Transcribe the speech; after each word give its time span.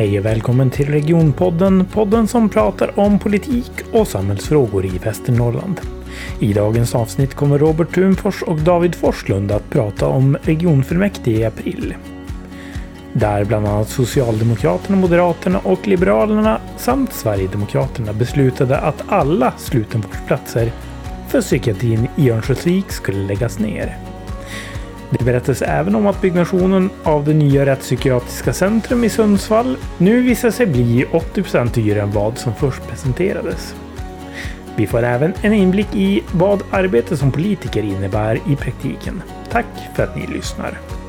Hej 0.00 0.18
och 0.18 0.24
välkommen 0.24 0.70
till 0.70 0.88
Regionpodden, 0.88 1.86
podden 1.92 2.28
som 2.28 2.48
pratar 2.48 3.00
om 3.00 3.18
politik 3.18 3.70
och 3.92 4.08
samhällsfrågor 4.08 4.84
i 4.84 4.98
Västernorrland. 4.98 5.80
I 6.38 6.52
dagens 6.52 6.94
avsnitt 6.94 7.34
kommer 7.34 7.58
Robert 7.58 7.94
Thunfors 7.94 8.42
och 8.42 8.58
David 8.58 8.94
Forslund 8.94 9.52
att 9.52 9.70
prata 9.70 10.06
om 10.06 10.36
regionfullmäktige 10.42 11.40
i 11.40 11.44
april. 11.44 11.94
Där 13.12 13.44
bland 13.44 13.66
annat 13.66 13.88
Socialdemokraterna, 13.88 14.96
Moderaterna 14.96 15.58
och 15.58 15.88
Liberalerna 15.88 16.60
samt 16.76 17.12
Sverigedemokraterna 17.12 18.12
beslutade 18.12 18.78
att 18.78 19.04
alla 19.08 19.52
slutenvårdsplatser 19.58 20.72
för 21.28 21.40
psykiatrin 21.40 22.08
i 22.16 22.30
Örnsköldsvik 22.30 22.90
skulle 22.90 23.26
läggas 23.26 23.58
ner. 23.58 24.09
Det 25.10 25.24
berättas 25.24 25.62
även 25.62 25.94
om 25.94 26.06
att 26.06 26.20
byggnationen 26.20 26.90
av 27.02 27.24
det 27.24 27.34
nya 27.34 27.66
rättspsykiatriska 27.66 28.52
centrum 28.52 29.04
i 29.04 29.08
Sundsvall 29.08 29.76
nu 29.98 30.22
visar 30.22 30.50
sig 30.50 30.66
bli 30.66 31.04
80% 31.12 31.74
dyrare 31.74 32.02
än 32.02 32.12
vad 32.12 32.38
som 32.38 32.54
först 32.54 32.88
presenterades. 32.88 33.74
Vi 34.76 34.86
får 34.86 35.02
även 35.02 35.32
en 35.42 35.52
inblick 35.52 35.94
i 35.94 36.22
vad 36.32 36.62
arbete 36.70 37.16
som 37.16 37.32
politiker 37.32 37.82
innebär 37.82 38.38
i 38.48 38.56
praktiken. 38.56 39.22
Tack 39.50 39.66
för 39.96 40.02
att 40.02 40.16
ni 40.16 40.26
lyssnar! 40.26 40.99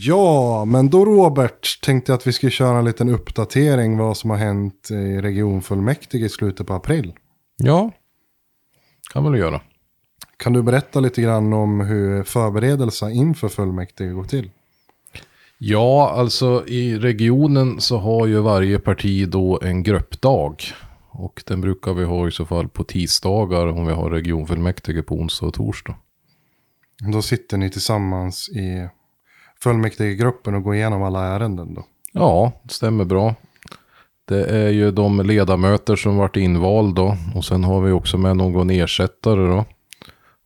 Ja, 0.00 0.64
men 0.64 0.90
då 0.90 1.04
Robert 1.04 1.80
tänkte 1.82 2.12
jag 2.12 2.16
att 2.16 2.26
vi 2.26 2.32
skulle 2.32 2.50
köra 2.50 2.78
en 2.78 2.84
liten 2.84 3.08
uppdatering 3.08 3.98
vad 3.98 4.16
som 4.16 4.30
har 4.30 4.36
hänt 4.36 4.90
i 4.90 5.20
regionfullmäktige 5.20 6.26
i 6.26 6.28
slutet 6.28 6.66
på 6.66 6.74
april. 6.74 7.12
Ja, 7.56 7.90
kan 9.12 9.24
väl 9.24 9.40
göra. 9.40 9.60
Kan 10.36 10.52
du 10.52 10.62
berätta 10.62 11.00
lite 11.00 11.22
grann 11.22 11.52
om 11.52 11.80
hur 11.80 12.22
förberedelserna 12.22 13.12
inför 13.12 13.48
fullmäktige 13.48 14.12
går 14.12 14.24
till? 14.24 14.50
Ja, 15.58 16.10
alltså 16.10 16.64
i 16.66 16.98
regionen 16.98 17.80
så 17.80 17.98
har 17.98 18.26
ju 18.26 18.40
varje 18.40 18.78
parti 18.78 19.28
då 19.28 19.60
en 19.62 19.82
gruppdag. 19.82 20.56
Och 21.10 21.42
den 21.46 21.60
brukar 21.60 21.94
vi 21.94 22.04
ha 22.04 22.28
i 22.28 22.30
så 22.30 22.46
fall 22.46 22.68
på 22.68 22.84
tisdagar 22.84 23.66
om 23.66 23.86
vi 23.86 23.92
har 23.92 24.10
regionfullmäktige 24.10 25.02
på 25.02 25.14
onsdag 25.14 25.46
och 25.46 25.54
torsdag. 25.54 25.96
Då 27.12 27.22
sitter 27.22 27.56
ni 27.56 27.70
tillsammans 27.70 28.48
i 28.48 28.88
fullmäktigegruppen 29.62 30.54
och 30.54 30.62
går 30.62 30.74
igenom 30.74 31.02
alla 31.02 31.24
ärenden 31.24 31.74
då? 31.74 31.84
Ja, 32.12 32.52
det 32.62 32.72
stämmer 32.72 33.04
bra. 33.04 33.34
Det 34.24 34.44
är 34.44 34.68
ju 34.68 34.90
de 34.90 35.20
ledamöter 35.20 35.96
som 35.96 36.16
varit 36.16 36.36
invalda 36.36 37.16
och 37.34 37.44
sen 37.44 37.64
har 37.64 37.80
vi 37.80 37.92
också 37.92 38.18
med 38.18 38.36
någon 38.36 38.70
ersättare 38.70 39.46
då. 39.46 39.64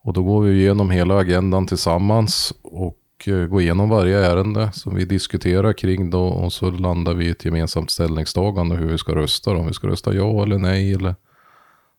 Och 0.04 0.12
då 0.12 0.22
går 0.22 0.42
vi 0.42 0.60
igenom 0.60 0.90
hela 0.90 1.18
agendan 1.18 1.66
tillsammans 1.66 2.54
och 2.62 2.98
eh, 3.26 3.46
går 3.46 3.60
igenom 3.60 3.88
varje 3.88 4.26
ärende 4.26 4.72
som 4.72 4.94
vi 4.94 5.04
diskuterar 5.04 5.72
kring 5.72 6.10
då 6.10 6.26
och 6.26 6.52
så 6.52 6.70
landar 6.70 7.14
vi 7.14 7.26
i 7.26 7.30
ett 7.30 7.44
gemensamt 7.44 7.90
ställningstagande 7.90 8.76
hur 8.76 8.88
vi 8.88 8.98
ska 8.98 9.14
rösta 9.14 9.52
då. 9.52 9.60
Om 9.60 9.66
vi 9.66 9.72
ska 9.72 9.86
rösta 9.86 10.14
ja 10.14 10.42
eller 10.42 10.58
nej 10.58 10.94
eller 10.94 11.14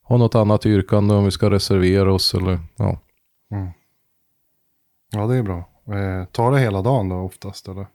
ha 0.03 0.17
något 0.17 0.35
annat 0.35 0.65
yrkande 0.65 1.13
om 1.13 1.25
vi 1.25 1.31
ska 1.31 1.49
reservera 1.49 2.13
oss 2.13 2.33
eller 2.33 2.59
ja. 2.75 2.99
Mm. 3.51 3.69
Ja, 5.11 5.27
det 5.27 5.35
är 5.35 5.43
bra. 5.43 5.72
Eh, 5.87 6.25
tar 6.25 6.51
det 6.51 6.59
hela 6.59 6.81
dagen 6.81 7.09
då 7.09 7.15
oftast 7.15 7.67
eller? 7.67 7.87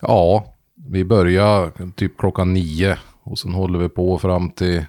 Ja, 0.00 0.54
vi 0.74 1.04
börjar 1.04 1.72
typ 1.90 2.18
klockan 2.18 2.54
nio 2.54 2.98
och 3.22 3.38
sen 3.38 3.54
håller 3.54 3.78
vi 3.78 3.88
på 3.88 4.18
fram 4.18 4.50
till 4.50 4.84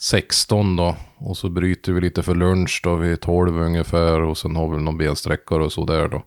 16 0.00 0.76
då. 0.76 0.96
Och 1.18 1.36
så 1.36 1.48
bryter 1.48 1.92
vi 1.92 2.00
lite 2.00 2.22
för 2.22 2.34
lunch 2.34 2.80
då 2.84 2.94
vid 2.94 3.20
12 3.20 3.58
ungefär 3.60 4.20
och 4.20 4.38
sen 4.38 4.56
har 4.56 4.68
vi 4.68 4.82
någon 4.82 4.98
bensträckare 4.98 5.64
och 5.64 5.72
så 5.72 5.84
där 5.84 6.08
då. 6.08 6.22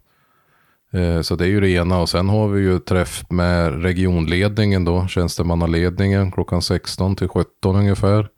Eh, 1.00 1.22
så 1.22 1.36
det 1.36 1.46
är 1.46 1.50
ju 1.50 1.60
det 1.60 1.70
ena 1.70 2.00
och 2.00 2.10
sen 2.10 2.30
har 2.30 2.48
vi 2.48 2.62
ju 2.62 2.80
träff 2.80 3.24
med 3.30 3.84
regionledningen 3.84 4.86
då, 4.86 5.08
tjänstemannaledningen 5.08 6.32
klockan 6.32 6.62
16 6.62 7.16
till 7.16 7.28
17 7.28 7.76
ungefär. 7.76 8.30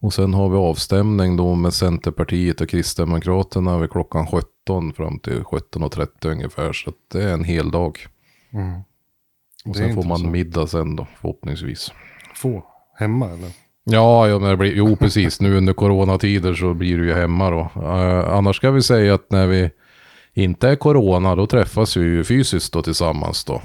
Och 0.00 0.14
sen 0.14 0.34
har 0.34 0.48
vi 0.48 0.56
avstämning 0.56 1.36
då 1.36 1.54
med 1.54 1.74
Centerpartiet 1.74 2.60
och 2.60 2.68
Kristdemokraterna 2.68 3.78
vid 3.78 3.90
klockan 3.90 4.26
17 4.26 4.92
fram 4.92 5.18
till 5.18 5.42
17.30 5.42 6.30
ungefär. 6.30 6.72
Så 6.72 6.92
det 7.12 7.22
är 7.22 7.32
en 7.34 7.44
hel 7.44 7.70
dag. 7.70 7.98
Mm. 8.52 8.80
Och 9.64 9.76
sen 9.76 9.94
får 9.94 10.02
man 10.02 10.30
middag 10.30 10.66
sen 10.66 10.96
då 10.96 11.06
förhoppningsvis. 11.20 11.92
Få? 12.34 12.64
Hemma 12.94 13.26
eller? 13.26 13.50
Ja, 13.84 14.28
ja 14.28 14.38
det 14.38 14.56
blir, 14.56 14.72
jo 14.76 14.96
precis. 14.96 15.40
Nu 15.40 15.56
under 15.56 15.72
coronatider 15.72 16.54
så 16.54 16.74
blir 16.74 16.98
det 16.98 17.04
ju 17.04 17.14
hemma 17.14 17.50
då. 17.50 17.70
Uh, 17.76 18.34
annars 18.34 18.56
ska 18.56 18.70
vi 18.70 18.82
säga 18.82 19.14
att 19.14 19.30
när 19.30 19.46
vi 19.46 19.70
inte 20.34 20.68
är 20.68 20.76
corona 20.76 21.34
då 21.36 21.46
träffas 21.46 21.96
vi 21.96 22.04
ju 22.04 22.24
fysiskt 22.24 22.72
då 22.72 22.82
tillsammans 22.82 23.44
då. 23.44 23.62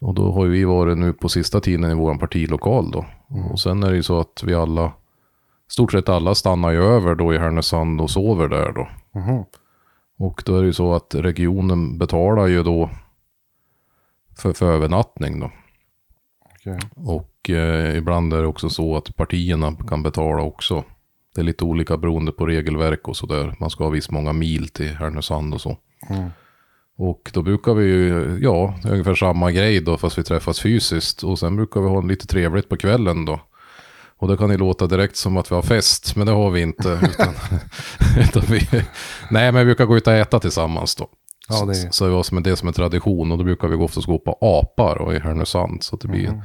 Och 0.00 0.14
då 0.14 0.32
har 0.32 0.46
vi 0.46 0.64
varit 0.64 0.98
nu 0.98 1.12
på 1.12 1.28
sista 1.28 1.60
tiden 1.60 1.90
i 1.90 1.94
vår 1.94 2.14
partilokal 2.14 2.90
då. 2.90 3.04
Mm. 3.30 3.46
Och 3.46 3.60
sen 3.60 3.82
är 3.82 3.90
det 3.90 3.96
ju 3.96 4.02
så 4.02 4.20
att 4.20 4.42
vi 4.46 4.54
alla 4.54 4.92
stort 5.72 5.92
sett 5.92 6.08
alla 6.08 6.34
stannar 6.34 6.70
ju 6.70 6.82
över 6.82 7.14
då 7.14 7.34
i 7.34 7.38
Härnösand 7.38 8.00
och 8.00 8.10
sover 8.10 8.48
där 8.48 8.72
då. 8.72 8.88
Mm. 9.20 9.44
Och 10.18 10.42
då 10.46 10.56
är 10.56 10.60
det 10.60 10.66
ju 10.66 10.72
så 10.72 10.94
att 10.94 11.14
regionen 11.14 11.98
betalar 11.98 12.46
ju 12.46 12.62
då 12.62 12.90
för, 14.38 14.52
för 14.52 14.72
övernattning 14.72 15.40
då. 15.40 15.50
Okay. 16.54 16.78
Och 16.94 17.50
eh, 17.50 17.96
ibland 17.96 18.32
är 18.32 18.42
det 18.42 18.46
också 18.46 18.70
så 18.70 18.96
att 18.96 19.16
partierna 19.16 19.76
kan 19.88 20.02
betala 20.02 20.42
också. 20.42 20.84
Det 21.34 21.40
är 21.40 21.44
lite 21.44 21.64
olika 21.64 21.96
beroende 21.96 22.32
på 22.32 22.46
regelverk 22.46 23.08
och 23.08 23.16
sådär. 23.16 23.56
Man 23.60 23.70
ska 23.70 23.84
ha 23.84 23.90
visst 23.90 24.10
många 24.10 24.32
mil 24.32 24.68
till 24.68 24.94
Härnösand 24.96 25.54
och 25.54 25.60
så. 25.60 25.76
Mm. 26.08 26.30
Och 26.96 27.30
då 27.34 27.42
brukar 27.42 27.74
vi 27.74 27.84
ju, 27.84 28.38
ja, 28.42 28.74
ungefär 28.84 29.14
samma 29.14 29.52
grej 29.52 29.80
då 29.80 29.96
fast 29.96 30.18
vi 30.18 30.22
träffas 30.22 30.60
fysiskt. 30.60 31.22
Och 31.22 31.38
sen 31.38 31.56
brukar 31.56 31.80
vi 31.80 31.88
ha 31.88 32.00
lite 32.00 32.26
trevligt 32.26 32.68
på 32.68 32.76
kvällen 32.76 33.24
då. 33.24 33.40
Och 34.22 34.28
det 34.28 34.36
kan 34.36 34.50
ju 34.50 34.56
låta 34.56 34.86
direkt 34.86 35.16
som 35.16 35.36
att 35.36 35.50
vi 35.50 35.54
har 35.54 35.62
fest, 35.62 36.16
men 36.16 36.26
det 36.26 36.32
har 36.32 36.50
vi 36.50 36.62
inte. 36.62 36.88
Utan, 37.02 37.34
utan 38.20 38.42
vi, 38.48 38.60
nej, 39.30 39.52
men 39.52 39.54
vi 39.54 39.64
brukar 39.64 39.84
gå 39.84 39.96
ut 39.96 40.06
och 40.06 40.12
äta 40.12 40.40
tillsammans 40.40 40.94
då. 40.96 41.08
Ja, 41.48 41.64
det... 41.64 41.74
Så, 41.74 41.88
så 41.92 42.22
som 42.22 42.42
det 42.42 42.56
som 42.56 42.68
en 42.68 42.74
tradition 42.74 43.32
och 43.32 43.38
då 43.38 43.44
brukar 43.44 43.68
vi 43.68 43.76
oftast 43.76 44.06
gå 44.06 44.18
på 44.18 44.38
apar 44.40 45.02
och 45.02 45.14
i 45.14 45.18
Härnösand. 45.18 45.82
Så 45.82 45.94
att 45.94 46.00
det 46.00 46.08
blir, 46.08 46.28
mm. 46.28 46.40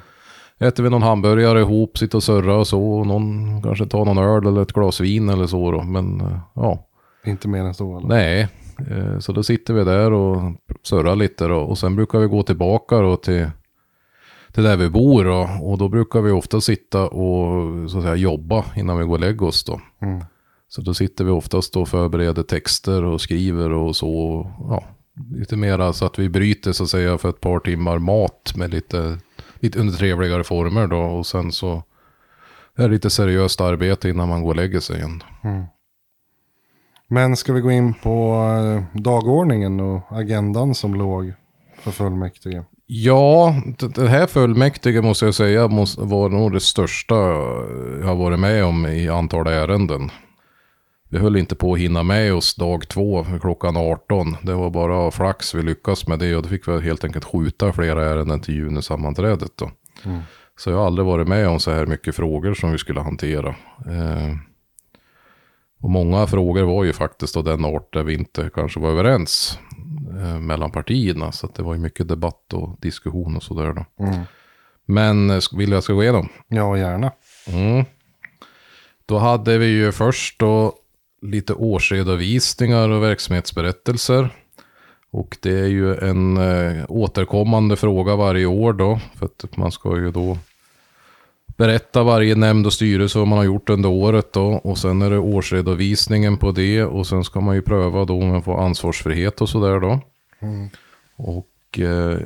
äter 0.59 0.83
vi 0.83 0.89
någon 0.89 1.01
hamburgare 1.01 1.59
ihop, 1.59 1.97
sitter 1.97 2.17
och 2.17 2.23
surrar 2.23 2.57
och 2.57 2.67
så. 2.67 2.83
Och 2.83 3.07
någon 3.07 3.61
kanske 3.61 3.85
tar 3.85 4.05
någon 4.05 4.17
öl 4.17 4.47
eller 4.47 4.61
ett 4.61 4.73
glas 4.73 4.99
vin 4.99 5.29
eller 5.29 5.47
så 5.47 5.71
då. 5.71 5.83
Men 5.83 6.21
eh, 6.21 6.39
ja. 6.55 6.87
Inte 7.25 7.47
mer 7.47 7.63
än 7.63 7.73
så 7.73 7.97
eller? 7.97 8.07
Nej, 8.07 8.47
eh, 8.91 9.19
så 9.19 9.31
då 9.31 9.43
sitter 9.43 9.73
vi 9.73 9.83
där 9.83 10.13
och 10.13 10.53
surrar 10.83 11.15
lite 11.15 11.47
då. 11.47 11.57
Och 11.57 11.77
sen 11.77 11.95
brukar 11.95 12.19
vi 12.19 12.27
gå 12.27 12.43
tillbaka 12.43 12.97
då 12.97 13.15
till 13.15 13.49
till 14.57 14.63
där 14.63 14.77
vi 14.77 14.89
bor 14.89 15.23
då. 15.25 15.49
Och 15.61 15.77
då 15.77 15.89
brukar 15.89 16.21
vi 16.21 16.31
ofta 16.31 16.61
sitta 16.61 17.07
och 17.07 17.89
så 17.89 17.97
att 17.97 18.03
säga, 18.03 18.15
jobba 18.15 18.65
innan 18.75 18.97
vi 18.97 19.03
går 19.03 19.13
och 19.13 19.19
lägger 19.19 19.43
oss 19.43 19.63
då. 19.63 19.81
Mm. 20.01 20.23
Så 20.67 20.81
då 20.81 20.93
sitter 20.93 21.23
vi 21.23 21.31
oftast 21.31 21.75
och 21.75 21.87
förbereder 21.87 22.43
texter 22.43 23.03
och 23.03 23.21
skriver 23.21 23.71
och 23.71 23.95
så. 23.95 24.41
Ja, 24.59 24.83
lite 25.31 25.55
mera 25.55 25.93
så 25.93 26.05
att 26.05 26.19
vi 26.19 26.29
bryter 26.29 26.71
så 26.71 26.83
att 26.83 26.89
säga 26.89 27.17
för 27.17 27.29
ett 27.29 27.41
par 27.41 27.59
timmar 27.59 27.99
mat 27.99 28.53
med 28.55 28.71
lite, 28.71 29.17
lite 29.59 29.79
under 29.79 29.93
trevligare 29.93 30.43
former 30.43 30.87
då. 30.87 30.99
Och 30.99 31.25
sen 31.25 31.51
så 31.51 31.83
är 32.75 32.83
det 32.83 32.93
lite 32.93 33.09
seriöst 33.09 33.61
arbete 33.61 34.09
innan 34.09 34.29
man 34.29 34.41
går 34.41 34.49
och 34.49 34.55
lägger 34.55 34.79
sig 34.79 34.97
igen. 34.97 35.23
Mm. 35.43 35.63
Men 37.07 37.35
ska 37.35 37.53
vi 37.53 37.61
gå 37.61 37.71
in 37.71 37.93
på 37.93 38.43
eh, 38.63 39.01
dagordningen 39.01 39.79
och 39.79 40.01
agendan 40.09 40.75
som 40.75 40.95
låg 40.95 41.33
för 41.79 41.91
fullmäktige? 41.91 42.63
Ja, 42.89 43.55
det 43.95 44.07
här 44.07 44.27
fullmäktige 44.27 45.01
måste 45.01 45.25
jag 45.25 45.35
säga 45.35 45.67
måste, 45.67 46.01
var 46.01 46.29
nog 46.29 46.53
det 46.53 46.59
största 46.59 47.15
jag 47.15 48.07
har 48.07 48.15
varit 48.15 48.39
med 48.39 48.65
om 48.65 48.85
i 48.85 49.09
antal 49.09 49.47
ärenden. 49.47 50.11
Vi 51.09 51.17
höll 51.17 51.37
inte 51.37 51.55
på 51.55 51.73
att 51.73 51.79
hinna 51.79 52.03
med 52.03 52.33
oss 52.33 52.55
dag 52.55 52.87
två 52.87 53.25
klockan 53.41 53.77
18. 53.77 54.37
Det 54.41 54.53
var 54.53 54.69
bara 54.69 55.11
flax 55.11 55.55
vi 55.55 55.61
lyckades 55.61 56.07
med 56.07 56.19
det 56.19 56.35
och 56.35 56.43
då 56.43 56.49
fick 56.49 56.67
vi 56.67 56.81
helt 56.81 57.03
enkelt 57.03 57.25
skjuta 57.25 57.73
flera 57.73 58.05
ärenden 58.05 58.41
till 58.41 58.55
junisammanträdet 58.55 59.51
då. 59.55 59.71
Mm. 60.05 60.19
Så 60.57 60.69
jag 60.69 60.77
har 60.77 60.85
aldrig 60.85 61.05
varit 61.05 61.27
med 61.27 61.47
om 61.47 61.59
så 61.59 61.71
här 61.71 61.85
mycket 61.85 62.15
frågor 62.15 62.53
som 62.53 62.71
vi 62.71 62.77
skulle 62.77 63.01
hantera. 63.01 63.49
Eh, 63.85 64.35
och 65.81 65.89
många 65.89 66.27
frågor 66.27 66.63
var 66.63 66.83
ju 66.83 66.93
faktiskt 66.93 67.37
av 67.37 67.43
den 67.43 67.65
art 67.65 67.93
där 67.93 68.03
vi 68.03 68.13
inte 68.13 68.49
kanske 68.53 68.79
var 68.79 68.89
överens 68.89 69.59
eh, 70.17 70.39
mellan 70.39 70.71
partierna. 70.71 71.31
Så 71.31 71.47
det 71.55 71.63
var 71.63 71.73
ju 71.73 71.79
mycket 71.79 72.07
debatt 72.07 72.53
och 72.53 72.77
diskussion 72.81 73.35
och 73.35 73.43
sådär 73.43 73.73
då. 73.73 74.05
Mm. 74.05 74.19
Men 74.85 75.29
eh, 75.29 75.39
vill 75.53 75.71
jag 75.71 75.83
ska 75.83 75.93
gå 75.93 76.03
igenom? 76.03 76.29
Ja, 76.47 76.77
gärna. 76.77 77.11
Mm. 77.47 77.85
Då 79.05 79.17
hade 79.17 79.57
vi 79.57 79.65
ju 79.65 79.91
först 79.91 80.39
då 80.39 80.73
lite 81.21 81.53
årsredovisningar 81.53 82.89
och 82.89 83.03
verksamhetsberättelser. 83.03 84.29
Och 85.11 85.37
det 85.41 85.59
är 85.59 85.67
ju 85.67 85.95
en 85.95 86.37
eh, 86.37 86.85
återkommande 86.87 87.75
fråga 87.75 88.15
varje 88.15 88.45
år 88.45 88.73
då. 88.73 88.99
För 89.15 89.25
att 89.25 89.57
man 89.57 89.71
ska 89.71 89.97
ju 89.97 90.11
då 90.11 90.37
berätta 91.57 92.03
varje 92.03 92.35
nämnd 92.35 92.65
och 92.65 92.73
styrelse 92.73 93.19
vad 93.19 93.27
man 93.27 93.37
har 93.37 93.45
gjort 93.45 93.69
under 93.69 93.89
året 93.89 94.33
då. 94.33 94.45
Och 94.45 94.77
sen 94.77 95.01
är 95.01 95.09
det 95.09 95.17
årsredovisningen 95.17 96.37
på 96.37 96.51
det. 96.51 96.83
Och 96.83 97.07
sen 97.07 97.23
ska 97.23 97.39
man 97.39 97.55
ju 97.55 97.61
pröva 97.61 98.05
då 98.05 98.21
om 98.21 98.27
man 98.27 98.43
får 98.43 98.63
ansvarsfrihet 98.63 99.41
och 99.41 99.49
sådär 99.49 99.79
då. 99.79 99.99
Och 101.15 101.79
eh, 101.79 102.19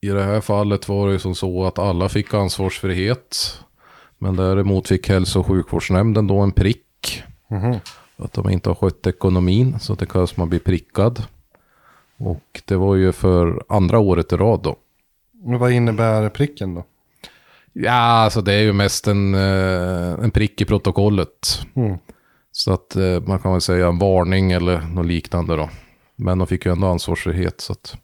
i 0.00 0.08
det 0.08 0.22
här 0.22 0.40
fallet 0.40 0.88
var 0.88 1.06
det 1.06 1.12
ju 1.12 1.18
som 1.18 1.34
så 1.34 1.66
att 1.66 1.78
alla 1.78 2.08
fick 2.08 2.34
ansvarsfrihet. 2.34 3.60
Men 4.18 4.36
däremot 4.36 4.88
fick 4.88 5.08
hälso 5.08 5.40
och 5.40 5.46
sjukvårdsnämnden 5.46 6.26
då 6.26 6.38
en 6.38 6.52
prick. 6.52 7.22
Mhm. 7.48 7.76
Att 8.16 8.32
de 8.32 8.50
inte 8.50 8.70
har 8.70 8.74
skött 8.74 9.06
ekonomin. 9.06 9.78
Så 9.80 9.94
det 9.94 10.06
kallas 10.06 10.36
man 10.36 10.48
blir 10.48 10.60
prickad. 10.60 11.22
Och 12.16 12.62
det 12.64 12.76
var 12.76 12.94
ju 12.94 13.12
för 13.12 13.62
andra 13.68 13.98
året 13.98 14.32
i 14.32 14.36
rad 14.36 14.60
då. 14.62 14.76
Men 15.32 15.58
vad 15.58 15.72
innebär 15.72 16.28
pricken 16.28 16.74
då? 16.74 16.84
Ja, 17.78 17.92
alltså 17.92 18.42
det 18.42 18.52
är 18.52 18.62
ju 18.62 18.72
mest 18.72 19.06
en, 19.06 19.34
eh, 19.34 20.12
en 20.12 20.30
prick 20.30 20.60
i 20.60 20.64
protokollet. 20.64 21.66
Mm. 21.74 21.98
Så 22.52 22.72
att 22.72 22.96
eh, 22.96 23.20
man 23.20 23.38
kan 23.38 23.52
väl 23.52 23.60
säga 23.60 23.86
en 23.86 23.98
varning 23.98 24.52
eller 24.52 24.80
något 24.80 25.06
liknande 25.06 25.56
då. 25.56 25.70
Men 26.16 26.38
de 26.38 26.46
fick 26.46 26.66
ju 26.66 26.72
ändå 26.72 26.86
ansvarsfrihet. 26.86 27.60
Så 27.60 27.72
att 27.72 27.96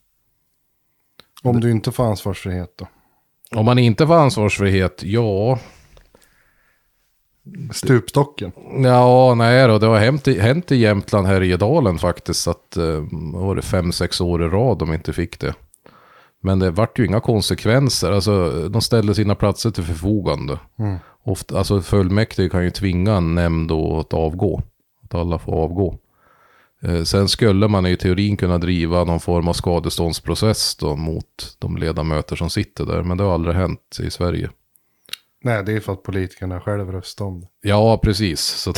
Om 1.42 1.60
du 1.60 1.70
inte 1.70 1.92
får 1.92 2.04
ansvarsfrihet 2.04 2.74
då? 2.78 2.88
om 3.58 3.64
man 3.64 3.78
inte 3.78 4.06
får 4.06 4.14
ansvarsfrihet, 4.14 5.02
ja, 5.02 5.58
Stupstocken? 7.72 8.52
Ja, 8.84 9.34
nej 9.34 9.68
då. 9.68 9.78
Det 9.78 9.86
har 9.86 9.98
hänt 9.98 10.28
i, 10.28 10.40
hänt 10.40 10.72
i 10.72 10.76
Jämtland 10.76 11.26
här 11.26 11.42
i 11.42 11.48
Gedalen 11.48 11.98
faktiskt. 11.98 12.48
Att 12.48 12.76
eh, 12.76 13.04
var 13.34 13.54
det 13.54 13.62
fem, 13.62 13.92
sex 13.92 14.20
år 14.20 14.42
i 14.42 14.48
rad 14.48 14.78
de 14.78 14.92
inte 14.92 15.12
fick 15.12 15.40
det. 15.40 15.54
Men 16.44 16.58
det 16.58 16.70
vart 16.70 16.98
ju 16.98 17.06
inga 17.06 17.20
konsekvenser. 17.20 18.12
Alltså, 18.12 18.68
de 18.68 18.82
ställde 18.82 19.14
sina 19.14 19.34
platser 19.34 19.70
till 19.70 19.84
förfogande. 19.84 20.58
Ofta, 21.24 21.58
alltså 21.58 21.80
fullmäktige 21.82 22.48
kan 22.48 22.64
ju 22.64 22.70
tvinga 22.70 23.12
en 23.14 23.34
nämnd 23.34 23.72
att 23.72 24.14
avgå. 24.14 24.62
Att 25.04 25.14
alla 25.14 25.38
får 25.38 25.52
avgå. 25.52 25.98
Eh, 26.82 27.02
sen 27.02 27.28
skulle 27.28 27.68
man 27.68 27.86
i 27.86 27.96
teorin 27.96 28.36
kunna 28.36 28.58
driva 28.58 29.04
någon 29.04 29.20
form 29.20 29.48
av 29.48 29.52
skadeståndsprocess 29.52 30.76
då 30.76 30.96
mot 30.96 31.56
de 31.58 31.76
ledamöter 31.76 32.36
som 32.36 32.50
sitter 32.50 32.86
där. 32.86 33.02
Men 33.02 33.16
det 33.16 33.24
har 33.24 33.34
aldrig 33.34 33.56
hänt 33.56 33.98
i 34.02 34.10
Sverige. 34.10 34.50
Nej, 35.44 35.64
det 35.64 35.72
är 35.72 35.80
för 35.80 35.92
att 35.92 36.02
politikerna 36.02 36.60
själva 36.60 36.92
röstar 36.92 37.24
om 37.24 37.40
det. 37.40 37.46
Ja, 37.60 37.98
precis. 37.98 38.40
Så 38.40 38.72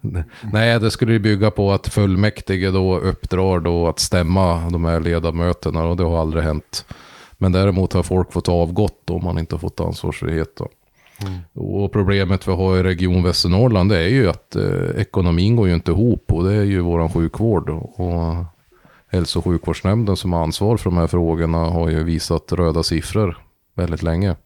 Nej, 0.52 0.80
det 0.80 0.90
skulle 0.90 1.12
ju 1.12 1.18
bygga 1.18 1.50
på 1.50 1.72
att 1.72 1.88
fullmäktige 1.88 2.70
då 2.70 2.98
uppdrar 2.98 3.60
då 3.60 3.88
att 3.88 3.98
stämma 3.98 4.70
de 4.70 4.84
här 4.84 5.00
ledamöterna 5.00 5.84
och 5.84 5.96
det 5.96 6.04
har 6.04 6.20
aldrig 6.20 6.44
hänt. 6.44 6.84
Men 7.38 7.52
däremot 7.52 7.92
har 7.92 8.02
folk 8.02 8.32
fått 8.32 8.48
avgått 8.48 9.02
då, 9.04 9.14
om 9.14 9.24
man 9.24 9.38
inte 9.38 9.54
har 9.54 9.60
fått 9.60 9.80
ansvarsfrihet. 9.80 10.56
Då. 10.56 10.68
Och 11.54 11.92
problemet 11.92 12.48
vi 12.48 12.52
har 12.52 12.76
i 12.76 12.82
Region 12.82 13.22
Västernorrland 13.22 13.90
det 13.90 13.98
är 13.98 14.08
ju 14.08 14.28
att 14.28 14.56
eh, 14.56 15.00
ekonomin 15.00 15.56
går 15.56 15.68
ju 15.68 15.74
inte 15.74 15.90
ihop 15.90 16.32
och 16.32 16.44
det 16.44 16.54
är 16.54 16.64
ju 16.64 16.80
våran 16.80 17.08
sjukvård. 17.12 17.70
Och 17.70 18.44
hälso 19.08 19.38
och 19.38 19.44
sjukvårdsnämnden 19.44 20.16
som 20.16 20.32
har 20.32 20.42
ansvar 20.42 20.76
för 20.76 20.90
de 20.90 20.96
här 20.96 21.06
frågorna 21.06 21.58
har 21.58 21.88
ju 21.88 22.04
visat 22.04 22.52
röda 22.52 22.82
siffror 22.82 23.38
väldigt 23.74 24.02
länge. 24.02 24.36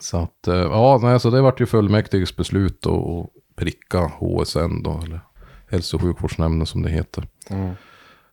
Så 0.00 0.16
att, 0.16 0.48
eh, 0.48 0.54
ja, 0.54 0.98
nej, 1.02 1.20
så 1.20 1.30
det 1.30 1.40
vart 1.40 1.60
ju 1.60 1.66
fullmäktiges 1.66 2.36
beslut 2.36 2.82
då 2.82 3.20
att 3.20 3.56
pricka 3.56 3.98
HSN 3.98 4.82
då, 4.82 5.00
eller 5.04 5.20
hälso 5.70 5.96
och 5.96 6.02
sjukvårdsnämnden 6.02 6.66
som 6.66 6.82
det 6.82 6.90
heter. 6.90 7.28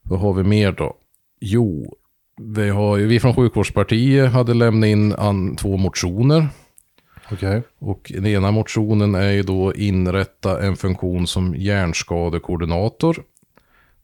Vad 0.01 0.19
har 0.19 0.33
vi 0.33 0.43
mer 0.43 0.71
då? 0.71 0.95
Jo, 1.39 1.95
vi, 2.37 2.69
har 2.69 2.97
vi 2.97 3.19
från 3.19 3.35
sjukvårdspartiet 3.35 4.31
hade 4.31 4.53
lämnat 4.53 4.87
in 4.87 5.13
an, 5.13 5.55
två 5.55 5.77
motioner. 5.77 6.47
Okej. 7.31 7.61
Och 7.79 8.11
den 8.15 8.25
ena 8.25 8.51
motionen 8.51 9.15
är 9.15 9.31
ju 9.31 9.43
då 9.43 9.73
inrätta 9.73 10.61
en 10.61 10.75
funktion 10.75 11.27
som 11.27 11.55
hjärnskadekoordinator. 11.55 13.23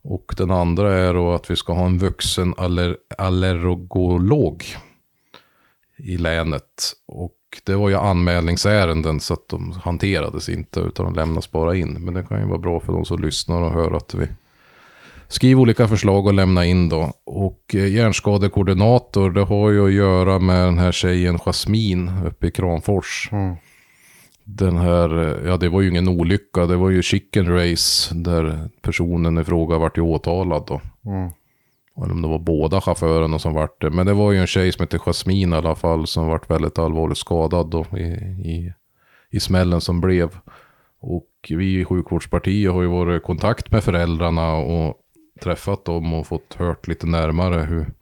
Och 0.02 0.34
den 0.36 0.50
andra 0.50 0.94
är 0.94 1.14
då 1.14 1.32
att 1.32 1.50
vi 1.50 1.56
ska 1.56 1.72
ha 1.72 1.86
en 1.86 1.98
vuxen 1.98 2.54
aller, 2.56 2.96
allergolog 3.18 4.64
i 5.96 6.16
länet. 6.16 6.92
Och 7.06 7.35
det 7.64 7.76
var 7.76 7.88
ju 7.88 7.96
anmälningsärenden 7.96 9.20
så 9.20 9.34
att 9.34 9.48
de 9.48 9.72
hanterades 9.72 10.48
inte 10.48 10.80
utan 10.80 11.06
de 11.06 11.14
lämnas 11.14 11.50
bara 11.50 11.76
in. 11.76 11.92
Men 12.00 12.14
det 12.14 12.22
kan 12.22 12.40
ju 12.40 12.46
vara 12.46 12.58
bra 12.58 12.80
för 12.80 12.92
de 12.92 13.04
som 13.04 13.22
lyssnar 13.22 13.62
och 13.62 13.72
hör 13.72 13.96
att 13.96 14.14
vi 14.14 14.28
skriver 15.28 15.60
olika 15.60 15.88
förslag 15.88 16.26
och 16.26 16.34
lämna 16.34 16.64
in 16.64 16.88
då. 16.88 17.12
Och 17.24 17.74
eh, 17.74 17.86
hjärnskadekoordinator 17.86 19.30
det 19.30 19.44
har 19.44 19.70
ju 19.70 19.86
att 19.86 19.92
göra 19.92 20.38
med 20.38 20.64
den 20.66 20.78
här 20.78 20.92
tjejen 20.92 21.38
Jasmin 21.38 22.10
uppe 22.26 22.46
i 22.46 22.50
Kramfors. 22.50 23.28
Mm. 23.32 23.56
Den 24.44 24.76
här, 24.76 25.18
eh, 25.18 25.48
ja 25.48 25.56
det 25.56 25.68
var 25.68 25.80
ju 25.80 25.88
ingen 25.88 26.08
olycka, 26.08 26.66
det 26.66 26.76
var 26.76 26.90
ju 26.90 27.02
chicken 27.02 27.48
race 27.48 28.14
där 28.14 28.68
personen 28.82 29.38
i 29.38 29.44
fråga 29.44 29.78
vart 29.78 29.98
ju 29.98 30.02
åtalad 30.02 30.64
då. 30.66 30.80
Mm. 31.06 31.30
Eller 32.02 32.12
om 32.12 32.22
det 32.22 32.28
var 32.28 32.38
båda 32.38 32.80
chaufförerna 32.80 33.38
som 33.38 33.54
vart 33.54 33.80
det. 33.80 33.90
Men 33.90 34.06
det 34.06 34.12
var 34.12 34.32
ju 34.32 34.38
en 34.38 34.46
tjej 34.46 34.72
som 34.72 34.82
hette 34.82 34.98
Jasmine 34.98 35.56
i 35.56 35.58
alla 35.58 35.74
fall 35.74 36.06
som 36.06 36.26
vart 36.26 36.50
väldigt 36.50 36.78
allvarligt 36.78 37.18
skadad 37.18 37.70
då 37.70 37.86
i, 37.98 38.02
i, 38.02 38.72
i 39.30 39.40
smällen 39.40 39.80
som 39.80 40.00
blev. 40.00 40.38
Och 41.00 41.30
vi 41.48 41.80
i 41.80 41.84
sjukvårdspartiet 41.84 42.72
har 42.72 42.82
ju 42.82 42.88
varit 42.88 43.22
i 43.22 43.24
kontakt 43.24 43.70
med 43.70 43.84
föräldrarna 43.84 44.54
och 44.54 44.94
träffat 45.40 45.84
dem 45.84 46.14
och 46.14 46.26
fått 46.26 46.54
hört 46.54 46.88
lite 46.88 47.06
närmare 47.06 47.60
hur, 47.60 47.92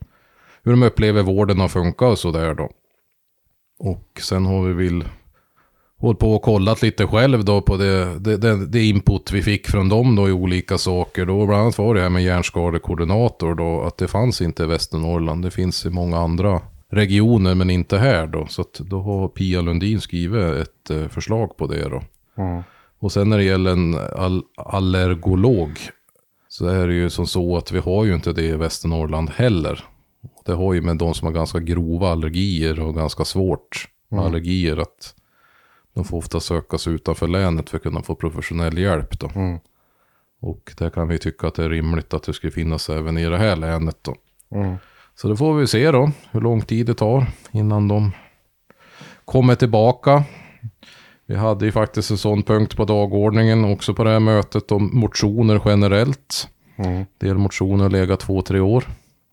hur 0.63 0.71
de 0.71 0.83
upplever 0.83 1.23
vården 1.23 1.59
har 1.59 1.67
funkat 1.67 2.11
och 2.11 2.19
sådär 2.19 2.53
då. 2.53 2.69
Och 3.79 4.19
sen 4.21 4.45
har 4.45 4.63
vi 4.63 4.73
väl 4.73 5.05
hållit 5.99 6.19
på 6.19 6.33
och 6.33 6.41
kollat 6.41 6.81
lite 6.81 7.07
själv 7.07 7.45
då 7.45 7.61
på 7.61 7.77
det, 7.77 8.19
det, 8.19 8.65
det, 8.65 8.85
input 8.85 9.31
vi 9.31 9.41
fick 9.41 9.67
från 9.67 9.89
dem 9.89 10.15
då 10.15 10.29
i 10.29 10.31
olika 10.31 10.77
saker. 10.77 11.25
Då 11.25 11.45
bland 11.45 11.61
annat 11.61 11.77
var 11.77 11.95
det 11.95 12.01
här 12.01 12.09
med 12.09 12.23
hjärnskadekoordinator 12.23 13.55
då, 13.55 13.81
att 13.81 13.97
det 13.97 14.07
fanns 14.07 14.41
inte 14.41 14.63
i 14.63 14.65
Västernorrland. 14.65 15.43
Det 15.43 15.51
finns 15.51 15.85
i 15.85 15.89
många 15.89 16.17
andra 16.17 16.61
regioner 16.89 17.55
men 17.55 17.69
inte 17.69 17.97
här 17.97 18.27
då. 18.27 18.47
Så 18.47 18.61
att 18.61 18.73
då 18.73 19.01
har 19.01 19.27
Pia 19.27 19.61
Lundin 19.61 20.01
skrivit 20.01 20.67
ett 20.67 20.89
eh, 20.89 21.07
förslag 21.07 21.57
på 21.57 21.67
det 21.67 21.89
då. 21.89 22.03
Mm. 22.37 22.63
Och 22.99 23.11
sen 23.11 23.29
när 23.29 23.37
det 23.37 23.43
gäller 23.43 23.71
en 23.71 23.95
all 24.15 24.43
allergolog 24.57 25.79
så 26.47 26.67
är 26.67 26.87
det 26.87 26.93
ju 26.93 27.09
som 27.09 27.27
så 27.27 27.57
att 27.57 27.71
vi 27.71 27.79
har 27.79 28.05
ju 28.05 28.15
inte 28.15 28.33
det 28.33 28.45
i 28.45 28.55
Västernorrland 28.55 29.29
heller. 29.29 29.83
Det 30.45 30.53
har 30.53 30.73
ju 30.73 30.81
med 30.81 30.97
de 30.97 31.13
som 31.13 31.25
har 31.25 31.33
ganska 31.33 31.59
grova 31.59 32.11
allergier 32.11 32.79
och 32.79 32.95
ganska 32.95 33.25
svårt 33.25 33.87
med 34.09 34.19
allergier 34.19 34.77
att 34.77 35.15
de 35.95 36.05
får 36.05 36.17
ofta 36.17 36.39
söka 36.39 36.77
sig 36.77 36.93
utanför 36.93 37.27
länet 37.27 37.69
för 37.69 37.77
att 37.77 37.83
kunna 37.83 38.01
få 38.01 38.15
professionell 38.15 38.77
hjälp 38.77 39.19
då. 39.19 39.31
Mm. 39.35 39.59
Och 40.41 40.73
där 40.77 40.89
kan 40.89 41.07
vi 41.07 41.17
tycka 41.17 41.47
att 41.47 41.55
det 41.55 41.63
är 41.63 41.69
rimligt 41.69 42.13
att 42.13 42.23
det 42.23 42.33
ska 42.33 42.51
finnas 42.51 42.89
även 42.89 43.17
i 43.17 43.25
det 43.25 43.37
här 43.37 43.55
länet 43.55 43.97
då. 44.01 44.15
Mm. 44.55 44.75
Så 45.15 45.27
det 45.27 45.37
får 45.37 45.53
vi 45.53 45.67
se 45.67 45.91
då, 45.91 46.11
hur 46.31 46.41
lång 46.41 46.61
tid 46.61 46.85
det 46.85 46.93
tar 46.93 47.27
innan 47.51 47.87
de 47.87 48.11
kommer 49.25 49.55
tillbaka. 49.55 50.23
Vi 51.25 51.35
hade 51.35 51.65
ju 51.65 51.71
faktiskt 51.71 52.11
en 52.11 52.17
sån 52.17 52.43
punkt 52.43 52.77
på 52.77 52.85
dagordningen 52.85 53.65
också 53.65 53.93
på 53.93 54.03
det 54.03 54.09
här 54.09 54.19
mötet 54.19 54.71
om 54.71 54.89
motioner 54.93 55.61
generellt. 55.65 56.49
Mm. 56.75 57.05
Del 57.17 57.37
motioner 57.37 57.83
har 57.83 57.89
legat 57.89 58.19
två, 58.19 58.41
tre 58.41 58.59
år. 58.59 58.83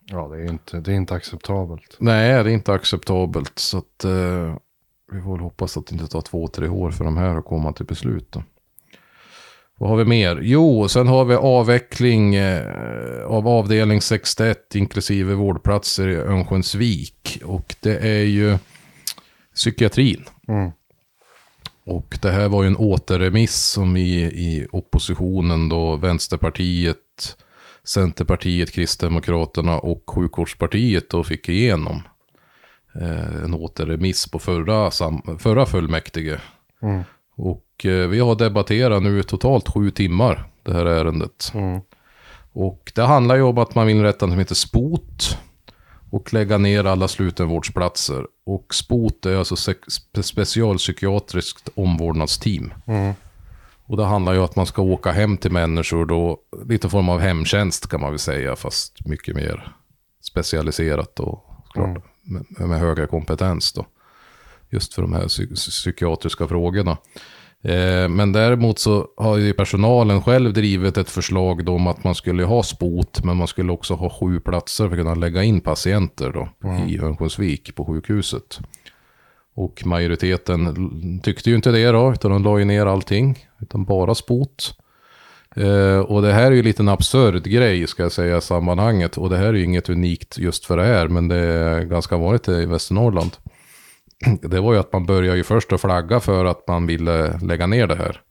Ja, 0.05 0.27
det 0.27 0.41
är, 0.41 0.49
inte, 0.49 0.79
det 0.79 0.91
är 0.91 0.95
inte 0.95 1.13
acceptabelt. 1.13 1.97
Nej, 1.99 2.43
det 2.43 2.49
är 2.49 2.53
inte 2.53 2.73
acceptabelt. 2.73 3.59
Så 3.59 3.77
att 3.77 4.03
eh, 4.03 4.55
vi 5.11 5.21
får 5.21 5.31
väl 5.31 5.43
hoppas 5.43 5.77
att 5.77 5.87
det 5.87 5.93
inte 5.93 6.07
tar 6.07 6.21
två, 6.21 6.47
tre 6.47 6.67
år 6.67 6.91
för 6.91 7.05
de 7.05 7.17
här 7.17 7.35
att 7.35 7.45
komma 7.45 7.73
till 7.73 7.85
beslut. 7.85 8.31
Då. 8.31 8.43
Vad 9.77 9.89
har 9.89 9.97
vi 9.97 10.05
mer? 10.05 10.39
Jo, 10.41 10.87
sen 10.87 11.07
har 11.07 11.25
vi 11.25 11.35
avveckling 11.35 12.35
eh, 12.35 13.25
av 13.25 13.47
avdelning 13.47 14.01
61 14.01 14.75
inklusive 14.75 15.33
vårdplatser 15.33 16.07
i 16.07 16.15
Örnsköldsvik. 16.15 17.41
Och 17.45 17.75
det 17.79 17.97
är 17.97 18.23
ju 18.23 18.57
psykiatrin. 19.55 20.25
Mm. 20.47 20.71
Och 21.85 22.17
det 22.21 22.31
här 22.31 22.49
var 22.49 22.63
ju 22.63 22.67
en 22.67 22.77
återremiss 22.77 23.55
som 23.55 23.93
vi 23.93 24.23
i 24.23 24.67
oppositionen 24.71 25.69
då, 25.69 25.95
Vänsterpartiet, 25.95 26.97
Centerpartiet, 27.83 28.71
Kristdemokraterna 28.71 29.79
och 29.79 30.03
Sjukvårdspartiet 30.09 31.09
då 31.09 31.23
fick 31.23 31.49
igenom. 31.49 32.01
Eh, 33.01 33.43
en 33.43 33.53
återremiss 33.53 34.31
på 34.31 34.39
förra, 34.39 34.91
förra 35.39 35.65
fullmäktige. 35.65 36.39
Mm. 36.81 37.03
Och 37.35 37.85
eh, 37.85 38.07
vi 38.07 38.19
har 38.19 38.35
debatterat 38.35 39.03
nu 39.03 39.23
totalt 39.23 39.69
sju 39.69 39.91
timmar 39.91 40.49
det 40.63 40.73
här 40.73 40.85
ärendet. 40.85 41.51
Mm. 41.53 41.81
Och 42.53 42.91
det 42.95 43.01
handlar 43.01 43.35
ju 43.35 43.41
om 43.41 43.57
att 43.57 43.75
man 43.75 43.87
vill 43.87 43.95
inrätta 43.95 44.25
något 44.25 44.33
som 44.33 44.39
heter 44.39 44.55
SPOT. 44.55 45.37
Och 46.09 46.33
lägga 46.33 46.57
ner 46.57 46.85
alla 46.85 47.07
slutenvårdsplatser. 47.07 48.27
Och 48.45 48.73
SPOT 48.73 49.25
är 49.25 49.35
alltså 49.35 49.73
specialpsykiatriskt 50.21 51.69
omvårdnadsteam. 51.75 52.73
Mm. 52.87 53.13
Och 53.85 53.97
det 53.97 54.05
handlar 54.05 54.33
ju 54.33 54.39
om 54.39 54.45
att 54.45 54.55
man 54.55 54.65
ska 54.65 54.81
åka 54.81 55.11
hem 55.11 55.37
till 55.37 55.51
människor 55.51 56.05
då. 56.05 56.37
Lite 56.65 56.89
form 56.89 57.09
av 57.09 57.19
hemtjänst 57.19 57.87
kan 57.87 58.01
man 58.01 58.09
väl 58.09 58.19
säga. 58.19 58.55
Fast 58.55 59.05
mycket 59.05 59.35
mer 59.35 59.75
specialiserat 60.21 61.19
och 61.19 61.45
klart. 61.73 62.12
Med, 62.23 62.69
med 62.69 62.79
högre 62.79 63.07
kompetens 63.07 63.73
då. 63.73 63.85
Just 64.69 64.93
för 64.93 65.01
de 65.01 65.13
här 65.13 65.27
psy 65.27 65.47
psykiatriska 65.47 66.47
frågorna. 66.47 66.97
Eh, 67.61 68.09
men 68.09 68.31
däremot 68.31 68.79
så 68.79 69.07
har 69.17 69.37
ju 69.37 69.53
personalen 69.53 70.21
själv 70.21 70.53
drivit 70.53 70.97
ett 70.97 71.09
förslag 71.09 71.65
då 71.65 71.75
om 71.75 71.87
att 71.87 72.03
man 72.03 72.15
skulle 72.15 72.43
ha 72.43 72.63
spot, 72.63 73.23
men 73.23 73.37
man 73.37 73.47
skulle 73.47 73.71
också 73.71 73.93
ha 73.93 74.09
sju 74.09 74.39
platser 74.39 74.89
för 74.89 74.91
att 74.95 74.99
kunna 75.03 75.15
lägga 75.15 75.43
in 75.43 75.61
patienter 75.61 76.31
då 76.31 76.49
i 76.87 76.99
Örnsköldsvik 76.99 77.75
på 77.75 77.85
sjukhuset. 77.85 78.59
Och 79.55 79.85
majoriteten 79.85 81.19
tyckte 81.23 81.49
ju 81.49 81.55
inte 81.55 81.71
det 81.71 81.91
då, 81.91 82.11
utan 82.11 82.31
de 82.31 82.43
la 82.43 82.59
ju 82.59 82.65
ner 82.65 82.85
allting, 82.85 83.47
utan 83.59 83.85
bara 83.85 84.15
spot. 84.15 84.77
Eh, 85.55 85.99
och 85.99 86.21
det 86.21 86.33
här 86.33 86.51
är 86.51 86.55
ju 86.55 86.63
lite 86.63 86.83
en 86.83 86.89
absurd 86.89 87.43
grej 87.43 87.87
ska 87.87 88.03
jag 88.03 88.11
säga 88.11 88.37
i 88.37 88.41
sammanhanget. 88.41 89.17
Och 89.17 89.29
det 89.29 89.37
här 89.37 89.47
är 89.47 89.53
ju 89.53 89.63
inget 89.63 89.89
unikt 89.89 90.37
just 90.37 90.65
för 90.65 90.77
det 90.77 90.83
här, 90.83 91.07
men 91.07 91.27
det 91.27 91.35
är 91.35 91.83
ganska 91.83 92.17
vanligt 92.17 92.47
i 92.47 92.65
Västernorrland. 92.65 93.37
Det 94.41 94.59
var 94.59 94.73
ju 94.73 94.79
att 94.79 94.93
man 94.93 95.05
började 95.05 95.37
ju 95.37 95.43
först 95.43 95.73
att 95.73 95.81
flagga 95.81 96.19
för 96.19 96.45
att 96.45 96.67
man 96.67 96.87
ville 96.87 97.39
lägga 97.39 97.67
ner 97.67 97.87
det 97.87 97.95
här. 97.95 98.21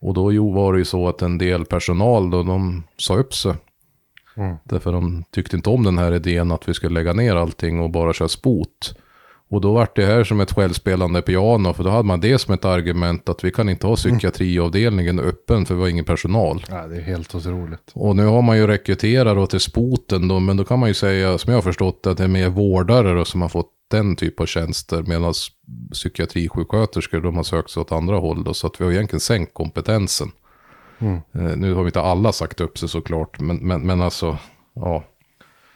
Och 0.00 0.14
då 0.14 0.52
var 0.52 0.72
det 0.72 0.78
ju 0.78 0.84
så 0.84 1.08
att 1.08 1.22
en 1.22 1.38
del 1.38 1.64
personal 1.64 2.30
då, 2.30 2.42
de 2.42 2.82
sa 2.96 3.16
upp 3.16 3.34
sig. 3.34 3.54
Mm. 4.36 4.56
Därför 4.64 4.92
de 4.92 5.24
tyckte 5.30 5.56
inte 5.56 5.70
om 5.70 5.84
den 5.84 5.98
här 5.98 6.12
idén 6.12 6.52
att 6.52 6.68
vi 6.68 6.74
skulle 6.74 6.94
lägga 6.94 7.12
ner 7.12 7.36
allting 7.36 7.80
och 7.80 7.90
bara 7.90 8.12
köra 8.12 8.28
spot. 8.28 8.94
Och 9.50 9.60
då 9.60 9.72
vart 9.72 9.96
det 9.96 10.06
här 10.06 10.24
som 10.24 10.40
ett 10.40 10.52
självspelande 10.52 11.22
piano, 11.22 11.72
för 11.72 11.84
då 11.84 11.90
hade 11.90 12.02
man 12.02 12.20
det 12.20 12.38
som 12.38 12.54
ett 12.54 12.64
argument 12.64 13.28
att 13.28 13.44
vi 13.44 13.50
kan 13.50 13.68
inte 13.68 13.86
ha 13.86 13.96
psykiatriavdelningen 13.96 15.18
öppen 15.20 15.66
för 15.66 15.74
vi 15.74 15.80
har 15.80 15.88
ingen 15.88 16.04
personal. 16.04 16.66
Ja, 16.68 16.86
det 16.86 16.96
är 16.96 17.00
helt 17.00 17.34
otroligt. 17.34 17.90
Och 17.94 18.16
nu 18.16 18.26
har 18.26 18.42
man 18.42 18.56
ju 18.56 18.66
rekryterat 18.66 19.36
då 19.36 19.46
till 19.46 19.60
spoten 19.60 20.28
då, 20.28 20.40
men 20.40 20.56
då 20.56 20.64
kan 20.64 20.78
man 20.78 20.88
ju 20.88 20.94
säga, 20.94 21.38
som 21.38 21.52
jag 21.52 21.56
har 21.56 21.62
förstått 21.62 22.06
att 22.06 22.18
det 22.18 22.24
är 22.24 22.28
mer 22.28 22.48
vårdare 22.48 23.14
då 23.14 23.24
som 23.24 23.42
har 23.42 23.48
fått 23.48 23.70
den 23.90 24.16
typ 24.16 24.40
av 24.40 24.46
tjänster, 24.46 25.02
medan 25.02 25.34
psykiatrisjuksköterskor 25.92 27.20
de 27.20 27.36
har 27.36 27.42
sökt 27.42 27.70
sig 27.70 27.80
åt 27.80 27.92
andra 27.92 28.16
håll 28.16 28.44
då, 28.44 28.54
så 28.54 28.66
att 28.66 28.80
vi 28.80 28.84
har 28.84 28.92
egentligen 28.92 29.20
sänkt 29.20 29.54
kompetensen. 29.54 30.32
Mm. 30.98 31.14
Eh, 31.14 31.56
nu 31.56 31.74
har 31.74 31.82
vi 31.82 31.88
inte 31.88 32.00
alla 32.00 32.32
sagt 32.32 32.60
upp 32.60 32.78
sig 32.78 32.88
såklart, 32.88 33.40
men, 33.40 33.56
men, 33.56 33.86
men 33.86 34.00
alltså, 34.00 34.38
ja. 34.74 35.04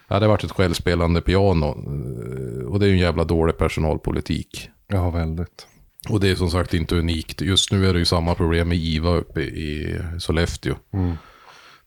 Ja, 0.08 0.18
det 0.18 0.26
har 0.26 0.30
varit 0.30 0.44
ett 0.44 0.52
självspelande 0.52 1.20
piano. 1.20 1.66
eh, 1.66 2.66
Och 2.66 2.80
det 2.80 2.86
är 2.86 2.88
ju 2.88 2.94
en 2.94 3.00
jävla 3.00 3.24
dålig 3.24 3.58
personalpolitik. 3.58 4.68
Ja, 4.88 5.10
väldigt. 5.10 5.66
Och 6.08 6.20
det 6.20 6.30
är 6.30 6.34
som 6.34 6.50
sagt 6.50 6.74
inte 6.74 6.94
unikt. 6.96 7.40
Just 7.40 7.72
nu 7.72 7.86
är 7.88 7.92
det 7.92 7.98
ju 7.98 8.04
samma 8.04 8.34
problem 8.34 8.68
med 8.68 8.78
IVA 8.78 9.10
uppe 9.10 9.40
i 9.40 9.98
Sollefteå. 10.18 10.74
Mm. 10.92 11.12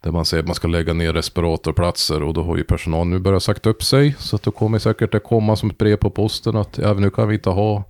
Där 0.02 0.12
man 0.12 0.26
säger 0.26 0.44
att 0.44 0.48
man 0.48 0.56
ska 0.56 0.68
lägga 0.68 0.94
ner 0.94 1.14
respiratorplatser 1.14 2.24
och 2.24 2.34
då 2.34 2.44
har 2.44 2.58
ju 2.58 2.64
personal 2.64 3.08
nu 3.08 3.20
börjat 3.20 3.44
sagt 3.44 3.66
upp 3.66 3.84
sig. 3.84 4.16
Så 4.20 4.36
att 4.36 4.44
då 4.44 4.52
kommer 4.52 4.80
säkert 4.80 5.12
det 5.12 5.20
komma 5.20 5.56
som 5.56 5.70
ett 5.70 5.78
brev 5.78 5.96
på 5.96 6.10
posten 6.10 6.56
att 6.56 6.78
ja, 6.78 6.94
nu 6.94 7.10
kan 7.10 7.28
vi 7.28 7.36
inte 7.36 7.50
ha 7.50 7.84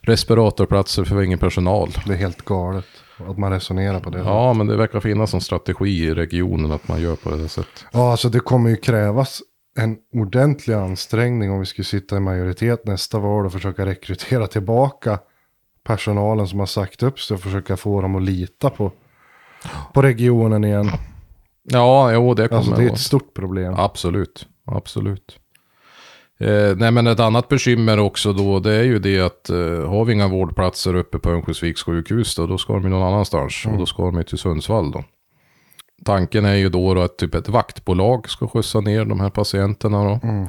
respiratorplatser 0.00 1.04
för 1.04 1.10
vi 1.10 1.16
har 1.16 1.22
ingen 1.22 1.38
personal. 1.38 1.90
Det 2.06 2.12
är 2.12 2.16
helt 2.16 2.44
galet 2.44 2.84
att 3.28 3.38
man 3.38 3.52
resonerar 3.52 4.00
på 4.00 4.10
det. 4.10 4.18
Ja, 4.18 4.52
men 4.52 4.66
det 4.66 4.76
verkar 4.76 5.00
finnas 5.00 5.34
en 5.34 5.40
strategi 5.40 6.04
i 6.04 6.14
regionen 6.14 6.72
att 6.72 6.88
man 6.88 7.00
gör 7.02 7.16
på 7.16 7.30
det 7.30 7.48
sättet. 7.48 7.84
Ja, 7.92 8.10
alltså 8.10 8.28
det 8.28 8.40
kommer 8.40 8.70
ju 8.70 8.76
krävas 8.76 9.42
en 9.74 9.98
ordentlig 10.12 10.74
ansträngning 10.74 11.50
om 11.50 11.60
vi 11.60 11.66
skulle 11.66 11.84
sitta 11.84 12.16
i 12.16 12.20
majoritet 12.20 12.86
nästa 12.86 13.18
val 13.18 13.46
och 13.46 13.52
försöka 13.52 13.86
rekrytera 13.86 14.46
tillbaka 14.46 15.18
personalen 15.84 16.48
som 16.48 16.58
har 16.58 16.66
sagt 16.66 17.02
upp 17.02 17.20
sig 17.20 17.34
och 17.34 17.40
försöka 17.40 17.76
få 17.76 18.02
dem 18.02 18.16
att 18.16 18.22
lita 18.22 18.70
på, 18.70 18.92
på 19.94 20.02
regionen 20.02 20.64
igen. 20.64 20.90
Ja, 21.62 22.12
jo, 22.12 22.34
det 22.34 22.48
kommer 22.48 22.58
Alltså 22.58 22.74
det 22.74 22.84
är 22.84 22.92
ett 22.92 23.00
stort 23.00 23.34
problem. 23.34 23.74
Absolut, 23.76 24.46
absolut. 24.64 25.38
Eh, 26.38 26.76
nej 26.76 26.90
men 26.90 27.06
ett 27.06 27.20
annat 27.20 27.48
bekymmer 27.48 27.98
också 27.98 28.32
då, 28.32 28.60
det 28.60 28.74
är 28.74 28.82
ju 28.82 28.98
det 28.98 29.20
att 29.20 29.50
eh, 29.50 29.56
har 29.90 30.04
vi 30.04 30.12
inga 30.12 30.28
vårdplatser 30.28 30.94
uppe 30.94 31.18
på 31.18 31.30
Örnsköldsviks 31.30 31.82
sjukhus 31.82 32.34
då, 32.34 32.46
då 32.46 32.58
ska 32.58 32.72
de 32.72 32.82
ju 32.82 32.88
någon 32.88 33.12
annanstans. 33.12 33.66
Och 33.66 33.78
då 33.78 33.86
ska 33.86 34.02
de 34.02 34.16
ju 34.16 34.22
till 34.22 34.38
Sundsvall 34.38 34.90
då. 34.90 35.04
Tanken 36.04 36.44
är 36.44 36.54
ju 36.54 36.68
då, 36.68 36.94
då 36.94 37.00
att 37.00 37.18
typ 37.18 37.34
ett 37.34 37.48
vaktbolag 37.48 38.28
ska 38.28 38.48
skjutsa 38.48 38.80
ner 38.80 39.04
de 39.04 39.20
här 39.20 39.30
patienterna 39.30 40.04
då. 40.04 40.28
Mm. 40.28 40.48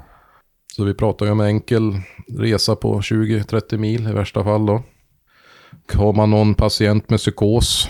Så 0.76 0.84
vi 0.84 0.94
pratar 0.94 1.26
ju 1.26 1.32
om 1.32 1.40
en 1.40 1.48
enkel 1.48 1.94
resa 2.40 2.76
på 2.76 3.00
20-30 3.00 3.78
mil 3.78 4.08
i 4.08 4.12
värsta 4.12 4.44
fall 4.44 4.66
då. 4.66 4.84
Har 5.94 6.14
man 6.14 6.32
någon 6.32 6.56
patient 6.56 7.10
med 7.10 7.20
psykos 7.20 7.90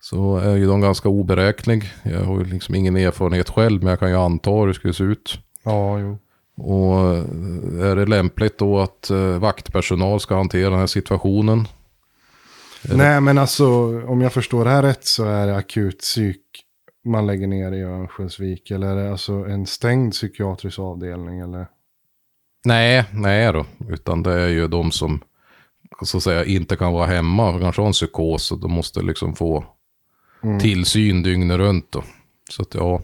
så 0.00 0.36
är 0.36 0.56
ju 0.56 0.66
de 0.66 0.80
ganska 0.80 1.08
oberäknelig. 1.08 1.84
Jag 2.02 2.20
har 2.20 2.38
ju 2.38 2.44
liksom 2.44 2.74
ingen 2.74 2.96
erfarenhet 2.96 3.50
själv 3.50 3.82
men 3.82 3.90
jag 3.90 3.98
kan 3.98 4.10
ju 4.10 4.16
anta 4.16 4.50
hur 4.50 4.66
det 4.66 4.74
skulle 4.74 4.94
se 4.94 5.04
ut. 5.04 5.38
Ja, 5.64 5.98
jo. 5.98 6.18
Och 6.56 7.14
eh, 7.14 7.90
är 7.90 7.96
det 7.96 8.06
lämpligt 8.06 8.58
då 8.58 8.78
att 8.78 9.10
eh, 9.10 9.38
vaktpersonal 9.38 10.20
ska 10.20 10.36
hantera 10.36 10.70
den 10.70 10.78
här 10.78 10.86
situationen? 10.86 11.68
Nej, 12.94 13.20
men 13.20 13.38
alltså 13.38 13.66
om 14.06 14.20
jag 14.20 14.32
förstår 14.32 14.64
det 14.64 14.70
här 14.70 14.82
rätt 14.82 15.04
så 15.04 15.24
är 15.24 15.46
det 15.46 15.56
akut 15.56 15.98
psyk 15.98 16.40
man 17.04 17.26
lägger 17.26 17.46
ner 17.46 17.72
i 17.72 17.82
Örnsköldsvik. 17.82 18.70
Eller 18.70 18.86
är 18.86 19.04
det 19.04 19.10
alltså 19.10 19.32
en 19.32 19.66
stängd 19.66 20.12
psykiatrisk 20.12 20.78
avdelning? 20.78 21.40
Eller? 21.40 21.66
Nej, 22.64 23.04
nej 23.12 23.52
då. 23.52 23.66
Utan 23.88 24.22
det 24.22 24.32
är 24.32 24.48
ju 24.48 24.68
de 24.68 24.90
som 24.90 25.20
så 26.02 26.16
att 26.16 26.22
säga 26.22 26.44
inte 26.44 26.76
kan 26.76 26.92
vara 26.92 27.06
hemma 27.06 27.54
och 27.54 27.60
kanske 27.60 27.82
har 27.82 27.86
en 27.86 27.92
psykos 27.92 28.52
och 28.52 28.60
de 28.60 28.72
måste 28.72 29.02
liksom 29.02 29.34
få 29.36 29.64
Mm. 30.42 30.58
tillsyn 30.60 31.22
dygnet 31.22 31.58
runt 31.58 31.92
då. 31.92 32.02
Så 32.50 32.62
att 32.62 32.74
ja, 32.74 33.02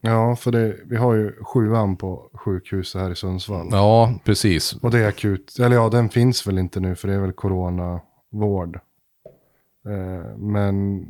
Ja, 0.00 0.36
för 0.36 0.52
det, 0.52 0.76
vi 0.84 0.96
har 0.96 1.14
ju 1.14 1.32
sjuan 1.44 1.96
på 1.96 2.30
sjukhuset 2.34 3.00
här 3.00 3.10
i 3.10 3.16
Sundsvall. 3.16 3.68
ja 3.70 4.14
precis. 4.24 4.72
Och 4.72 4.90
det 4.90 4.98
är 4.98 5.08
akut. 5.08 5.56
Eller 5.58 5.76
ja, 5.76 5.88
den 5.88 6.08
finns 6.08 6.46
väl 6.46 6.58
inte 6.58 6.80
nu 6.80 6.94
för 6.96 7.08
det 7.08 7.14
är 7.14 7.18
väl 7.20 7.32
coronavård. 7.32 8.00
Eh, 9.86 10.36
men 10.36 11.06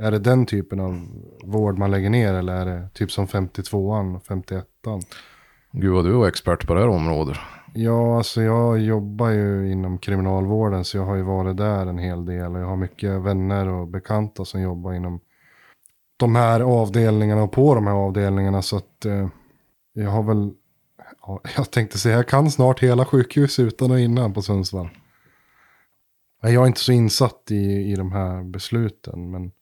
är 0.00 0.10
det 0.10 0.18
den 0.18 0.46
typen 0.46 0.80
av 0.80 1.06
vård 1.44 1.78
man 1.78 1.90
lägger 1.90 2.10
ner 2.10 2.34
eller 2.34 2.52
är 2.52 2.66
det 2.66 2.88
typ 2.94 3.10
som 3.10 3.26
52an 3.26 4.16
och 4.16 4.22
51an? 4.22 5.02
Gud 5.72 5.92
vad 5.92 6.04
du 6.04 6.22
är 6.22 6.28
expert 6.28 6.66
på 6.66 6.74
det 6.74 6.80
här 6.80 6.88
området. 6.88 7.36
Ja, 7.74 8.16
alltså 8.16 8.42
jag 8.42 8.78
jobbar 8.78 9.28
ju 9.28 9.72
inom 9.72 9.98
kriminalvården 9.98 10.84
så 10.84 10.96
jag 10.96 11.04
har 11.04 11.16
ju 11.16 11.22
varit 11.22 11.56
där 11.56 11.86
en 11.86 11.98
hel 11.98 12.24
del. 12.24 12.54
Och 12.54 12.60
jag 12.60 12.66
har 12.66 12.76
mycket 12.76 13.10
vänner 13.10 13.68
och 13.68 13.88
bekanta 13.88 14.44
som 14.44 14.60
jobbar 14.60 14.92
inom 14.92 15.20
de 16.16 16.36
här 16.36 16.60
avdelningarna 16.60 17.42
och 17.42 17.52
på 17.52 17.74
de 17.74 17.86
här 17.86 17.94
avdelningarna. 17.94 18.62
Så 18.62 18.76
att 18.76 19.04
eh, 19.04 19.28
jag 19.92 20.10
har 20.10 20.22
väl, 20.22 20.52
ja, 21.26 21.40
jag 21.56 21.70
tänkte 21.70 21.98
säga, 21.98 22.16
jag 22.16 22.28
kan 22.28 22.50
snart 22.50 22.82
hela 22.82 23.04
sjukhus 23.04 23.58
utan 23.58 23.90
och 23.90 24.00
innan 24.00 24.34
på 24.34 24.42
Sundsvall. 24.42 24.88
Jag 26.40 26.62
är 26.62 26.66
inte 26.66 26.80
så 26.80 26.92
insatt 26.92 27.50
i, 27.50 27.92
i 27.92 27.94
de 27.94 28.12
här 28.12 28.42
besluten. 28.42 29.30
Men, 29.30 29.52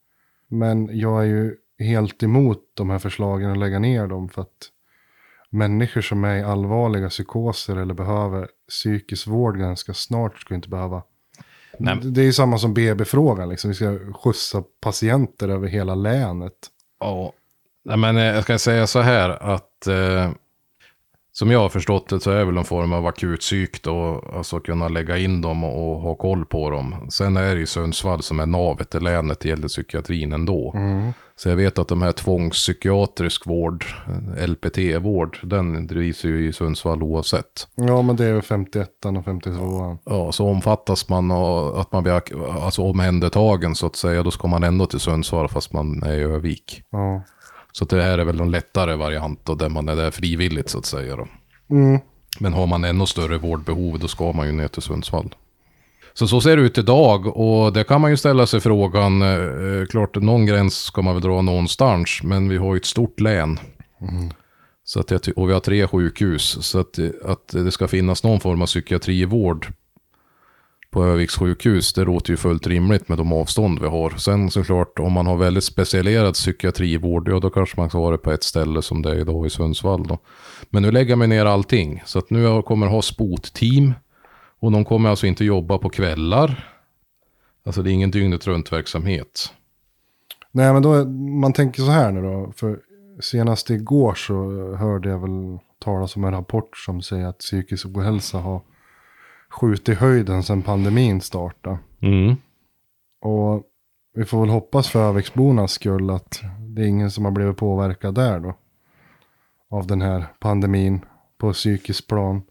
men 0.48 0.98
jag 0.98 1.22
är 1.22 1.26
ju 1.26 1.56
helt 1.78 2.22
emot 2.22 2.58
de 2.74 2.90
här 2.90 2.98
förslagen 2.98 3.50
att 3.50 3.58
lägga 3.58 3.78
ner 3.78 4.06
dem. 4.06 4.28
För 4.28 4.42
att 4.42 4.70
människor 5.50 6.00
som 6.00 6.24
är 6.24 6.36
i 6.36 6.42
allvarliga 6.42 7.08
psykoser 7.08 7.76
eller 7.76 7.94
behöver 7.94 8.48
psykisk 8.68 9.26
vård 9.26 9.58
ganska 9.58 9.94
snart 9.94 10.40
ska 10.40 10.54
inte 10.54 10.68
behöva. 10.68 11.02
Nej. 11.78 11.98
Det 12.02 12.20
är 12.20 12.24
ju 12.24 12.32
samma 12.32 12.58
som 12.58 12.74
BB-frågan, 12.74 13.48
liksom. 13.48 13.70
vi 13.70 13.74
ska 13.74 14.12
skjutsa 14.12 14.62
patienter 14.80 15.48
över 15.48 15.68
hela 15.68 15.94
länet. 15.94 16.52
Ja. 17.00 17.32
Nej, 17.84 17.96
men 17.96 18.16
eh, 18.16 18.24
jag 18.24 18.42
ska 18.42 18.58
säga 18.58 18.86
så 18.86 19.00
här 19.00 19.30
att 19.30 19.86
eh, 19.86 20.30
som 21.38 21.50
jag 21.50 21.60
har 21.60 21.68
förstått 21.68 22.08
det 22.08 22.20
så 22.20 22.30
är 22.30 22.38
det 22.38 22.44
väl 22.44 22.54
någon 22.54 22.64
form 22.64 22.92
av 22.92 23.06
akutpsyk 23.06 23.82
då. 23.82 24.24
Alltså 24.34 24.60
kunna 24.60 24.88
lägga 24.88 25.18
in 25.18 25.40
dem 25.40 25.64
och, 25.64 26.00
ha 26.00 26.14
koll 26.14 26.44
på 26.44 26.70
dem. 26.70 27.08
Sen 27.10 27.36
är 27.36 27.54
det 27.54 27.60
ju 27.60 27.66
Sundsvall 27.66 28.22
som 28.22 28.40
är 28.40 28.46
navet 28.46 28.94
i 28.94 29.00
länet 29.00 29.40
det 29.40 29.48
gäller 29.48 29.68
psykiatrin 29.68 30.32
ändå. 30.32 30.74
Så 31.36 31.48
jag 31.48 31.56
vet 31.56 31.78
att 31.78 31.88
de 31.88 32.02
här 32.02 32.12
tvångspsykiatrisk 32.12 33.46
vård, 33.46 33.84
eh, 34.36 34.48
LPT-vård, 34.48 35.38
den 35.42 35.86
drivs 35.86 36.24
ju 36.24 36.48
i 36.48 36.52
Sundsvall 36.52 37.02
oavsett. 37.02 37.68
Ja, 37.74 38.02
men 38.02 38.16
det 38.16 38.24
är 38.24 38.32
väl 38.32 38.42
51 38.42 38.88
och 39.04 39.12
52an. 39.12 39.98
Ja, 40.04 40.32
så 40.32 40.48
omfattas 40.48 41.08
man 41.08 41.30
av 41.30 41.76
att 41.78 41.92
man 41.92 42.02
blir 42.02 42.22
alltså 42.64 42.82
omhändertagen 42.82 43.74
så 43.74 43.86
att 43.86 43.96
säga, 43.96 44.22
då 44.22 44.30
ska 44.30 44.48
man 44.48 44.64
ändå 44.64 44.86
till 44.86 45.00
Sundsvall 45.00 45.48
fast 45.48 45.72
man 45.72 46.02
är 46.02 46.14
i 46.14 46.22
Övik. 46.22 46.82
Ja. 46.90 47.22
Så 47.78 47.84
det 47.84 48.02
här 48.02 48.18
är 48.18 48.24
väl 48.24 48.40
en 48.40 48.50
lättare 48.50 48.94
variant 48.94 49.40
då, 49.44 49.54
där 49.54 49.68
man 49.68 49.88
är 49.88 49.96
där 49.96 50.10
frivilligt 50.10 50.68
så 50.68 50.78
att 50.78 50.86
säga 50.86 51.16
då. 51.16 51.28
Mm. 51.70 52.00
Men 52.40 52.52
har 52.52 52.66
man 52.66 52.84
ännu 52.84 53.06
större 53.06 53.38
vårdbehov 53.38 53.98
då 53.98 54.08
ska 54.08 54.32
man 54.32 54.46
ju 54.46 54.52
ner 54.52 54.68
till 54.68 54.82
Sundsvall. 54.82 55.34
Så 56.14 56.28
så 56.28 56.40
ser 56.40 56.56
det 56.56 56.62
ut 56.62 56.78
idag 56.78 57.26
och 57.26 57.72
det 57.72 57.84
kan 57.84 58.00
man 58.00 58.10
ju 58.10 58.16
ställa 58.16 58.46
sig 58.46 58.60
frågan, 58.60 59.22
eh, 59.22 59.86
klart 59.90 60.16
någon 60.16 60.46
gräns 60.46 60.76
ska 60.76 61.02
man 61.02 61.14
väl 61.14 61.22
dra 61.22 61.42
någonstans, 61.42 62.20
men 62.22 62.48
vi 62.48 62.56
har 62.56 62.74
ju 62.74 62.78
ett 62.78 62.84
stort 62.84 63.20
län. 63.20 63.58
Så 64.84 65.00
att 65.00 65.28
och 65.28 65.48
vi 65.48 65.52
har 65.52 65.60
tre 65.60 65.86
sjukhus, 65.86 66.58
så 66.60 66.78
att, 66.78 66.98
att 67.24 67.48
det 67.48 67.72
ska 67.72 67.88
finnas 67.88 68.24
någon 68.24 68.40
form 68.40 68.62
av 68.62 68.66
psykiatrivård 68.66 69.66
på 70.96 71.04
Öviks 71.04 71.36
sjukhus, 71.36 71.92
det 71.92 72.04
låter 72.04 72.30
ju 72.30 72.36
fullt 72.36 72.66
rimligt 72.66 73.08
med 73.08 73.18
de 73.18 73.32
avstånd 73.32 73.78
vi 73.80 73.86
har. 73.86 74.10
Sen 74.10 74.50
såklart, 74.50 74.98
om 74.98 75.12
man 75.12 75.26
har 75.26 75.36
väldigt 75.36 75.64
specialiserad 75.64 76.34
psykiatrivård, 76.34 77.28
ja 77.28 77.40
då 77.40 77.50
kanske 77.50 77.80
man 77.80 77.88
ska 77.88 77.98
ha 77.98 78.10
det 78.10 78.18
på 78.18 78.32
ett 78.32 78.42
ställe 78.42 78.82
som 78.82 79.02
det 79.02 79.10
är 79.10 79.14
idag 79.14 79.46
i 79.46 79.50
Sundsvall 79.50 80.06
då. 80.06 80.18
Men 80.70 80.82
nu 80.82 80.90
lägger 80.90 81.16
man 81.16 81.28
ner 81.28 81.46
allting, 81.46 82.02
så 82.06 82.18
att 82.18 82.30
nu 82.30 82.44
kommer 82.44 82.62
kommer 82.62 82.86
ha 82.86 83.02
spot-team 83.02 83.94
Och 84.60 84.72
de 84.72 84.84
kommer 84.84 85.10
alltså 85.10 85.26
inte 85.26 85.44
jobba 85.44 85.78
på 85.78 85.88
kvällar. 85.88 86.70
Alltså 87.66 87.82
det 87.82 87.90
är 87.90 87.92
ingen 87.92 88.10
dygnet 88.10 88.46
runt 88.46 88.72
verksamhet. 88.72 89.52
Nej, 90.52 90.72
men 90.72 90.82
då, 90.82 91.04
man 91.40 91.52
tänker 91.52 91.82
så 91.82 91.90
här 91.90 92.12
nu 92.12 92.22
då. 92.22 92.52
För 92.56 92.80
senast 93.20 93.70
igår 93.70 94.14
så 94.14 94.34
hörde 94.76 95.08
jag 95.08 95.18
väl 95.18 95.58
talas 95.84 96.16
om 96.16 96.24
en 96.24 96.32
rapport 96.32 96.76
som 96.76 97.02
säger 97.02 97.26
att 97.26 97.38
psykisk 97.38 97.86
ohälsa 97.86 98.38
har 98.38 98.60
skjutit 99.60 99.88
i 99.88 99.94
höjden 99.94 100.42
sedan 100.42 100.62
pandemin 100.62 101.20
startade. 101.20 101.78
Mm. 102.00 102.36
Och 103.20 103.62
vi 104.14 104.24
får 104.24 104.40
väl 104.40 104.50
hoppas 104.50 104.88
för 104.88 105.08
Öviksbornas 105.08 105.72
skull 105.72 106.10
att 106.10 106.40
det 106.58 106.82
är 106.82 106.86
ingen 106.86 107.10
som 107.10 107.24
har 107.24 107.32
blivit 107.32 107.56
påverkad 107.56 108.14
där 108.14 108.40
då. 108.40 108.54
Av 109.70 109.86
den 109.86 110.02
här 110.02 110.26
pandemin 110.40 111.04
på 111.38 111.52
psykisk 111.52 112.06
plan. 112.06 112.42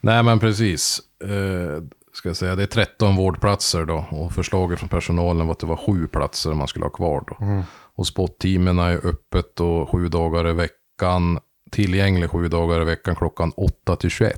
Nej 0.00 0.22
men 0.22 0.38
precis. 0.38 1.00
Eh, 1.24 1.82
ska 2.12 2.28
jag 2.28 2.36
säga, 2.36 2.56
det 2.56 2.62
är 2.62 2.66
13 2.66 3.16
vårdplatser 3.16 3.84
då. 3.84 4.04
Och 4.10 4.32
förslaget 4.32 4.78
från 4.78 4.88
personalen 4.88 5.46
var 5.46 5.52
att 5.52 5.58
det 5.58 5.66
var 5.66 5.76
sju 5.76 6.06
platser 6.06 6.54
man 6.54 6.68
skulle 6.68 6.84
ha 6.84 6.90
kvar 6.90 7.24
då. 7.26 7.62
Och 7.94 8.06
spotteamen 8.06 8.78
är 8.78 9.06
öppet 9.06 9.60
och 9.60 9.90
sju 9.90 10.08
dagar 10.08 10.48
i 10.48 10.52
veckan. 10.52 11.38
Tillgänglig 11.70 12.30
sju 12.30 12.48
dagar 12.48 12.82
i 12.82 12.84
veckan 12.84 13.16
klockan 13.16 13.52
8 13.56 13.96
till 13.96 14.10
21. 14.10 14.36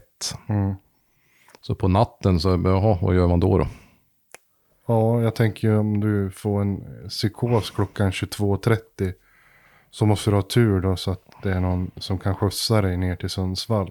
Mm. 0.48 0.74
Så 1.62 1.74
på 1.74 1.88
natten 1.88 2.40
så, 2.40 2.48
jaha, 2.64 2.98
vad 3.02 3.14
gör 3.14 3.28
man 3.28 3.40
då 3.40 3.58
då? 3.58 3.66
Ja, 4.88 5.22
jag 5.22 5.34
tänker 5.34 5.68
ju 5.68 5.78
om 5.78 6.00
du 6.00 6.30
får 6.30 6.60
en 6.60 6.84
psykos 7.08 7.70
klockan 7.70 8.10
22.30. 8.10 9.12
Så 9.90 10.06
måste 10.06 10.30
du 10.30 10.36
ha 10.36 10.42
tur 10.42 10.80
då 10.80 10.96
så 10.96 11.10
att 11.10 11.22
det 11.42 11.50
är 11.50 11.60
någon 11.60 11.90
som 11.96 12.18
kan 12.18 12.34
skjutsa 12.34 12.82
dig 12.82 12.96
ner 12.96 13.16
till 13.16 13.30
Sundsvall. 13.30 13.90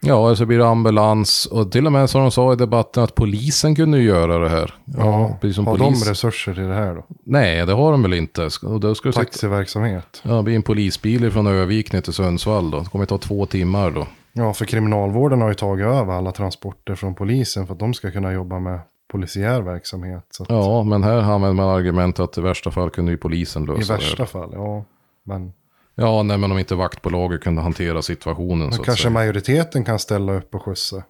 Ja, 0.00 0.36
så 0.36 0.46
blir 0.46 0.58
det 0.58 0.66
ambulans. 0.66 1.46
Och 1.46 1.72
till 1.72 1.86
och 1.86 1.92
med 1.92 2.10
så 2.10 2.18
de 2.18 2.30
sa 2.30 2.52
i 2.52 2.56
debatten 2.56 3.02
att 3.02 3.14
polisen 3.14 3.74
kunde 3.74 4.02
göra 4.02 4.38
det 4.38 4.48
här. 4.48 4.74
Ja, 4.84 5.38
som 5.54 5.66
har 5.66 5.76
polis. 5.76 6.04
de 6.04 6.10
resurser 6.10 6.54
till 6.54 6.62
det 6.68 6.74
här 6.74 6.94
då? 6.94 7.04
Nej, 7.24 7.66
det 7.66 7.72
har 7.72 7.92
de 7.92 8.02
väl 8.02 8.14
inte. 8.14 8.48
Och 8.62 8.80
då 8.80 8.94
ska 8.94 9.08
du 9.08 9.12
sitta... 9.12 9.24
Taxiverksamhet. 9.24 10.22
Ja, 10.22 10.34
det 10.34 10.42
blir 10.42 10.56
en 10.56 10.62
polisbil 10.62 11.30
från 11.30 11.46
Övik 11.46 11.92
ner 11.92 12.00
till 12.00 12.12
Sundsvall 12.12 12.70
då. 12.70 12.80
Det 12.80 12.88
kommer 12.90 13.06
ta 13.06 13.18
två 13.18 13.46
timmar 13.46 13.90
då. 13.90 14.06
Ja, 14.38 14.52
för 14.54 14.64
kriminalvården 14.64 15.40
har 15.40 15.48
ju 15.48 15.54
tagit 15.54 15.86
över 15.86 16.12
alla 16.12 16.32
transporter 16.32 16.94
från 16.94 17.14
polisen 17.14 17.66
för 17.66 17.72
att 17.74 17.80
de 17.80 17.94
ska 17.94 18.10
kunna 18.10 18.32
jobba 18.32 18.58
med 18.58 18.80
polisiär 19.08 19.60
verksamhet. 19.62 20.36
Att 20.40 20.48
Ja, 20.48 20.82
men 20.82 21.02
här 21.02 21.16
använder 21.18 21.52
man 21.52 21.68
argumentet 21.68 22.20
att 22.20 22.38
i 22.38 22.40
värsta 22.40 22.70
fall 22.70 22.90
kunde 22.90 23.12
ju 23.12 23.18
polisen 23.18 23.62
I 23.62 23.66
lösa 23.66 23.92
värsta 23.92 24.22
det. 24.22 24.26
fall, 24.28 24.50
ja. 24.54 24.84
Men, 25.24 25.52
Ja, 25.94 26.22
nej, 26.22 26.38
men 26.38 26.52
om 26.52 26.58
inte 26.58 26.74
vaktbolaget 26.74 27.40
kunde 27.40 27.62
hantera 27.62 28.02
situationen 28.02 28.58
men 28.68 28.72
så 28.72 28.82
kanske 28.82 29.02
säga. 29.02 29.12
majoriteten 29.12 29.84
kan 29.84 29.98
ställa 29.98 30.32
upp 30.32 30.54
och 30.54 30.62
skjutsa. 30.62 31.02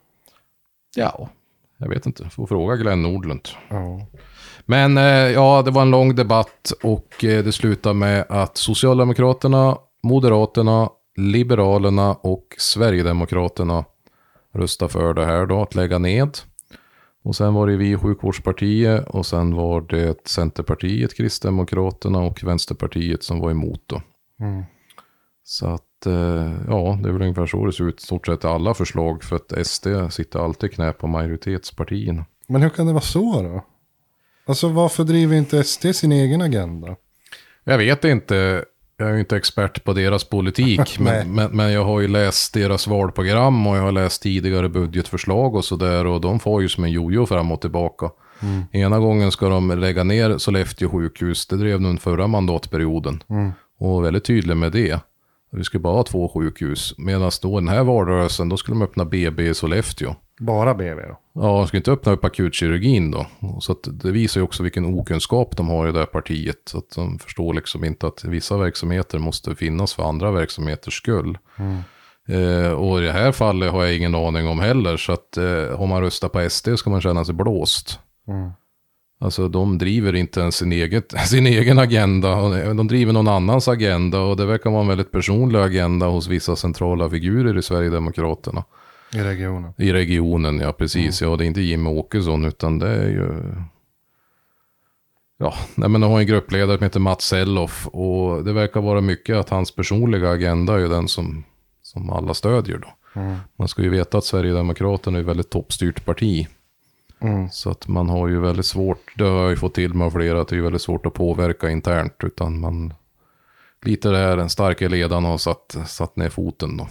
Ja, 0.97 1.29
jag 1.79 1.89
vet 1.89 2.07
inte. 2.07 2.31
Får 2.31 2.47
fråga 2.47 2.77
Glenn 2.77 3.03
Nordlund. 3.03 3.49
Ja. 3.69 4.01
Men 4.67 4.99
eh, 4.99 5.05
ja, 5.05 5.63
det 5.65 5.71
var 5.71 5.83
en 5.83 5.91
lång 5.91 6.15
debatt 6.15 6.73
och 6.83 7.25
eh, 7.25 7.45
det 7.45 7.53
slutade 7.53 7.95
med 7.95 8.25
att 8.29 8.57
Socialdemokraterna, 8.57 9.79
Moderaterna, 10.03 10.89
Liberalerna 11.17 12.15
och 12.15 12.55
Sverigedemokraterna 12.59 13.85
röstade 14.53 14.93
för 14.93 15.15
det 15.15 15.25
här 15.25 15.47
då, 15.47 15.63
att 15.63 15.75
lägga 15.75 15.99
ned. 15.99 16.39
Och 17.23 17.37
sen 17.37 17.55
var 17.55 17.67
det 17.67 17.77
vi 17.77 17.97
Sjukvårdspartiet 17.97 19.09
och 19.09 19.27
sen 19.27 19.55
var 19.55 19.81
det 19.81 20.29
Centerpartiet, 20.29 21.17
Kristdemokraterna 21.17 22.19
och 22.19 22.45
Vänsterpartiet 22.45 23.23
som 23.23 23.41
var 23.41 23.51
emot 23.51 23.83
då. 23.87 24.03
Mm. 24.41 24.65
Så 25.45 25.67
att, 25.67 26.07
eh, 26.07 26.53
ja, 26.69 26.99
det 27.03 27.09
är 27.09 27.13
väl 27.13 27.23
ungefär 27.23 27.47
så 27.47 27.67
det 27.67 27.73
ser 27.73 27.89
ut 27.89 28.01
i 28.01 28.05
stort 28.05 28.27
sett 28.27 28.45
alla 28.45 28.75
förslag 28.75 29.25
för 29.25 29.37
att 29.37 29.67
SD 29.67 29.87
sitter 30.11 30.39
alltid 30.39 30.73
knä 30.73 30.93
på 30.93 31.07
majoritetspartierna. 31.07 32.25
Men 32.47 32.63
hur 32.63 32.71
kan 32.71 32.87
det 32.87 32.93
vara 32.93 33.03
så 33.03 33.43
då? 33.43 33.65
Alltså 34.47 34.69
varför 34.69 35.05
driver 35.05 35.37
inte 35.37 35.65
SD 35.65 35.87
sin 35.95 36.13
egen 36.13 36.43
agenda? 36.43 36.97
Jag 37.65 37.79
vet 37.79 38.05
inte. 38.05 38.65
Jag 38.99 39.09
är 39.09 39.15
ju 39.15 39.21
inte 39.21 39.37
expert 39.37 39.85
på 39.85 39.93
deras 39.93 40.25
politik. 40.25 40.99
Men, 40.99 41.35
men, 41.35 41.57
men 41.57 41.73
jag 41.73 41.85
har 41.85 42.01
ju 42.01 42.09
läst 42.09 42.55
deras 42.55 42.87
valprogram 42.87 43.67
och 43.67 43.77
jag 43.77 43.83
har 43.83 43.93
läst 43.93 44.23
tidigare 44.23 44.69
budgetförslag 44.69 45.55
och 45.55 45.65
sådär. 45.65 46.07
Och 46.07 46.21
de 46.21 46.41
får 46.41 46.63
ju 46.63 46.69
som 46.69 46.85
en 46.85 46.91
jojo 46.91 47.27
fram 47.27 47.53
och 47.53 47.61
tillbaka. 47.61 48.11
Ena 48.73 48.99
gången 48.99 49.31
ska 49.33 49.49
de 49.49 49.79
lägga 49.81 50.05
ner 50.05 50.39
Sollefteå 50.39 50.89
sjukhus. 50.91 51.47
Det 51.47 51.57
drev 51.57 51.81
de 51.81 51.99
förra 51.99 52.27
mandatperioden. 52.27 53.23
Och 53.79 54.05
väldigt 54.05 54.25
tydlig 54.25 54.57
med 54.57 54.73
det. 54.73 55.01
Vi 55.53 55.65
skulle 55.65 55.81
bara 55.81 55.97
ha 55.97 56.03
två 56.03 56.29
sjukhus. 56.29 56.95
Medan 56.99 57.31
då 57.43 57.61
den 57.61 57.69
här 57.69 57.85
valrörelsen, 57.85 58.49
då 58.49 58.57
skulle 58.57 58.75
de 58.75 58.83
öppna 58.83 59.05
BB 59.05 59.49
i 59.49 59.55
Sollefteå. 59.55 60.15
Bara 60.39 60.75
BV 60.75 61.01
då? 61.09 61.19
Ja, 61.33 61.59
de 61.59 61.67
ska 61.67 61.77
inte 61.77 61.93
öppna 61.93 62.13
upp 62.13 62.25
akutkirurgin 62.25 63.11
då. 63.11 63.27
Så 63.61 63.77
det 63.83 64.11
visar 64.11 64.41
ju 64.41 64.45
också 64.45 64.63
vilken 64.63 64.85
okunskap 64.85 65.57
de 65.57 65.69
har 65.69 65.89
i 65.89 65.93
det 65.93 65.99
här 65.99 66.07
partiet. 66.07 66.59
Så 66.65 66.79
att 66.79 66.91
de 66.95 67.19
förstår 67.19 67.55
liksom 67.55 67.85
inte 67.85 68.07
att 68.07 68.25
vissa 68.25 68.57
verksamheter 68.57 69.19
måste 69.19 69.55
finnas 69.55 69.95
för 69.95 70.03
andra 70.03 70.31
verksamheters 70.31 70.95
skull. 70.97 71.39
Eh, 72.29 72.73
och 72.73 72.99
i 72.99 73.05
det 73.05 73.13
här 73.13 73.33
fallet 73.33 73.73
har 73.73 73.85
jag 73.85 73.97
ingen 73.97 74.15
aning 74.15 74.49
om 74.49 74.61
heller. 74.61 74.97
Så 74.97 75.13
att 75.13 75.37
eh, 75.37 75.81
om 75.81 75.89
man 75.89 76.03
röstar 76.03 76.29
på 76.29 76.51
SD 76.51 76.69
ska 76.77 76.91
man 76.91 77.01
känna 77.01 77.25
sig 77.25 77.35
blåst. 77.35 77.99
Mm. 78.29 78.51
Alltså 79.21 79.49
de 79.49 79.79
driver 79.79 80.15
inte 80.15 80.41
ens 80.41 80.57
sin, 80.57 80.73
eget, 80.73 81.15
sin 81.27 81.47
egen 81.47 81.79
agenda. 81.79 82.37
och 82.37 82.77
De 82.77 82.89
driver 82.89 83.13
någon 83.13 83.29
annans 83.29 83.69
agenda. 83.69 84.21
Och 84.21 84.37
det 84.37 84.47
verkar 84.47 84.71
vara 84.71 84.83
en 84.83 84.89
väldigt 84.89 85.13
personlig 85.13 85.59
agenda 85.59 86.07
hos 86.07 86.29
vissa 86.29 86.57
centrala 86.57 87.11
figurer 87.11 87.59
i 87.59 87.63
Sverigedemokraterna. 87.63 88.65
I 89.17 89.25
regionen. 89.25 89.73
I 89.77 89.93
regionen, 89.93 90.59
ja 90.59 90.73
precis. 90.73 91.23
Ja, 91.23 91.37
det 91.37 91.45
är 91.45 91.47
inte 91.47 91.61
Jimmy 91.61 91.91
Åkesson 91.91 92.45
utan 92.45 92.79
det 92.79 92.89
är 92.89 93.09
ju... 93.09 93.55
Ja, 95.39 95.55
nej, 95.75 95.89
men 95.89 96.01
de 96.01 96.11
har 96.11 96.21
en 96.21 96.27
gruppledare 96.27 96.77
som 96.77 96.85
heter 96.85 97.01
Mats 97.01 97.25
Selloff 97.25 97.87
och 97.87 98.45
det 98.45 98.53
verkar 98.53 98.81
vara 98.81 99.01
mycket 99.01 99.37
att 99.37 99.49
hans 99.49 99.75
personliga 99.75 100.31
agenda 100.31 100.75
är 100.75 100.79
ju 100.79 100.89
den 100.89 101.09
som, 101.09 101.45
som 101.83 102.11
alla 102.11 102.35
stödjer 102.35 102.79
då. 102.79 103.21
Mm. 103.21 103.37
Man 103.57 103.69
ska 103.69 103.83
ju 103.83 103.89
veta 103.89 104.19
att 104.19 104.25
Sverigedemokraterna 104.25 105.19
är 105.19 105.23
ett 105.23 105.29
väldigt 105.29 105.51
toppstyrt 105.51 106.05
parti. 106.05 106.49
Mm. 107.21 107.51
Så 107.51 107.71
att 107.71 107.89
man 107.89 108.09
har 108.09 108.29
ju 108.29 108.41
väldigt 108.41 108.67
svårt, 108.67 109.13
det 109.17 109.25
har 109.25 109.41
jag 109.41 109.51
ju 109.51 109.57
fått 109.57 109.75
till 109.75 109.95
med 109.95 110.13
flera, 110.13 110.41
att 110.41 110.49
det 110.49 110.57
är 110.57 110.61
väldigt 110.61 110.83
svårt 110.83 111.07
att 111.07 111.15
påverka 111.15 111.71
internt. 111.71 112.15
Utan 112.23 112.61
man, 112.61 112.95
lite 113.83 114.09
där 114.09 114.37
den 114.37 114.49
starka 114.49 114.89
ledaren 114.89 115.25
har 115.25 115.39
satt, 115.39 115.77
satt 115.87 116.17
ner 116.17 116.29
foten 116.29 116.77
då. 116.77 116.89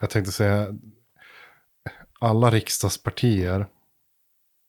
Jag 0.00 0.10
tänkte 0.10 0.32
säga, 0.32 0.66
alla 2.18 2.50
riksdagspartier, 2.50 3.66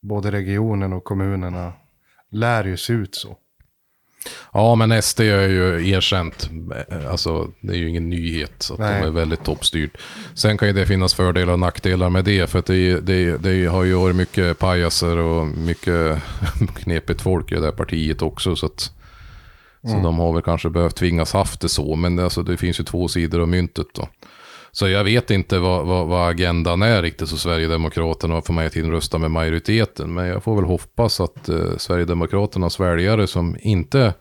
både 0.01 0.31
regionen 0.31 0.93
och 0.93 1.03
kommunerna, 1.03 1.73
lär 2.31 2.63
ju 2.63 2.77
se 2.77 2.93
ut 2.93 3.15
så. 3.15 3.37
Ja, 4.53 4.75
men 4.75 5.01
SD 5.01 5.19
är 5.19 5.47
ju 5.47 5.89
erkänt. 5.89 6.49
Alltså, 7.09 7.51
det 7.61 7.73
är 7.73 7.77
ju 7.77 7.89
ingen 7.89 8.09
nyhet. 8.09 8.53
Så 8.57 8.73
att 8.73 8.79
Nej. 8.79 9.01
de 9.01 9.07
är 9.07 9.11
väldigt 9.11 9.43
toppstyrt. 9.43 9.97
Sen 10.33 10.57
kan 10.57 10.67
ju 10.67 10.73
det 10.73 10.85
finnas 10.85 11.13
fördelar 11.13 11.53
och 11.53 11.59
nackdelar 11.59 12.09
med 12.09 12.25
det. 12.25 12.49
För 12.49 12.59
att 12.59 12.65
det, 12.65 12.99
det, 12.99 13.37
det 13.37 13.65
har 13.65 13.83
ju 13.83 13.93
varit 13.93 14.15
mycket 14.15 14.59
pajaser 14.59 15.17
och 15.17 15.47
mycket 15.47 16.21
knepigt 16.75 17.21
folk 17.21 17.51
i 17.51 17.55
det 17.55 17.61
där 17.61 17.71
partiet 17.71 18.21
också. 18.21 18.55
Så, 18.55 18.65
att, 18.65 18.91
så 19.81 19.99
de 20.03 20.19
har 20.19 20.33
väl 20.33 20.41
kanske 20.41 20.69
behövt 20.69 20.95
tvingas 20.95 21.33
haft 21.33 21.61
det 21.61 21.69
så. 21.69 21.95
Men 21.95 22.19
alltså, 22.19 22.43
det 22.43 22.57
finns 22.57 22.79
ju 22.79 22.83
två 22.83 23.07
sidor 23.07 23.41
av 23.41 23.47
myntet 23.47 23.87
då. 23.93 24.09
Så 24.71 24.87
jag 24.87 25.03
vet 25.03 25.31
inte 25.31 25.59
vad, 25.59 25.87
vad, 25.87 26.07
vad 26.07 26.29
agendan 26.29 26.81
är 26.81 27.01
riktigt 27.01 27.29
så 27.29 27.37
Sverigedemokraterna 27.37 28.41
får 28.41 28.53
mig 28.53 28.69
till 28.69 28.91
rösta 28.91 29.17
med 29.17 29.31
majoriteten. 29.31 30.13
Men 30.13 30.27
jag 30.27 30.43
får 30.43 30.55
väl 30.55 30.65
hoppas 30.65 31.19
att 31.19 31.49
eh, 31.49 31.77
Sverigedemokraternas 31.77 32.79
väljare 32.79 33.27
som 33.27 33.57
inte 33.59 34.13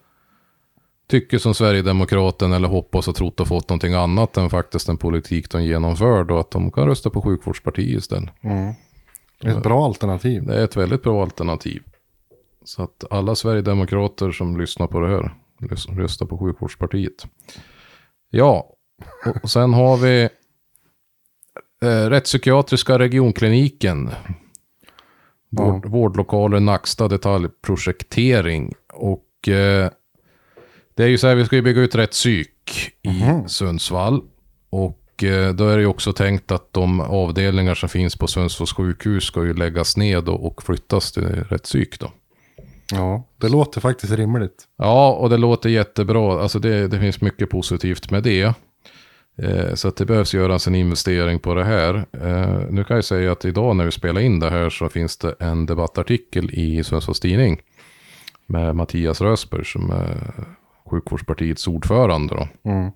tycker 1.11 1.39
som 1.39 1.55
Sverigedemokraten 1.55 2.53
eller 2.53 2.69
hoppas 2.69 3.09
och 3.09 3.15
trott 3.15 3.41
och 3.41 3.49
fått 3.49 3.69
någonting 3.69 3.95
annat 3.95 4.37
än 4.37 4.51
faktiskt 4.51 4.87
den 4.87 4.97
politik 4.97 5.51
de 5.51 5.65
genomför 5.65 6.25
då 6.25 6.39
att 6.39 6.51
de 6.51 6.71
kan 6.71 6.87
rösta 6.87 7.11
på 7.11 7.23
sjukvårdspartiet 7.23 7.99
istället. 7.99 8.31
Ett 9.45 9.63
bra 9.63 9.85
alternativ. 9.85 10.47
Det 10.47 10.61
är 10.61 10.65
ett 10.65 10.77
väldigt 10.77 11.03
bra 11.03 11.23
alternativ. 11.23 11.83
Så 12.65 12.83
att 12.83 13.05
alla 13.11 13.35
Sverigedemokrater 13.35 14.31
som 14.31 14.61
lyssnar 14.61 14.87
på 14.87 15.01
det 15.01 15.09
här 15.09 15.35
röstar 15.89 16.27
på 16.27 16.39
sjukvårdspartiet. 16.39 17.27
Ja, 18.31 18.75
och- 19.43 19.51
sen 19.51 19.73
har 19.75 19.97
vi 19.97 20.29
eh, 21.83 22.11
rättspsykiatriska 22.11 22.99
regionkliniken. 22.99 24.11
Vård, 25.51 25.87
Vårdlokaler 25.87 26.61
Nacksta 26.61 27.09
detaljprojektering. 27.09 28.75
Och 28.93 29.49
eh, 29.49 29.91
det 30.95 31.05
är 31.05 31.09
ju 31.09 31.19
så 31.19 31.27
här, 31.27 31.35
vi 31.35 31.45
ska 31.45 31.57
ju 31.57 31.63
bygga 31.63 31.81
ut 31.81 31.95
rätt 31.95 32.11
psyk 32.11 32.91
i 33.03 33.49
Sundsvall. 33.49 34.23
Och 34.71 35.25
eh, 35.25 35.53
då 35.55 35.69
är 35.69 35.77
det 35.77 35.81
ju 35.83 35.87
också 35.87 36.13
tänkt 36.13 36.53
att 36.53 36.73
de 36.73 37.01
avdelningar 37.01 37.75
som 37.75 37.89
finns 37.89 38.17
på 38.17 38.27
Sundsvalls 38.27 38.73
sjukhus 38.73 39.25
ska 39.25 39.45
ju 39.45 39.55
läggas 39.55 39.97
ned 39.97 40.29
och, 40.29 40.47
och 40.47 40.63
flyttas 40.63 41.13
till 41.13 41.25
rätt 41.25 41.63
psyk 41.63 42.01
då. 42.01 42.13
Ja, 42.93 43.25
det 43.37 43.49
låter 43.49 43.81
faktiskt 43.81 44.13
rimligt. 44.13 44.65
Ja, 44.79 45.13
och 45.13 45.31
det 45.31 45.37
låter 45.37 45.69
jättebra. 45.69 46.43
Alltså 46.43 46.59
det, 46.59 46.89
det 46.89 47.01
finns 47.01 47.21
mycket 47.21 47.51
positivt 47.51 48.11
med 48.11 48.23
det. 48.23 48.55
Eh, 49.43 49.75
Så 49.75 49.89
att 49.89 49.97
det 49.97 50.07
behövs 50.07 50.35
göras 50.35 50.67
en 50.67 50.75
investering 50.75 51.39
på 51.39 51.55
det 51.55 51.65
här. 51.65 51.95
Eh, 52.13 52.61
Nu 52.71 52.85
kan 52.85 52.97
jag 52.97 53.05
säga 53.05 53.33
att 53.33 53.45
idag 53.45 53.77
när 53.77 53.85
vi 53.85 53.91
spelar 53.91 54.21
in 54.21 54.39
det 54.41 54.51
här 54.51 54.71
så 54.71 54.89
finns 54.89 55.17
det 55.17 55.35
en 55.41 55.67
debattartikel 55.67 56.51
i 56.53 56.85
Sundsvalls 56.85 57.21
Tidning. 57.21 57.61
Med 58.47 58.77
Mattias 58.77 59.21
Rösberg 59.21 59.65
som 59.65 59.91
är 59.91 60.35
sjukvårdspartiets 60.91 61.67
ordförande. 61.69 62.49
Mm. 62.65 62.91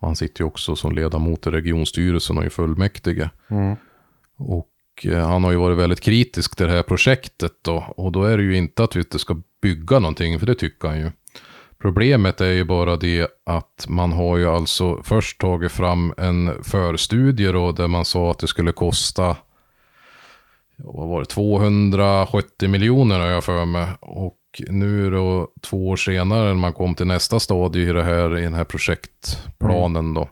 Han 0.00 0.16
sitter 0.16 0.40
ju 0.40 0.46
också 0.46 0.76
som 0.76 0.92
ledamot 0.94 1.46
i 1.46 1.50
regionstyrelsen 1.50 2.38
och 2.38 2.44
i 2.44 2.50
fullmäktige. 2.50 3.30
Mm. 3.50 3.76
Och 4.38 4.68
eh, 5.04 5.28
han 5.28 5.44
har 5.44 5.50
ju 5.50 5.56
varit 5.58 5.78
väldigt 5.78 6.00
kritisk 6.00 6.56
till 6.56 6.66
det 6.66 6.72
här 6.72 6.82
projektet 6.82 7.52
då. 7.62 7.94
Och 7.96 8.12
då 8.12 8.24
är 8.24 8.36
det 8.36 8.42
ju 8.42 8.56
inte 8.56 8.84
att 8.84 8.96
vi 8.96 9.00
inte 9.00 9.18
ska 9.18 9.36
bygga 9.62 9.98
någonting, 9.98 10.38
för 10.38 10.46
det 10.46 10.54
tycker 10.54 10.88
han 10.88 10.98
ju. 10.98 11.10
Problemet 11.82 12.40
är 12.40 12.50
ju 12.50 12.64
bara 12.64 12.96
det 12.96 13.28
att 13.46 13.86
man 13.88 14.12
har 14.12 14.36
ju 14.36 14.48
alltså 14.48 15.02
först 15.02 15.40
tagit 15.40 15.72
fram 15.72 16.14
en 16.16 16.64
förstudie 16.64 17.52
då, 17.52 17.72
där 17.72 17.88
man 17.88 18.04
sa 18.04 18.30
att 18.30 18.38
det 18.38 18.46
skulle 18.46 18.72
kosta 18.72 19.36
vad 20.76 21.08
var 21.08 21.20
det, 21.20 21.26
270 21.26 22.68
miljoner 22.68 23.20
har 23.20 23.26
jag 23.26 23.44
för 23.44 23.64
mig. 23.64 23.86
Och 24.00 24.38
nu 24.68 25.10
då 25.10 25.48
två 25.60 25.88
år 25.88 25.96
senare 25.96 26.44
när 26.44 26.54
man 26.54 26.72
kom 26.72 26.94
till 26.94 27.06
nästa 27.06 27.40
stadie 27.40 27.88
i 27.90 27.92
det 27.92 28.02
här, 28.02 28.38
i 28.38 28.42
den 28.42 28.54
här 28.54 28.64
projektplanen 28.64 30.14
då. 30.14 30.28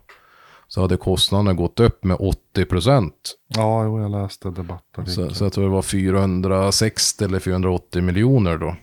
Så 0.68 0.80
hade 0.80 0.96
kostnaderna 0.96 1.52
gått 1.52 1.80
upp 1.80 2.04
med 2.04 2.16
80 2.20 2.64
procent. 2.64 3.14
Ja, 3.48 3.84
jo, 3.84 4.00
jag 4.00 4.10
läste 4.10 4.50
debattartikeln. 4.50 5.28
Så, 5.28 5.34
så 5.34 5.44
jag 5.44 5.52
tror 5.52 5.64
det 5.64 5.70
var 5.70 5.82
460 5.82 7.24
eller 7.24 7.38
480 7.38 8.02
miljoner 8.02 8.58
då. 8.58 8.76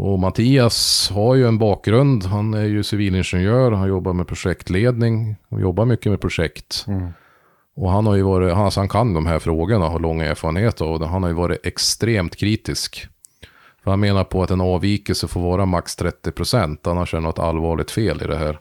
Och 0.00 0.18
Mattias 0.18 1.10
har 1.14 1.34
ju 1.34 1.48
en 1.48 1.58
bakgrund. 1.58 2.24
Han 2.24 2.54
är 2.54 2.64
ju 2.64 2.82
civilingenjör, 2.82 3.72
han 3.72 3.88
jobbar 3.88 4.12
med 4.12 4.26
projektledning. 4.26 5.36
Han 5.50 5.60
jobbar 5.60 5.84
mycket 5.84 6.12
med 6.12 6.20
projekt. 6.20 6.84
Mm. 6.88 7.08
Och 7.76 7.90
han 7.90 8.06
har 8.06 8.14
ju 8.14 8.22
varit, 8.22 8.52
alltså 8.52 8.80
han 8.80 8.88
kan 8.88 9.14
de 9.14 9.26
här 9.26 9.38
frågorna 9.38 9.84
och 9.84 9.92
har 9.92 9.98
lång 9.98 10.20
erfarenhet 10.20 10.80
av 10.80 11.00
det. 11.00 11.06
Han 11.06 11.22
har 11.22 11.30
ju 11.30 11.36
varit 11.36 11.66
extremt 11.66 12.36
kritisk. 12.36 13.06
För 13.84 13.90
han 13.90 14.00
menar 14.00 14.24
på 14.24 14.42
att 14.42 14.50
en 14.50 14.60
avvikelse 14.60 15.28
får 15.28 15.40
vara 15.40 15.66
max 15.66 15.96
30 15.96 16.32
procent, 16.32 16.86
annars 16.86 17.14
är 17.14 17.18
det 17.18 17.24
något 17.24 17.38
allvarligt 17.38 17.90
fel 17.90 18.22
i 18.22 18.26
det 18.26 18.36
här. 18.38 18.58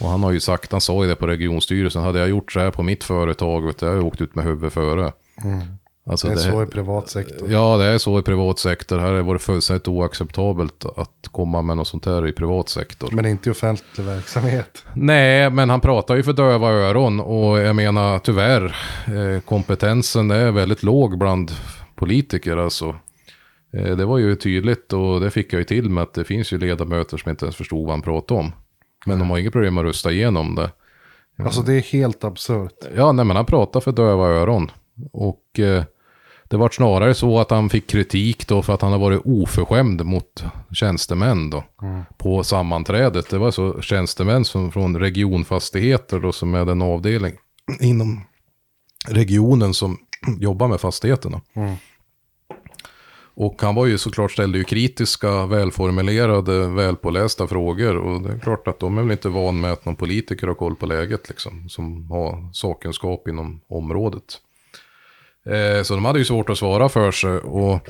Och 0.00 0.08
han 0.08 0.22
har 0.22 0.32
ju 0.32 0.40
sagt, 0.40 0.72
han 0.72 0.80
sa 0.80 1.02
ju 1.02 1.08
det 1.08 1.16
på 1.16 1.26
regionstyrelsen, 1.26 2.02
hade 2.02 2.18
jag 2.18 2.28
gjort 2.28 2.52
så 2.52 2.60
här 2.60 2.70
på 2.70 2.82
mitt 2.82 3.04
företag, 3.04 3.66
vet 3.66 3.78
du, 3.78 3.86
jag 3.86 3.92
har 3.92 4.00
ju 4.00 4.06
åkt 4.06 4.20
ut 4.20 4.34
med 4.34 4.44
huvudet 4.44 4.72
före. 4.72 5.12
Alltså 6.06 6.26
Det 6.26 6.32
är 6.32 6.36
det- 6.36 6.42
så 6.42 6.62
i 6.62 6.66
privat 6.66 7.08
sektor. 7.08 7.50
Ja, 7.50 7.76
det 7.76 7.84
är 7.84 7.98
så 7.98 8.18
i 8.18 8.22
privat 8.22 8.58
sektor. 8.58 8.98
Här 8.98 9.12
har 9.12 9.32
det 9.32 9.38
fullständigt 9.38 9.88
oacceptabelt 9.88 10.84
att 10.96 11.28
komma 11.30 11.62
med 11.62 11.76
något 11.76 11.88
sånt 11.88 12.06
här 12.06 12.26
i 12.26 12.32
privat 12.32 12.68
sektor. 12.68 13.08
Men 13.12 13.26
inte 13.26 13.48
i 13.48 13.52
offentlig 13.52 14.04
verksamhet. 14.04 14.84
Nej, 14.94 15.50
men 15.50 15.70
han 15.70 15.80
pratar 15.80 16.16
ju 16.16 16.22
för 16.22 16.32
döva 16.32 16.70
öron 16.70 17.20
och 17.20 17.58
jag 17.58 17.76
menar 17.76 18.18
tyvärr, 18.18 18.64
eh, 19.06 19.40
kompetensen 19.40 20.30
är 20.30 20.50
väldigt 20.50 20.82
låg 20.82 21.18
bland 21.18 21.50
politiker 21.94 22.56
alltså. 22.56 22.96
Eh, 23.76 23.96
det 23.96 24.04
var 24.04 24.18
ju 24.18 24.36
tydligt 24.36 24.92
och 24.92 25.20
det 25.20 25.30
fick 25.30 25.52
jag 25.52 25.58
ju 25.58 25.64
till 25.64 25.90
med 25.90 26.02
att 26.02 26.14
det 26.14 26.24
finns 26.24 26.52
ju 26.52 26.58
ledamöter 26.58 27.16
som 27.16 27.30
inte 27.30 27.44
ens 27.44 27.56
förstod 27.56 27.82
vad 27.86 27.90
han 27.90 28.02
pratade 28.02 28.40
om. 28.40 28.52
Men 29.06 29.18
de 29.18 29.30
har 29.30 29.38
inget 29.38 29.52
problem 29.52 29.78
att 29.78 29.84
rösta 29.84 30.12
igenom 30.12 30.54
det. 30.54 30.70
Alltså 31.44 31.62
det 31.62 31.74
är 31.74 31.80
helt 31.80 32.24
absurt. 32.24 32.84
Ja, 32.96 33.12
nej, 33.12 33.24
men 33.24 33.36
han 33.36 33.46
pratar 33.46 33.80
för 33.80 33.92
döva 33.92 34.26
öron. 34.28 34.70
Och 35.12 35.60
eh, 35.60 35.84
det 36.54 36.58
var 36.58 36.68
snarare 36.68 37.14
så 37.14 37.40
att 37.40 37.50
han 37.50 37.70
fick 37.70 37.86
kritik 37.86 38.48
då 38.48 38.62
för 38.62 38.72
att 38.72 38.82
han 38.82 38.92
har 38.92 38.98
varit 38.98 39.20
oförskämd 39.24 40.04
mot 40.04 40.44
tjänstemän 40.72 41.50
då. 41.50 41.64
På 42.16 42.44
sammanträdet. 42.44 43.30
Det 43.30 43.38
var 43.38 43.50
så 43.50 43.80
tjänstemän 43.80 44.44
som 44.44 44.72
från 44.72 45.00
regionfastigheter 45.00 46.20
då 46.20 46.32
som 46.32 46.54
är 46.54 46.64
den 46.64 46.82
avdelning 46.82 47.32
inom 47.80 48.20
regionen 49.08 49.74
som 49.74 49.98
jobbar 50.40 50.68
med 50.68 50.80
fastigheterna. 50.80 51.40
Och 53.34 53.62
han 53.62 53.74
var 53.74 53.86
ju 53.86 53.98
såklart 53.98 54.32
ställde 54.32 54.58
ju 54.58 54.64
kritiska, 54.64 55.46
välformulerade, 55.46 56.68
välpålästa 56.68 57.46
frågor. 57.46 57.96
Och 57.96 58.22
det 58.22 58.32
är 58.32 58.38
klart 58.38 58.68
att 58.68 58.80
de 58.80 58.98
är 58.98 59.02
väl 59.02 59.12
inte 59.12 59.28
van 59.28 59.60
med 59.60 59.72
att 59.72 59.84
någon 59.84 59.96
politiker 59.96 60.46
har 60.46 60.54
koll 60.54 60.76
på 60.76 60.86
läget 60.86 61.28
liksom. 61.28 61.68
Som 61.68 62.10
har 62.10 62.52
sakkunskap 62.52 63.28
inom 63.28 63.60
området. 63.68 64.40
Eh, 65.50 65.82
så 65.82 65.94
de 65.94 66.04
hade 66.04 66.18
ju 66.18 66.24
svårt 66.24 66.50
att 66.50 66.58
svara 66.58 66.88
för 66.88 67.10
sig. 67.10 67.30
Och 67.38 67.88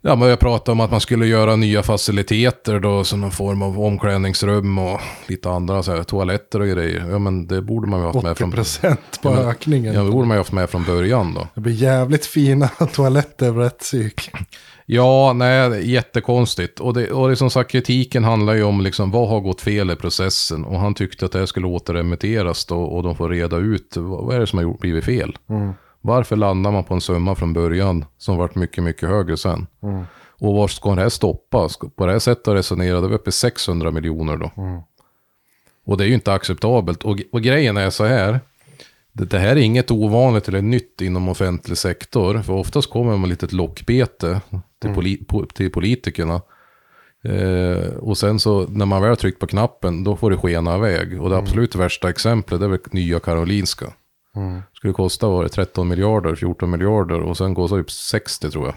ja, 0.00 0.10
man 0.10 0.20
började 0.20 0.40
prata 0.40 0.72
om 0.72 0.80
att 0.80 0.90
man 0.90 1.00
skulle 1.00 1.26
göra 1.26 1.56
nya 1.56 1.82
faciliteter 1.82 2.80
då. 2.80 3.04
Som 3.04 3.20
någon 3.20 3.30
form 3.30 3.62
av 3.62 3.80
omklädningsrum 3.80 4.78
och 4.78 5.00
lite 5.26 5.50
andra 5.50 5.82
så 5.82 5.94
här, 5.96 6.02
toaletter 6.02 6.60
och 6.60 6.68
grejer. 6.68 7.06
Ja 7.10 7.18
men 7.18 7.46
det 7.46 7.62
borde 7.62 7.86
man 7.88 8.00
ju 8.00 8.06
ha 8.06 8.12
haft 8.12 8.22
med 8.22 8.32
80 8.32 8.38
från 8.38 8.50
procent 8.52 9.20
på 9.22 9.30
Ja, 9.30 9.50
ökningen. 9.50 9.94
Ja, 9.94 10.02
det 10.02 10.10
borde 10.10 10.28
man 10.28 10.34
ju 10.36 10.40
haft 10.40 10.52
med 10.52 10.70
från 10.70 10.84
början 10.84 11.34
då. 11.34 11.48
Det 11.54 11.60
blir 11.60 11.74
jävligt 11.74 12.26
fina 12.26 12.68
toaletter 12.92 13.46
över 13.46 13.66
ett 13.66 13.78
psyk. 13.78 14.30
Ja, 14.86 15.32
nej, 15.32 15.90
jättekonstigt. 15.90 16.80
Och 16.80 16.94
det, 16.94 17.10
och 17.10 17.28
det 17.28 17.36
som 17.36 17.50
sagt, 17.50 17.70
kritiken 17.70 18.24
handlar 18.24 18.54
ju 18.54 18.62
om 18.62 18.80
liksom, 18.80 19.10
vad 19.10 19.28
har 19.28 19.40
gått 19.40 19.60
fel 19.60 19.90
i 19.90 19.96
processen. 19.96 20.64
Och 20.64 20.80
han 20.80 20.94
tyckte 20.94 21.24
att 21.24 21.32
det 21.32 21.38
här 21.38 21.46
skulle 21.46 21.66
återremitteras 21.66 22.64
då 22.64 22.82
och 22.82 23.02
de 23.02 23.16
får 23.16 23.28
reda 23.28 23.56
ut 23.56 23.96
vad, 23.96 24.24
vad 24.24 24.36
är 24.36 24.40
det 24.40 24.46
som 24.46 24.56
har 24.56 24.64
gjort, 24.64 24.80
blivit 24.80 25.04
fel. 25.04 25.36
Varför 26.00 26.36
landar 26.36 26.70
man 26.72 26.84
på 26.84 26.94
en 26.94 27.00
summa 27.00 27.34
från 27.34 27.52
början 27.52 28.04
som 28.18 28.36
varit 28.36 28.54
mycket, 28.54 28.84
mycket 28.84 29.08
högre 29.08 29.36
sen? 29.36 29.66
Och 30.42 30.54
var 30.54 30.68
ska 30.68 30.94
det 30.94 31.02
här 31.02 31.08
stoppa? 31.08 31.68
Ska- 31.68 31.88
På 31.88 32.06
det 32.06 32.12
här 32.12 32.18
sättet 32.18 32.48
att 32.48 32.54
resonera, 32.54 33.00
det 33.00 33.08
var 33.08 33.14
uppe 33.14 33.28
i 33.28 33.32
600 33.32 33.90
miljoner 33.90 34.36
då. 34.36 34.50
Och 35.86 35.96
det 35.96 36.04
är 36.04 36.08
ju 36.08 36.14
inte 36.14 36.32
acceptabelt. 36.32 37.02
Och, 37.04 37.18
och 37.32 37.42
grejen 37.42 37.76
är 37.76 37.90
så 37.90 38.04
här. 38.04 38.40
Det, 39.12 39.24
det 39.24 39.38
här 39.38 39.48
är 39.56 39.56
inget 39.60 39.90
ovanligt 39.90 40.48
eller 40.48 40.62
nytt 40.62 41.00
inom 41.00 41.28
offentlig 41.28 41.78
sektor. 41.78 42.38
För 42.42 42.52
oftast 42.52 42.90
kommer 42.90 43.10
man 43.10 43.20
med 43.20 43.26
ett 43.26 43.30
litet 43.30 43.52
lockbete 43.52 44.40
till, 44.80 44.94
poli, 44.94 45.16
po, 45.24 45.46
till 45.46 45.70
politikerna. 45.72 46.40
Eh, 47.24 47.94
och 47.96 48.18
sen 48.18 48.38
så 48.40 48.66
när 48.68 48.86
man 48.86 49.02
väl 49.02 49.16
tryckt 49.16 49.38
på 49.40 49.46
knappen, 49.46 50.04
då 50.04 50.16
får 50.16 50.30
det 50.30 50.36
skena 50.36 50.76
iväg. 50.76 51.22
Och 51.22 51.30
det 51.30 51.36
absolut 51.36 51.74
värsta 51.74 52.10
exemplet 52.10 52.60
det 52.60 52.66
är 52.66 52.70
väl 52.70 52.78
nya 52.90 53.20
Karolinska. 53.20 53.86
Skulle 54.72 54.92
kosta 54.92 55.28
var 55.28 55.42
det 55.42 55.48
13 55.48 55.88
miljarder, 55.88 56.34
14 56.34 56.70
miljarder 56.70 57.20
och 57.20 57.36
sen 57.36 57.54
går 57.54 57.68
det 57.68 57.74
upp 57.74 57.90
60 57.90 58.50
tror 58.50 58.66
jag. 58.66 58.74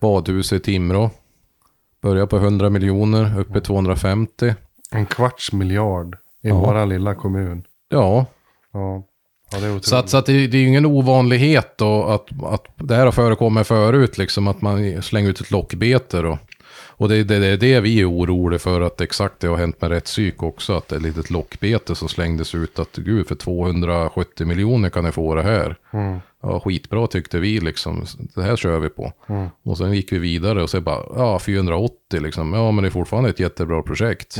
Badhuset 0.00 0.60
i 0.60 0.64
Timrå. 0.64 1.10
Börjar 2.02 2.26
på 2.26 2.36
100 2.36 2.70
miljoner, 2.70 3.38
uppe 3.40 3.58
i 3.58 3.60
250. 3.60 4.54
En 4.90 5.06
kvarts 5.06 5.52
miljard 5.52 6.16
i 6.42 6.50
våran 6.50 6.88
lilla 6.88 7.14
kommun. 7.14 7.64
Ja, 7.88 8.26
Ja, 8.72 9.02
ja. 9.52 9.80
Så, 9.82 9.96
att, 9.96 10.08
så 10.08 10.16
att 10.16 10.26
det, 10.26 10.46
det 10.46 10.56
är 10.56 10.60
ju 10.60 10.68
ingen 10.68 10.86
ovanlighet 10.86 11.78
då 11.78 12.04
att, 12.04 12.42
att 12.44 12.64
det 12.76 12.94
här 12.94 13.04
har 13.04 13.12
förekommit 13.12 13.66
förut, 13.66 14.18
liksom 14.18 14.48
att 14.48 14.62
man 14.62 15.02
slänger 15.02 15.30
ut 15.30 15.40
ett 15.40 15.50
lockbete 15.50 16.22
då. 16.22 16.38
Och 17.00 17.08
det, 17.08 17.24
det, 17.24 17.38
det 17.38 17.46
är 17.46 17.56
det 17.56 17.80
vi 17.80 18.00
är 18.00 18.10
oroliga 18.10 18.58
för, 18.58 18.80
att 18.80 19.00
exakt 19.00 19.40
det 19.40 19.46
har 19.48 19.56
hänt 19.56 19.80
med 19.80 19.90
rättspsyk 19.90 20.42
också, 20.42 20.72
att 20.76 20.88
det 20.88 20.94
är 20.94 20.96
ett 20.96 21.02
litet 21.02 21.30
lockbete 21.30 21.94
som 21.94 22.08
slängdes 22.08 22.54
ut, 22.54 22.78
att 22.78 22.96
gud 22.96 23.26
för 23.28 23.34
270 23.34 24.46
miljoner 24.46 24.90
kan 24.90 25.04
ni 25.04 25.12
få 25.12 25.34
det 25.34 25.42
här. 25.42 25.76
Ja, 26.42 26.60
skitbra 26.60 27.06
tyckte 27.06 27.38
vi 27.38 27.60
liksom, 27.60 28.04
det 28.34 28.42
här 28.42 28.56
kör 28.56 28.78
vi 28.80 28.88
på. 28.88 29.12
Och 29.62 29.78
sen 29.78 29.92
gick 29.92 30.12
vi 30.12 30.18
vidare 30.18 30.62
och 30.62 30.70
så 30.70 30.80
bara, 30.80 31.02
ja 31.16 31.38
480 31.38 32.20
liksom, 32.20 32.52
ja 32.52 32.70
men 32.70 32.82
det 32.82 32.88
är 32.88 32.90
fortfarande 32.90 33.30
ett 33.30 33.40
jättebra 33.40 33.82
projekt. 33.82 34.36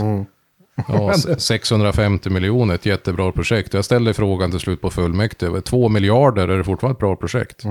Ja, 0.89 1.11
s- 1.15 1.41
650 1.47 2.31
miljoner, 2.31 2.75
ett 2.75 2.87
jättebra 2.87 3.33
projekt. 3.33 3.75
Jag 3.75 3.85
ställde 3.85 4.15
frågan 4.15 4.51
till 4.51 4.61
slut 4.61 4.81
på 4.81 4.91
fullmäktige, 4.91 5.61
2 5.61 5.89
miljarder, 5.89 6.49
är 6.49 6.59
det 6.59 6.65
fortfarande 6.65 6.95
ett 6.95 7.01
bra 7.01 7.17
projekt? 7.17 7.65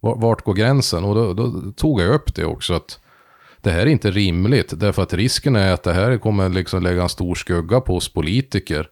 Var- 0.00 0.16
Vart 0.16 0.44
går 0.44 0.54
gränsen? 0.54 1.04
Och 1.04 1.14
då, 1.14 1.32
då 1.32 1.72
tog 1.76 2.00
jag 2.00 2.14
upp 2.14 2.34
det 2.34 2.44
också, 2.44 2.74
att 2.74 2.98
det 3.64 3.70
här 3.70 3.80
är 3.80 3.86
inte 3.86 4.10
rimligt, 4.10 4.80
därför 4.80 5.02
att 5.02 5.12
risken 5.12 5.56
är 5.56 5.72
att 5.72 5.82
det 5.82 5.92
här 5.92 6.18
kommer 6.18 6.48
liksom 6.48 6.82
lägga 6.82 7.02
en 7.02 7.08
stor 7.08 7.34
skugga 7.34 7.80
på 7.80 7.96
oss 7.96 8.12
politiker. 8.12 8.88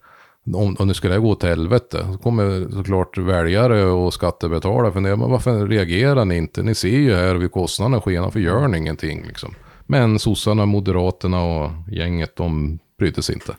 Om, 0.53 0.75
om 0.79 0.87
det 0.87 0.93
skulle 0.93 1.17
gå 1.17 1.35
till 1.35 1.49
helvete, 1.49 2.07
så 2.11 2.17
kommer 2.17 2.71
såklart 2.71 3.17
väljare 3.17 3.85
och 3.85 4.13
skattebetalare 4.13 4.91
fundera, 4.91 5.15
men 5.15 5.31
varför 5.31 5.67
reagerar 5.67 6.25
ni 6.25 6.37
inte? 6.37 6.63
Ni 6.63 6.75
ser 6.75 6.89
ju 6.89 7.15
här 7.15 7.35
hur 7.35 7.47
kostnaderna 7.47 8.01
skenar, 8.01 8.29
för 8.29 8.39
gör 8.39 8.67
ni 8.67 8.77
ingenting 8.77 9.23
liksom? 9.27 9.55
Men 9.85 10.19
sossarna, 10.19 10.65
moderaterna 10.65 11.43
och 11.43 11.71
gänget, 11.91 12.35
de 12.35 12.79
brydde 12.99 13.21
sig 13.21 13.35
inte. 13.35 13.55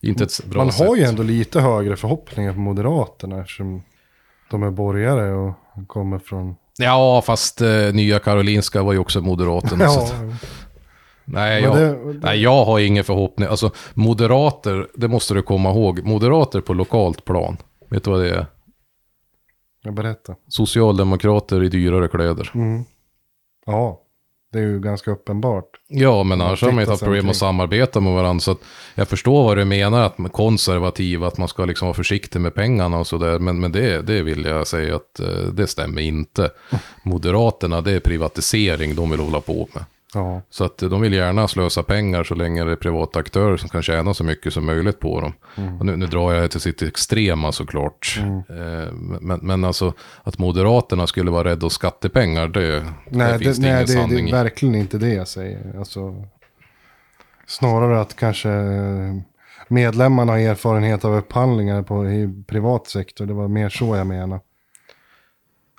Inte 0.00 0.24
ett 0.24 0.44
bra 0.44 0.64
Man 0.64 0.72
sätt. 0.72 0.88
har 0.88 0.96
ju 0.96 1.02
ändå 1.02 1.22
lite 1.22 1.60
högre 1.60 1.96
förhoppningar 1.96 2.52
på 2.52 2.58
Moderaterna 2.58 3.40
eftersom 3.40 3.82
de 4.50 4.62
är 4.62 4.70
borgare 4.70 5.32
och 5.32 5.54
kommer 5.86 6.18
från... 6.18 6.56
Ja, 6.78 7.22
fast 7.22 7.60
eh, 7.60 7.92
Nya 7.92 8.18
Karolinska 8.18 8.82
var 8.82 8.92
ju 8.92 8.98
också 8.98 9.20
Moderaterna. 9.20 9.84
Ja, 9.84 10.08
nej, 11.24 11.62
jag, 11.62 11.76
det- 11.76 12.12
det- 12.12 12.18
nej, 12.22 12.42
jag 12.42 12.64
har 12.64 12.78
ingen 12.78 13.04
förhoppning. 13.04 13.48
Alltså, 13.48 13.70
moderater, 13.94 14.88
det 14.94 15.08
måste 15.08 15.34
du 15.34 15.42
komma 15.42 15.70
ihåg. 15.70 16.02
Moderater 16.04 16.60
på 16.60 16.74
lokalt 16.74 17.24
plan. 17.24 17.56
Vet 17.90 18.04
du 18.04 18.10
vad 18.10 18.20
det 18.20 18.30
är? 18.30 18.46
jag 19.86 19.94
berättar. 19.94 20.36
Socialdemokrater 20.48 21.62
i 21.62 21.68
dyrare 21.68 22.08
kläder. 22.08 22.50
Ja, 23.66 24.00
Det 24.54 24.60
är 24.60 24.62
ju 24.62 24.80
ganska 24.80 25.10
uppenbart. 25.10 25.64
Ja, 25.88 26.22
men 26.22 26.40
annars 26.40 26.62
har 26.62 26.72
man 26.72 26.80
inte 26.80 26.84
tittar 26.84 26.92
haft 26.92 27.02
problem 27.04 27.28
att 27.28 27.36
samarbeta 27.36 28.00
med 28.00 28.12
varandra. 28.12 28.40
Så 28.40 28.56
jag 28.94 29.08
förstår 29.08 29.44
vad 29.44 29.56
du 29.56 29.64
menar, 29.64 30.06
att 30.06 30.18
man 30.18 30.26
är 30.26 30.30
konservativ, 30.30 31.24
att 31.24 31.38
man 31.38 31.48
ska 31.48 31.64
liksom 31.64 31.86
vara 31.86 31.94
försiktig 31.94 32.40
med 32.40 32.54
pengarna 32.54 32.98
och 32.98 33.06
sådär. 33.06 33.38
Men, 33.38 33.60
men 33.60 33.72
det, 33.72 34.02
det 34.02 34.22
vill 34.22 34.44
jag 34.44 34.66
säga 34.66 34.96
att 34.96 35.20
eh, 35.20 35.26
det 35.52 35.66
stämmer 35.66 36.02
inte. 36.02 36.50
Moderaterna, 37.02 37.80
det 37.80 37.92
är 37.92 38.00
privatisering 38.00 38.94
de 38.94 39.10
vill 39.10 39.20
hålla 39.20 39.40
på 39.40 39.68
med. 39.74 39.84
Ja, 40.14 40.42
Så 40.50 40.64
att 40.64 40.82
eh, 40.82 40.88
de 40.88 41.00
vill 41.00 41.12
gärna 41.12 41.48
slösa 41.48 41.82
pengar 41.82 42.24
så 42.24 42.34
länge 42.34 42.64
det 42.64 42.72
är 42.72 42.76
privata 42.76 43.18
aktörer 43.18 43.56
som 43.56 43.68
kan 43.68 43.82
tjäna 43.82 44.14
så 44.14 44.24
mycket 44.24 44.52
som 44.52 44.66
möjligt 44.66 45.00
på 45.00 45.20
dem. 45.20 45.32
Och 45.80 45.86
nu, 45.86 45.96
nu 45.96 46.06
drar 46.06 46.32
jag 46.32 46.42
det 46.42 46.48
till 46.48 46.60
sitt 46.60 46.82
extrema 46.82 47.52
såklart. 47.52 48.18
Eh, 48.48 48.92
men, 49.20 49.38
men 49.42 49.64
alltså 49.64 49.92
att 50.22 50.38
Moderaterna 50.38 51.06
skulle 51.06 51.30
vara 51.30 51.48
rädda 51.48 51.66
om 51.66 51.70
skattepengar, 51.70 52.48
det, 52.48 52.84
nej, 53.10 53.32
det 53.32 53.38
finns 53.38 53.56
det, 53.56 53.62
det, 53.66 53.72
nej 53.72 53.76
ingen 53.76 53.86
det, 53.86 53.92
sanning 53.92 54.24
det 54.24 54.30
i. 54.30 54.34
är 54.34 54.42
verkligen 54.42 54.74
inte 54.74 54.98
det 54.98 55.14
jag 55.14 55.28
säger. 55.28 55.78
Alltså, 55.78 56.24
snarare 57.46 58.00
att 58.00 58.16
kanske 58.16 58.50
eh, 58.50 59.14
medlemmarna 59.68 60.32
har 60.32 60.38
erfarenhet 60.38 61.04
av 61.04 61.14
upphandlingar 61.16 61.82
på, 61.82 62.06
i 62.10 62.44
privat 62.46 62.86
sektor. 62.86 63.26
Det 63.26 63.34
var 63.34 63.48
mer 63.48 63.68
så 63.68 63.96
jag 63.96 64.06
menar. 64.06 64.40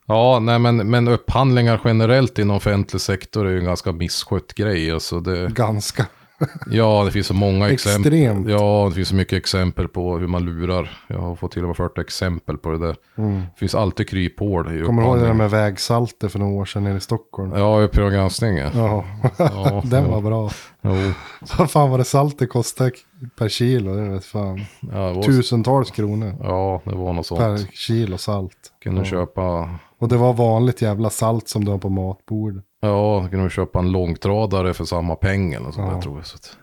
Ja, 0.07 0.39
nej 0.39 0.59
men, 0.59 0.77
men 0.89 1.07
upphandlingar 1.07 1.81
generellt 1.85 2.39
inom 2.39 2.55
offentlig 2.55 3.01
sektor 3.01 3.47
är 3.47 3.51
ju 3.51 3.59
en 3.59 3.65
ganska 3.65 3.91
misskött 3.91 4.53
grej. 4.53 4.91
Alltså 4.91 5.19
det, 5.19 5.47
Ganska. 5.53 6.05
ja, 6.71 7.03
det 7.05 7.11
finns 7.11 7.27
så 7.27 7.33
många 7.33 7.69
exempel. 7.69 8.13
Extremt. 8.13 8.49
Ja, 8.49 8.85
det 8.89 8.95
finns 8.95 9.09
så 9.09 9.15
mycket 9.15 9.37
exempel 9.37 9.87
på 9.87 10.17
hur 10.17 10.27
man 10.27 10.45
lurar. 10.45 10.97
Jag 11.07 11.17
har 11.19 11.35
fått 11.35 11.51
till 11.51 11.61
och 11.61 11.67
med 11.67 11.77
40 11.77 12.01
exempel 12.01 12.57
på 12.57 12.69
det 12.71 12.77
där. 12.77 12.95
Det 13.15 13.59
finns 13.59 13.75
alltid 13.75 14.09
kryphål 14.09 14.67
i 14.67 14.73
Mm. 14.73 14.85
Kommer 14.85 15.01
du 15.01 15.07
ihåg 15.07 15.17
det 15.19 15.25
där 15.25 15.33
med 15.33 15.49
vägsalter 15.51 16.27
för 16.27 16.39
några 16.39 16.53
år 16.53 16.65
sedan 16.65 16.83
nere 16.83 16.97
i 16.97 16.99
Stockholm? 16.99 17.51
Ja, 17.55 17.81
Uppdrag 17.81 18.11
granskning. 18.11 18.57
Ja. 18.57 18.71
Ja, 18.75 19.03
Ja, 19.37 19.81
den 19.85 20.03
ja. 20.03 20.09
var 20.11 20.21
bra. 20.21 20.49
Jo, 20.81 20.91
Vad 21.57 21.71
fan 21.71 21.89
var 21.91 21.97
det 21.97 22.03
saltet 22.03 22.49
kostade 22.49 22.91
per 23.37 23.49
kilo? 23.49 23.95
Det 23.95 24.01
vet 24.09 24.25
fan. 24.25 24.61
ja, 24.81 24.87
det 25.07 25.13
var, 25.13 25.23
Tusentals 25.23 25.91
kronor 25.91 26.35
ja, 26.43 26.81
det 26.85 26.95
var 26.95 27.13
något 27.13 27.29
per 27.29 27.57
sånt. 27.57 27.73
kilo 27.73 28.17
salt. 28.17 28.57
Kunde 28.83 29.01
Ja. 29.01 29.05
köpa, 29.05 29.69
Och 29.99 30.07
det 30.07 30.17
var 30.17 30.33
vanligt 30.33 30.81
jävla 30.81 31.09
salt 31.09 31.47
som 31.49 31.65
du 31.65 31.71
har 31.71 31.77
på 31.77 31.89
matbordet. 31.89 32.63
Ja, 32.85 33.27
kunde 33.27 33.49
köpa 33.49 33.79
en 33.79 33.91
långtradare 33.91 34.73
för 34.73 34.85
samma 34.85 35.15
pengar 35.15 35.59
eller 35.59 35.71
sånt 35.71 35.87
Ja. 35.89 35.93
där 35.95 36.01
tror 36.01 36.17
jag. 36.17 36.25
Så 36.25 36.35
att. 36.35 36.57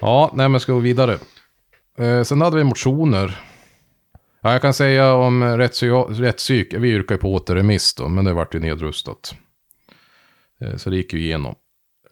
Ja, 0.00 0.30
nej 0.34 0.48
men 0.48 0.60
ska 0.60 0.72
vi 0.72 0.76
gå 0.78 0.82
vidare. 0.82 1.18
Eh, 1.98 2.22
sen 2.22 2.40
hade 2.40 2.56
vi 2.56 2.64
motioner. 2.64 3.40
Ja, 4.40 4.52
jag 4.52 4.62
kan 4.62 4.74
säga 4.74 5.14
om 5.14 5.44
rättspsyk, 5.44 6.74
vi 6.74 6.88
yrkar 6.88 7.14
ju 7.14 7.18
på 7.18 7.32
återremiss 7.34 7.94
då, 7.94 8.08
men 8.08 8.24
det 8.24 8.32
vart 8.32 8.54
ju 8.54 8.58
nedrustat. 8.60 9.34
Eh, 10.60 10.76
så 10.76 10.90
det 10.90 10.96
gick 10.96 11.12
ju 11.12 11.20
igenom. 11.20 11.54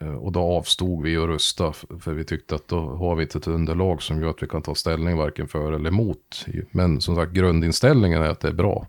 Eh, 0.01 0.15
och 0.15 0.33
då 0.33 0.41
avstod 0.41 1.03
vi 1.03 1.17
att 1.17 1.29
rösta, 1.29 1.73
för 1.73 2.13
vi 2.13 2.25
tyckte 2.25 2.55
att 2.55 2.69
då 2.69 2.81
har 2.81 3.15
vi 3.15 3.23
inte 3.23 3.39
ett 3.39 3.47
underlag 3.47 4.03
som 4.03 4.21
gör 4.23 4.31
att 4.31 4.43
vi 4.43 4.47
kan 4.47 4.63
ta 4.63 4.75
ställning 4.75 5.17
varken 5.17 5.49
för 5.49 5.73
eller 5.73 5.91
emot. 5.91 6.47
Men 6.71 7.01
som 7.01 7.17
sagt, 7.17 7.33
grundinställningen 7.33 8.23
är 8.23 8.29
att 8.29 8.41
det 8.41 8.49
är 8.49 8.53
bra. 8.53 8.87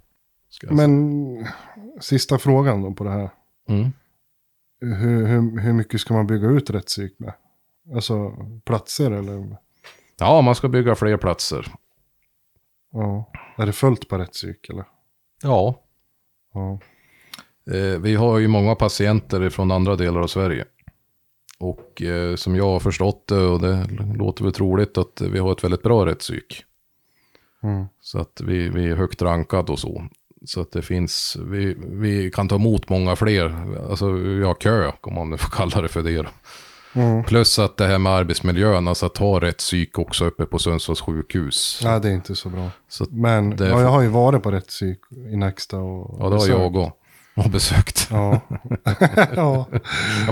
jag 0.62 0.78
säga. 0.78 0.88
Men 0.88 1.48
sista 2.02 2.38
frågan 2.38 2.82
då 2.82 2.92
på 2.92 3.04
det 3.04 3.12
här. 3.12 3.30
Mm. 3.70 3.92
Hur, 4.80 5.26
hur, 5.26 5.60
hur 5.60 5.74
mycket 5.74 6.02
ska 6.02 6.14
man 6.14 6.28
bygga 6.28 6.48
ut 6.48 6.70
rättspsyk 6.70 7.20
med? 7.20 7.34
Alltså 7.96 8.32
platser 8.66 9.12
eller? 9.12 9.58
Ja, 10.20 10.42
man 10.42 10.56
ska 10.56 10.68
bygga 10.68 10.96
fler 10.96 11.18
platser. 11.18 11.74
Ja. 12.92 13.32
Är 13.58 13.66
det 13.66 13.74
fullt 13.74 14.10
på 14.10 14.18
rättspsyk 14.18 14.70
eller? 14.70 14.86
Ja, 15.44 15.84
Ja. 16.58 16.80
Eh, 17.74 18.00
vi 18.00 18.16
har 18.16 18.38
ju 18.38 18.48
många 18.48 18.76
patienter 18.76 19.50
från 19.50 19.72
andra 19.72 19.96
delar 19.96 20.22
av 20.22 20.28
Sverige. 20.28 20.66
Och 21.60 22.02
eh, 22.02 22.36
som 22.36 22.56
jag 22.56 22.66
har 22.66 22.80
förstått 22.80 23.28
det, 23.28 23.46
och 23.46 23.62
det 23.62 23.88
låter 24.16 24.44
väl 24.44 24.54
troligt, 24.54 24.98
att 24.98 25.22
vi 25.22 25.40
har 25.40 25.52
ett 25.52 25.64
väldigt 25.64 25.84
bra 25.84 26.06
rättspsyk. 26.06 26.64
Mm. 27.64 27.86
Så 28.02 28.20
att 28.20 28.42
vi, 28.42 28.70
vi 28.70 28.90
är 28.90 28.96
högt 28.96 29.22
rankade 29.22 29.72
och 29.72 29.80
så. 29.80 30.08
Så 30.46 30.62
att 30.62 30.72
det 30.72 30.82
finns, 30.82 31.38
vi, 31.40 31.76
vi 31.80 32.32
kan 32.32 32.48
ta 32.48 32.56
emot 32.56 32.90
många 32.90 33.16
fler. 33.16 33.56
Alltså 33.90 34.12
vi 34.12 34.44
har 34.44 34.54
kö, 34.54 34.92
om 35.02 35.14
man 35.14 35.30
nu 35.30 35.38
får 35.38 35.50
kalla 35.50 35.82
det 35.82 35.88
för 35.88 36.04
det. 36.04 36.28
Mm. 36.94 37.24
Plus 37.24 37.60
att 37.60 37.78
det 37.78 37.88
här 37.88 37.98
med 37.98 38.14
arbetsmiljön, 38.14 38.88
alltså 38.88 39.06
att 39.06 39.18
ha 39.18 39.42
rätt 39.42 39.58
psyk 39.58 40.00
också 40.00 40.26
uppe 40.26 40.46
på 40.46 40.60
Sundsvalls 40.60 41.02
sjukhus. 41.02 41.82
Nej, 41.84 42.02
det 42.02 42.10
är 42.10 42.14
inte 42.14 42.36
så 42.36 42.50
bra. 42.50 42.70
Så, 42.90 43.06
Men 43.10 43.50
Det 43.50 43.68
ja, 43.68 43.82
jag 43.82 43.90
har 43.90 44.02
ju 44.02 44.08
varit 44.08 44.44
på 44.44 44.52
rättspsyk 44.52 45.00
i 45.32 45.36
Nexta 45.38 45.78
och 45.78 46.18
ja, 46.20 46.30
det 46.30 46.36
har 46.36 46.48
jag 46.48 46.76
och, 46.76 47.00
och 47.36 47.50
besökt. 47.50 48.08
Ja. 48.12 48.42
ja, 49.36 49.66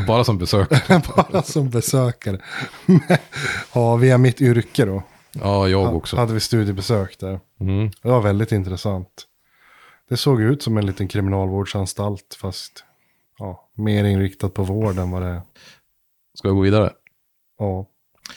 bara 0.08 0.24
som 0.24 0.38
besök. 0.38 0.70
bara 1.16 1.42
som 1.44 1.70
besökare. 1.70 2.40
ja, 3.74 3.96
via 3.96 4.18
mitt 4.18 4.42
yrke 4.42 4.86
då. 4.86 5.04
Ja, 5.32 5.68
jag 5.68 5.96
också. 5.96 6.18
Hade 6.18 6.34
vi 6.34 6.40
studiebesök 6.40 7.20
där. 7.20 7.40
Mm. 7.60 7.92
Det 8.02 8.10
var 8.10 8.22
väldigt 8.22 8.52
intressant. 8.52 9.10
Det 10.10 10.18
såg 10.18 10.42
ut 10.42 10.64
som 10.64 10.78
en 10.78 10.86
liten 10.86 11.08
kriminalvårdsanstalt 11.08 12.38
fast 12.42 12.84
ja, 13.40 13.70
mer 13.74 14.04
inriktat 14.04 14.54
på 14.54 14.64
vård 14.64 14.98
än 14.98 15.12
vad 15.12 15.22
det 15.22 15.28
är. 15.28 15.42
Ska 16.34 16.48
vi 16.50 16.56
gå 16.56 16.62
vidare? 16.62 16.92
Ja, 17.60 17.86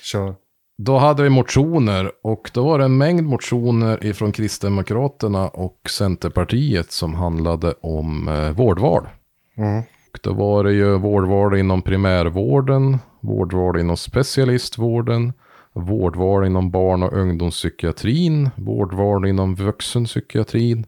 kör. 0.03 0.35
Då 0.79 0.99
hade 0.99 1.23
vi 1.23 1.29
motioner 1.29 2.13
och 2.23 2.51
då 2.55 2.65
var 2.65 2.79
det 2.79 2.85
en 2.85 2.99
mängd 2.99 3.25
motioner 3.25 4.07
ifrån 4.07 4.33
Kristdemokraterna 4.33 5.49
och 5.49 5.91
Centerpartiet 5.91 6.93
som 6.93 7.15
handlade 7.15 7.75
om 7.81 8.29
eh, 8.29 8.51
vårdval. 8.51 9.09
Mm. 9.57 9.83
Och 10.13 10.19
då 10.23 10.33
var 10.33 10.65
det 10.65 10.73
ju 10.73 10.99
vårdval 10.99 11.57
inom 11.57 11.83
primärvården, 11.83 12.99
vårdval 13.21 13.81
inom 13.81 13.97
specialistvården, 13.97 15.33
vårdval 15.73 16.47
inom 16.47 16.71
barn 16.71 17.03
och 17.03 17.13
ungdomspsykiatrin, 17.13 18.51
vårdval 18.57 19.27
inom 19.27 19.55
vuxenpsykiatrin. 19.55 20.87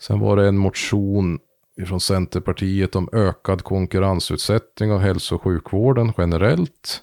Sen 0.00 0.20
var 0.20 0.36
det 0.36 0.48
en 0.48 0.58
motion 0.58 1.38
från 1.86 2.00
Centerpartiet 2.00 2.96
om 2.96 3.08
ökad 3.12 3.62
konkurrensutsättning 3.64 4.92
av 4.92 4.98
hälso 4.98 5.34
och 5.34 5.42
sjukvården 5.42 6.12
generellt. 6.18 7.02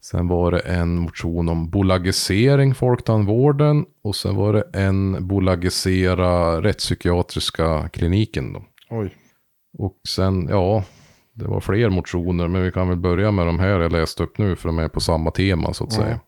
Sen 0.00 0.28
var 0.28 0.50
det 0.50 0.58
en 0.58 0.98
motion 0.98 1.48
om 1.48 1.70
bolagisering 1.70 2.74
folktandvården 2.74 3.84
och 4.02 4.16
sen 4.16 4.36
var 4.36 4.52
det 4.52 4.64
en 4.72 5.26
bolagisera 5.28 6.62
rättspsykiatriska 6.62 7.88
kliniken. 7.88 8.52
Då. 8.52 8.62
Oj. 8.90 9.14
Och 9.78 9.96
sen, 10.08 10.48
ja, 10.50 10.84
det 11.32 11.44
var 11.44 11.60
fler 11.60 11.90
motioner, 11.90 12.48
men 12.48 12.62
vi 12.62 12.72
kan 12.72 12.88
väl 12.88 12.98
börja 12.98 13.30
med 13.30 13.46
de 13.46 13.58
här 13.58 13.80
jag 13.80 13.92
läste 13.92 14.22
upp 14.22 14.38
nu, 14.38 14.56
för 14.56 14.68
de 14.68 14.78
är 14.78 14.88
på 14.88 15.00
samma 15.00 15.30
tema 15.30 15.74
så 15.74 15.84
att 15.84 15.92
Ja. 15.96 16.02
säga. 16.02 16.20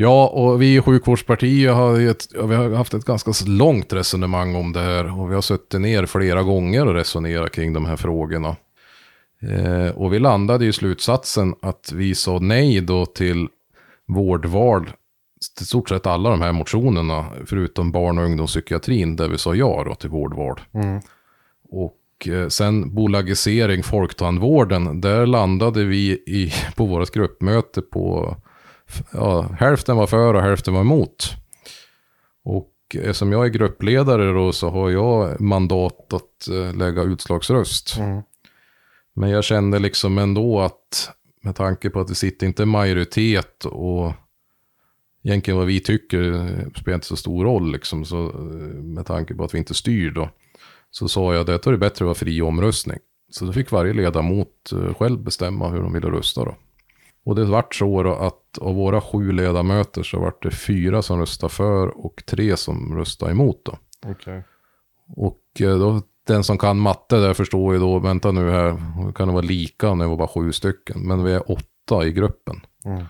Ja, 0.00 0.28
och 0.28 0.62
vi 0.62 0.76
i 0.76 0.80
sjukvårdspartiet 0.80 1.74
har, 1.74 2.00
ett, 2.00 2.26
vi 2.34 2.54
har 2.54 2.70
haft 2.70 2.94
ett 2.94 3.04
ganska 3.04 3.32
långt 3.46 3.92
resonemang 3.92 4.54
om 4.54 4.72
det 4.72 4.80
här. 4.80 5.20
Och 5.20 5.30
vi 5.30 5.34
har 5.34 5.42
suttit 5.42 5.80
ner 5.80 6.06
flera 6.06 6.42
gånger 6.42 6.86
och 6.86 6.94
resonerat 6.94 7.52
kring 7.52 7.72
de 7.72 7.86
här 7.86 7.96
frågorna. 7.96 8.56
Eh, 9.42 9.96
och 9.96 10.12
vi 10.12 10.18
landade 10.18 10.66
i 10.66 10.72
slutsatsen 10.72 11.54
att 11.62 11.92
vi 11.92 12.14
sa 12.14 12.38
nej 12.38 12.80
då 12.80 13.06
till 13.06 13.48
vårdval. 14.08 14.90
Till 15.56 15.66
stort 15.66 15.88
sett 15.88 16.06
alla 16.06 16.30
de 16.30 16.40
här 16.40 16.52
motionerna, 16.52 17.26
förutom 17.46 17.92
barn 17.92 18.18
och 18.18 18.24
ungdomspsykiatrin, 18.24 19.16
där 19.16 19.28
vi 19.28 19.38
sa 19.38 19.54
ja 19.54 19.84
då 19.86 19.94
till 19.94 20.10
vårdval. 20.10 20.60
Mm. 20.74 21.00
Och 21.70 22.28
eh, 22.28 22.48
sen 22.48 22.94
bolagisering 22.94 23.82
folktandvården, 23.82 25.00
där 25.00 25.26
landade 25.26 25.84
vi 25.84 26.10
i, 26.26 26.52
på 26.76 26.86
vårt 26.86 27.10
gruppmöte 27.10 27.82
på 27.82 28.36
ja, 29.12 29.42
hälften 29.42 29.96
var 29.96 30.06
för 30.06 30.34
och 30.34 30.42
hälften 30.42 30.74
var 30.74 30.80
emot. 30.80 31.36
Och 32.44 32.72
eftersom 32.94 33.32
jag 33.32 33.44
är 33.44 33.48
gruppledare 33.48 34.32
då 34.32 34.52
så 34.52 34.70
har 34.70 34.90
jag 34.90 35.40
mandat 35.40 36.12
att 36.12 36.48
eh, 36.48 36.74
lägga 36.74 37.02
utslagsröst. 37.02 37.96
Mm. 37.98 38.22
Men 39.14 39.30
jag 39.30 39.44
kände 39.44 39.78
liksom 39.78 40.18
ändå 40.18 40.60
att 40.60 41.10
med 41.42 41.56
tanke 41.56 41.90
på 41.90 42.00
att 42.00 42.08
det 42.08 42.14
sitter 42.14 42.46
inte 42.46 42.62
en 42.62 42.68
majoritet 42.68 43.64
och 43.64 44.12
egentligen 45.24 45.58
vad 45.58 45.66
vi 45.66 45.80
tycker 45.80 46.32
eh, 46.32 46.70
spelar 46.80 46.94
inte 46.94 47.06
så 47.06 47.16
stor 47.16 47.44
roll 47.44 47.72
liksom. 47.72 48.04
Så 48.04 48.28
eh, 48.28 48.82
med 48.82 49.06
tanke 49.06 49.34
på 49.34 49.44
att 49.44 49.54
vi 49.54 49.58
inte 49.58 49.74
styr 49.74 50.10
då. 50.10 50.30
Så 50.90 51.08
sa 51.08 51.34
jag 51.34 51.40
att 51.50 51.64
det 51.64 51.70
är 51.70 51.76
bättre 51.76 52.04
att 52.04 52.06
vara 52.06 52.14
fri 52.14 52.42
omröstning. 52.42 52.98
Så 53.30 53.44
då 53.44 53.52
fick 53.52 53.70
varje 53.70 53.92
ledamot 53.92 54.72
själv 54.98 55.18
bestämma 55.18 55.68
hur 55.68 55.82
de 55.82 55.92
ville 55.92 56.10
rösta 56.10 56.44
då. 56.44 56.56
Och 57.24 57.34
det 57.34 57.44
vart 57.44 57.74
så 57.74 58.02
då 58.02 58.14
att 58.14 58.58
av 58.60 58.74
våra 58.74 59.00
sju 59.00 59.32
ledamöter 59.32 60.02
så 60.02 60.20
vart 60.20 60.42
det 60.42 60.50
fyra 60.50 61.02
som 61.02 61.18
röstade 61.18 61.52
för 61.52 62.06
och 62.06 62.22
tre 62.26 62.56
som 62.56 62.96
röstade 62.96 63.32
emot 63.32 63.64
då. 63.64 63.78
Okej. 64.06 64.44
Och 65.16 65.42
eh, 65.60 65.78
då, 65.78 66.02
den 66.26 66.44
som 66.44 66.58
kan 66.58 66.78
matte 66.78 67.16
där 67.16 67.34
förstår 67.34 67.74
ju 67.74 67.80
då, 67.80 67.98
vänta 67.98 68.32
nu 68.32 68.50
här, 68.50 68.76
kan 69.12 69.28
det 69.28 69.34
vara 69.34 69.44
lika 69.44 69.94
när 69.94 70.04
vi 70.04 70.10
var 70.10 70.16
bara 70.16 70.28
sju 70.28 70.52
stycken. 70.52 71.00
Men 71.00 71.24
vi 71.24 71.32
är 71.32 71.50
åtta 71.50 72.06
i 72.06 72.12
gruppen. 72.12 72.60
Mm. 72.84 73.04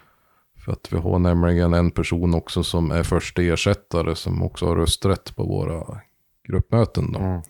För 0.65 0.73
att 0.73 0.93
vi 0.93 0.97
har 0.97 1.19
nämligen 1.19 1.75
en 1.75 1.91
person 1.91 2.35
också 2.35 2.63
som 2.63 2.91
är 2.91 3.03
första 3.03 3.43
ersättare 3.43 4.15
som 4.15 4.43
också 4.43 4.67
har 4.67 4.77
rösträtt 4.77 5.37
på 5.37 5.45
våra 5.45 6.01
gruppmöten. 6.49 7.13
Då. 7.13 7.19
Mm. 7.19 7.41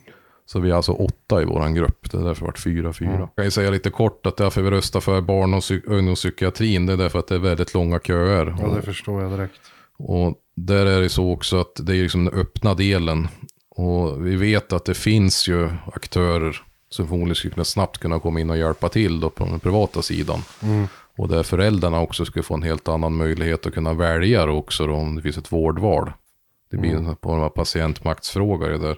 Så 0.52 0.60
vi 0.60 0.70
är 0.70 0.74
alltså 0.74 0.92
åtta 0.92 1.42
i 1.42 1.44
våran 1.44 1.74
grupp. 1.74 2.10
Det 2.10 2.18
är 2.18 2.22
därför 2.24 2.40
det 2.40 2.46
varit 2.46 2.58
fyra, 2.58 2.92
fyra. 2.92 3.18
Jag 3.18 3.34
kan 3.36 3.44
ju 3.44 3.50
säga 3.50 3.70
lite 3.70 3.90
kort 3.90 4.26
att 4.26 4.36
därför 4.36 4.62
vi 4.62 4.70
röstar 4.70 5.00
för 5.00 5.20
barn 5.20 5.54
och 5.54 5.60
psy- 5.60 5.82
ungdomspsykiatrin, 5.86 6.86
det 6.86 6.92
är 6.92 6.96
därför 6.96 7.18
att 7.18 7.26
det 7.26 7.34
är 7.34 7.38
väldigt 7.38 7.74
långa 7.74 7.98
köer. 7.98 8.56
Ja, 8.60 8.68
det 8.68 8.82
förstår 8.82 9.22
jag 9.22 9.30
direkt. 9.30 9.60
Och 9.96 10.34
där 10.56 10.86
är 10.86 11.00
det 11.00 11.08
så 11.08 11.32
också 11.32 11.60
att 11.60 11.80
det 11.82 11.96
är 11.96 12.02
liksom 12.02 12.24
den 12.24 12.34
öppna 12.34 12.74
delen. 12.74 13.28
Och 13.68 14.26
vi 14.26 14.36
vet 14.36 14.72
att 14.72 14.84
det 14.84 14.94
finns 14.94 15.48
ju 15.48 15.68
aktörer 15.92 16.62
som 16.88 17.08
förmodligen 17.08 17.34
skulle 17.34 17.54
kunna 17.54 17.64
snabbt 17.64 17.98
kunna 17.98 18.18
komma 18.18 18.40
in 18.40 18.50
och 18.50 18.58
hjälpa 18.58 18.88
till 18.88 19.20
då 19.20 19.30
på 19.30 19.44
den 19.44 19.60
privata 19.60 20.02
sidan. 20.02 20.42
Och 21.18 21.28
där 21.28 21.42
föräldrarna 21.42 22.00
också 22.00 22.24
skulle 22.24 22.42
få 22.42 22.54
en 22.54 22.62
helt 22.62 22.88
annan 22.88 23.16
möjlighet 23.16 23.66
att 23.66 23.74
kunna 23.74 23.94
välja 23.94 24.50
också 24.50 24.86
då, 24.86 24.94
om 24.94 25.16
det 25.16 25.22
finns 25.22 25.38
ett 25.38 25.52
vårdval. 25.52 26.12
Det 26.70 26.76
blir 26.76 26.94
en 26.94 27.16
form 27.22 27.40
av 27.40 27.48
patientmaktsfråga 27.48 28.68
det 28.68 28.78
där. 28.78 28.96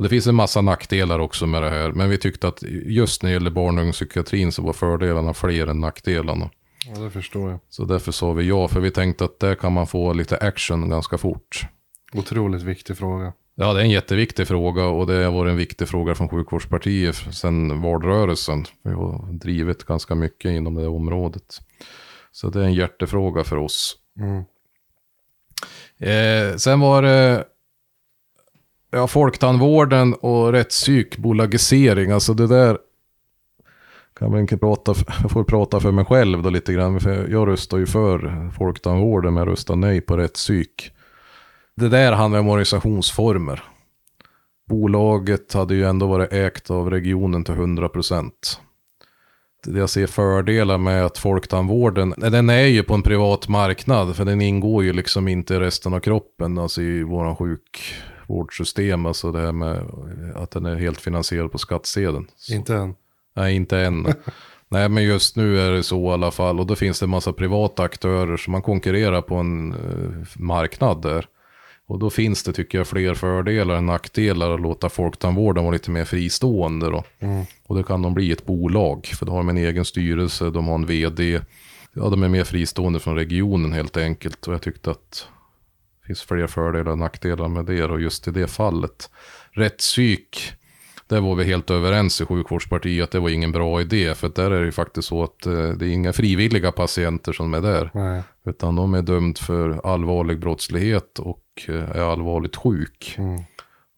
Och 0.00 0.04
det 0.04 0.10
finns 0.10 0.26
en 0.26 0.34
massa 0.34 0.60
nackdelar 0.60 1.18
också 1.18 1.46
med 1.46 1.62
det 1.62 1.70
här. 1.70 1.92
Men 1.92 2.10
vi 2.10 2.18
tyckte 2.18 2.48
att 2.48 2.62
just 2.86 3.22
när 3.22 3.30
det 3.30 3.34
gäller 3.34 3.50
barn 3.50 3.74
och 3.74 3.80
ungdomspsykiatrin 3.80 4.52
så 4.52 4.62
var 4.62 4.72
fördelarna 4.72 5.34
fler 5.34 5.66
än 5.66 5.80
nackdelarna. 5.80 6.50
Ja, 6.86 7.00
det 7.00 7.10
förstår 7.10 7.50
jag. 7.50 7.60
Så 7.68 7.84
därför 7.84 8.12
sa 8.12 8.32
vi 8.32 8.48
ja, 8.48 8.68
för 8.68 8.80
vi 8.80 8.90
tänkte 8.90 9.24
att 9.24 9.40
där 9.40 9.54
kan 9.54 9.72
man 9.72 9.86
få 9.86 10.12
lite 10.12 10.36
action 10.36 10.90
ganska 10.90 11.18
fort. 11.18 11.66
Otroligt 12.12 12.62
viktig 12.62 12.96
fråga. 12.96 13.32
Ja, 13.54 13.72
det 13.72 13.80
är 13.80 13.84
en 13.84 13.90
jätteviktig 13.90 14.48
fråga 14.48 14.84
och 14.84 15.06
det 15.06 15.24
har 15.24 15.32
varit 15.32 15.50
en 15.50 15.56
viktig 15.56 15.88
fråga 15.88 16.14
från 16.14 16.28
sjukvårdspartiet 16.28 17.16
sedan 17.16 17.82
valrörelsen. 17.82 18.64
Vi 18.82 18.90
har 18.92 19.32
drivit 19.32 19.84
ganska 19.84 20.14
mycket 20.14 20.50
inom 20.50 20.74
det 20.74 20.86
området. 20.86 21.60
Så 22.32 22.48
det 22.48 22.60
är 22.60 22.64
en 22.64 22.74
hjärtefråga 22.74 23.44
för 23.44 23.56
oss. 23.56 23.96
Mm. 24.18 24.44
Eh, 25.98 26.56
sen 26.56 26.80
var 26.80 27.02
det 27.02 27.44
ja, 28.90 29.06
folktandvården 29.06 30.14
och 30.14 30.52
rättspsyk, 30.52 31.16
bolagisering. 31.16 32.10
Alltså 32.10 32.34
det 32.34 32.46
där 32.46 32.78
kan 34.18 34.30
man 34.30 34.40
inte 34.40 34.58
prata, 34.58 34.94
jag 35.22 35.30
får 35.30 35.44
prata 35.44 35.80
för 35.80 35.92
mig 35.92 36.04
själv 36.04 36.42
då 36.42 36.50
lite 36.50 36.72
grann. 36.72 37.00
För 37.00 37.28
jag 37.28 37.48
röstar 37.48 37.78
ju 37.78 37.86
för 37.86 38.50
folktandvården 38.58 39.34
men 39.34 39.40
jag 39.40 39.52
röstar 39.52 39.76
nej 39.76 40.00
på 40.00 40.16
rättspsyk. 40.16 40.92
Det 41.74 41.88
där 41.88 42.12
handlar 42.12 42.40
om 42.40 42.48
organisationsformer. 42.48 43.62
Bolaget 44.68 45.52
hade 45.52 45.74
ju 45.74 45.84
ändå 45.84 46.06
varit 46.06 46.32
ägt 46.32 46.70
av 46.70 46.90
regionen 46.90 47.44
till 47.44 47.54
100 47.54 47.88
procent 47.88 48.60
Jag 49.66 49.90
ser 49.90 50.06
fördelar 50.06 50.78
med 50.78 51.06
att 51.06 51.18
folktandvården, 51.18 52.14
den 52.16 52.50
är 52.50 52.66
ju 52.66 52.82
på 52.82 52.94
en 52.94 53.02
privat 53.02 53.48
marknad 53.48 54.16
för 54.16 54.24
den 54.24 54.40
ingår 54.40 54.84
ju 54.84 54.92
liksom 54.92 55.28
inte 55.28 55.54
i 55.54 55.58
resten 55.58 55.94
av 55.94 56.00
kroppen, 56.00 56.58
alltså 56.58 56.82
i 56.82 57.02
våran 57.02 57.36
sjuk 57.36 57.94
sjukvårdssystem, 58.30 59.06
alltså 59.06 59.32
det 59.32 59.40
här 59.40 59.52
med 59.52 59.86
att 60.34 60.50
den 60.50 60.66
är 60.66 60.76
helt 60.76 61.00
finansierad 61.00 61.52
på 61.52 61.58
skattsedeln. 61.58 62.26
Inte 62.50 62.74
än. 62.74 62.94
Nej, 63.34 63.56
inte 63.56 63.78
än. 63.78 64.06
Nej, 64.68 64.88
men 64.88 65.02
just 65.02 65.36
nu 65.36 65.60
är 65.60 65.72
det 65.72 65.82
så 65.82 66.10
i 66.10 66.12
alla 66.12 66.30
fall. 66.30 66.60
Och 66.60 66.66
då 66.66 66.76
finns 66.76 67.00
det 67.00 67.06
en 67.06 67.10
massa 67.10 67.32
privata 67.32 67.82
aktörer 67.82 68.36
som 68.36 68.52
man 68.52 68.62
konkurrerar 68.62 69.22
på 69.22 69.34
en 69.34 69.72
eh, 69.72 70.26
marknad 70.36 71.02
där. 71.02 71.26
Och 71.86 71.98
då 71.98 72.10
finns 72.10 72.42
det, 72.42 72.52
tycker 72.52 72.78
jag, 72.78 72.86
fler 72.86 73.14
fördelar 73.14 73.74
än 73.74 73.86
nackdelar 73.86 74.54
att 74.54 74.60
låta 74.60 74.88
folktandvården 74.88 75.64
vara 75.64 75.72
lite 75.72 75.90
mer 75.90 76.04
fristående 76.04 76.86
då. 76.90 77.04
Och 77.66 77.76
då 77.76 77.82
kan 77.82 78.02
de 78.02 78.14
bli 78.14 78.32
ett 78.32 78.46
bolag, 78.46 79.06
för 79.06 79.26
då 79.26 79.32
har 79.32 79.38
de 79.38 79.48
en 79.48 79.56
egen 79.56 79.84
styrelse, 79.84 80.50
de 80.50 80.68
har 80.68 80.74
en 80.74 80.86
vd. 80.86 81.40
Ja, 81.92 82.08
de 82.08 82.22
är 82.22 82.28
mer 82.28 82.44
fristående 82.44 83.00
från 83.00 83.16
regionen 83.16 83.72
helt 83.72 83.96
enkelt. 83.96 84.48
Och 84.48 84.54
jag 84.54 84.62
tyckte 84.62 84.90
att 84.90 85.28
finns 86.10 86.22
fler 86.22 86.46
fördelar 86.46 86.92
än 86.92 86.98
nackdelar 86.98 87.48
med 87.48 87.64
det. 87.64 87.84
Och 87.84 88.00
just 88.00 88.28
i 88.28 88.30
det 88.30 88.46
fallet. 88.46 89.10
Rättspsyk, 89.50 90.52
där 91.06 91.20
var 91.20 91.34
vi 91.34 91.44
helt 91.44 91.70
överens 91.70 92.20
i 92.20 92.24
sjukvårdspartiet 92.24 93.04
att 93.04 93.10
det 93.10 93.20
var 93.20 93.28
ingen 93.28 93.52
bra 93.52 93.80
idé. 93.80 94.14
För 94.14 94.28
där 94.28 94.50
är 94.50 94.60
det 94.60 94.64
ju 94.64 94.72
faktiskt 94.72 95.08
så 95.08 95.22
att 95.22 95.46
eh, 95.46 95.68
det 95.68 95.86
är 95.86 95.92
inga 95.92 96.12
frivilliga 96.12 96.72
patienter 96.72 97.32
som 97.32 97.54
är 97.54 97.60
där. 97.60 97.90
Nej. 97.94 98.22
Utan 98.44 98.76
de 98.76 98.94
är 98.94 99.02
dömd 99.02 99.38
för 99.38 99.86
allvarlig 99.86 100.40
brottslighet 100.40 101.18
och 101.18 101.44
eh, 101.68 101.90
är 101.90 102.12
allvarligt 102.12 102.56
sjuk. 102.56 103.14
Mm. 103.18 103.42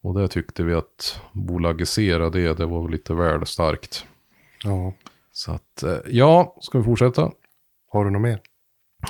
Och 0.03 0.14
där 0.14 0.27
tyckte 0.27 0.62
vi 0.62 0.75
att 0.75 1.20
bolagisera 1.33 2.31
det, 2.31 2.55
det 2.55 2.66
var 2.66 2.88
lite 2.88 3.14
väl 3.14 3.46
starkt. 3.46 4.05
Ja. 4.64 4.92
Så 5.33 5.53
att, 5.53 5.83
eh, 5.83 5.98
ja, 6.07 6.57
ska 6.61 6.79
vi 6.79 6.85
fortsätta? 6.85 7.31
Har 7.88 8.05
du 8.05 8.11
något 8.11 8.22
mer? 8.22 8.40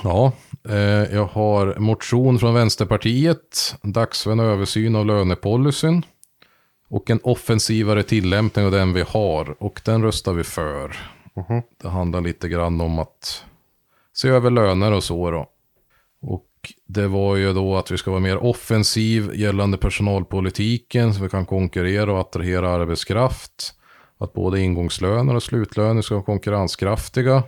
Ja, 0.03 0.31
eh, 0.69 0.75
jag 1.15 1.25
har 1.25 1.79
motion 1.79 2.39
från 2.39 2.53
Vänsterpartiet. 2.53 3.75
Dags 3.81 4.23
för 4.23 4.31
en 4.31 4.39
översyn 4.39 4.95
av 4.95 5.05
lönepolicyn. 5.05 6.05
Och 6.89 7.09
en 7.09 7.19
offensivare 7.23 8.03
tillämpning 8.03 8.65
av 8.65 8.71
den 8.71 8.93
vi 8.93 9.01
har. 9.01 9.63
Och 9.63 9.81
den 9.85 10.03
röstar 10.03 10.33
vi 10.33 10.43
för. 10.43 10.95
Mhm. 11.33 11.61
Det 11.81 11.89
handlar 11.89 12.21
lite 12.21 12.49
grann 12.49 12.81
om 12.81 12.99
att 12.99 13.43
se 14.13 14.29
över 14.29 14.49
löner 14.49 14.91
och 14.91 15.03
så 15.03 15.31
då. 15.31 15.49
Och 16.21 16.49
det 16.87 17.07
var 17.07 17.35
ju 17.35 17.53
då 17.53 17.75
att 17.75 17.91
vi 17.91 17.97
ska 17.97 18.11
vara 18.11 18.21
mer 18.21 18.37
offensiv 18.37 19.31
gällande 19.35 19.77
personalpolitiken. 19.77 21.13
Så 21.13 21.23
vi 21.23 21.29
kan 21.29 21.45
konkurrera 21.45 22.13
och 22.13 22.19
attrahera 22.19 22.69
arbetskraft. 22.69 23.73
Att 24.17 24.33
både 24.33 24.61
ingångslöner 24.61 25.35
och 25.35 25.43
slutlöner 25.43 26.01
ska 26.01 26.15
vara 26.15 26.25
konkurrenskraftiga. 26.25 27.43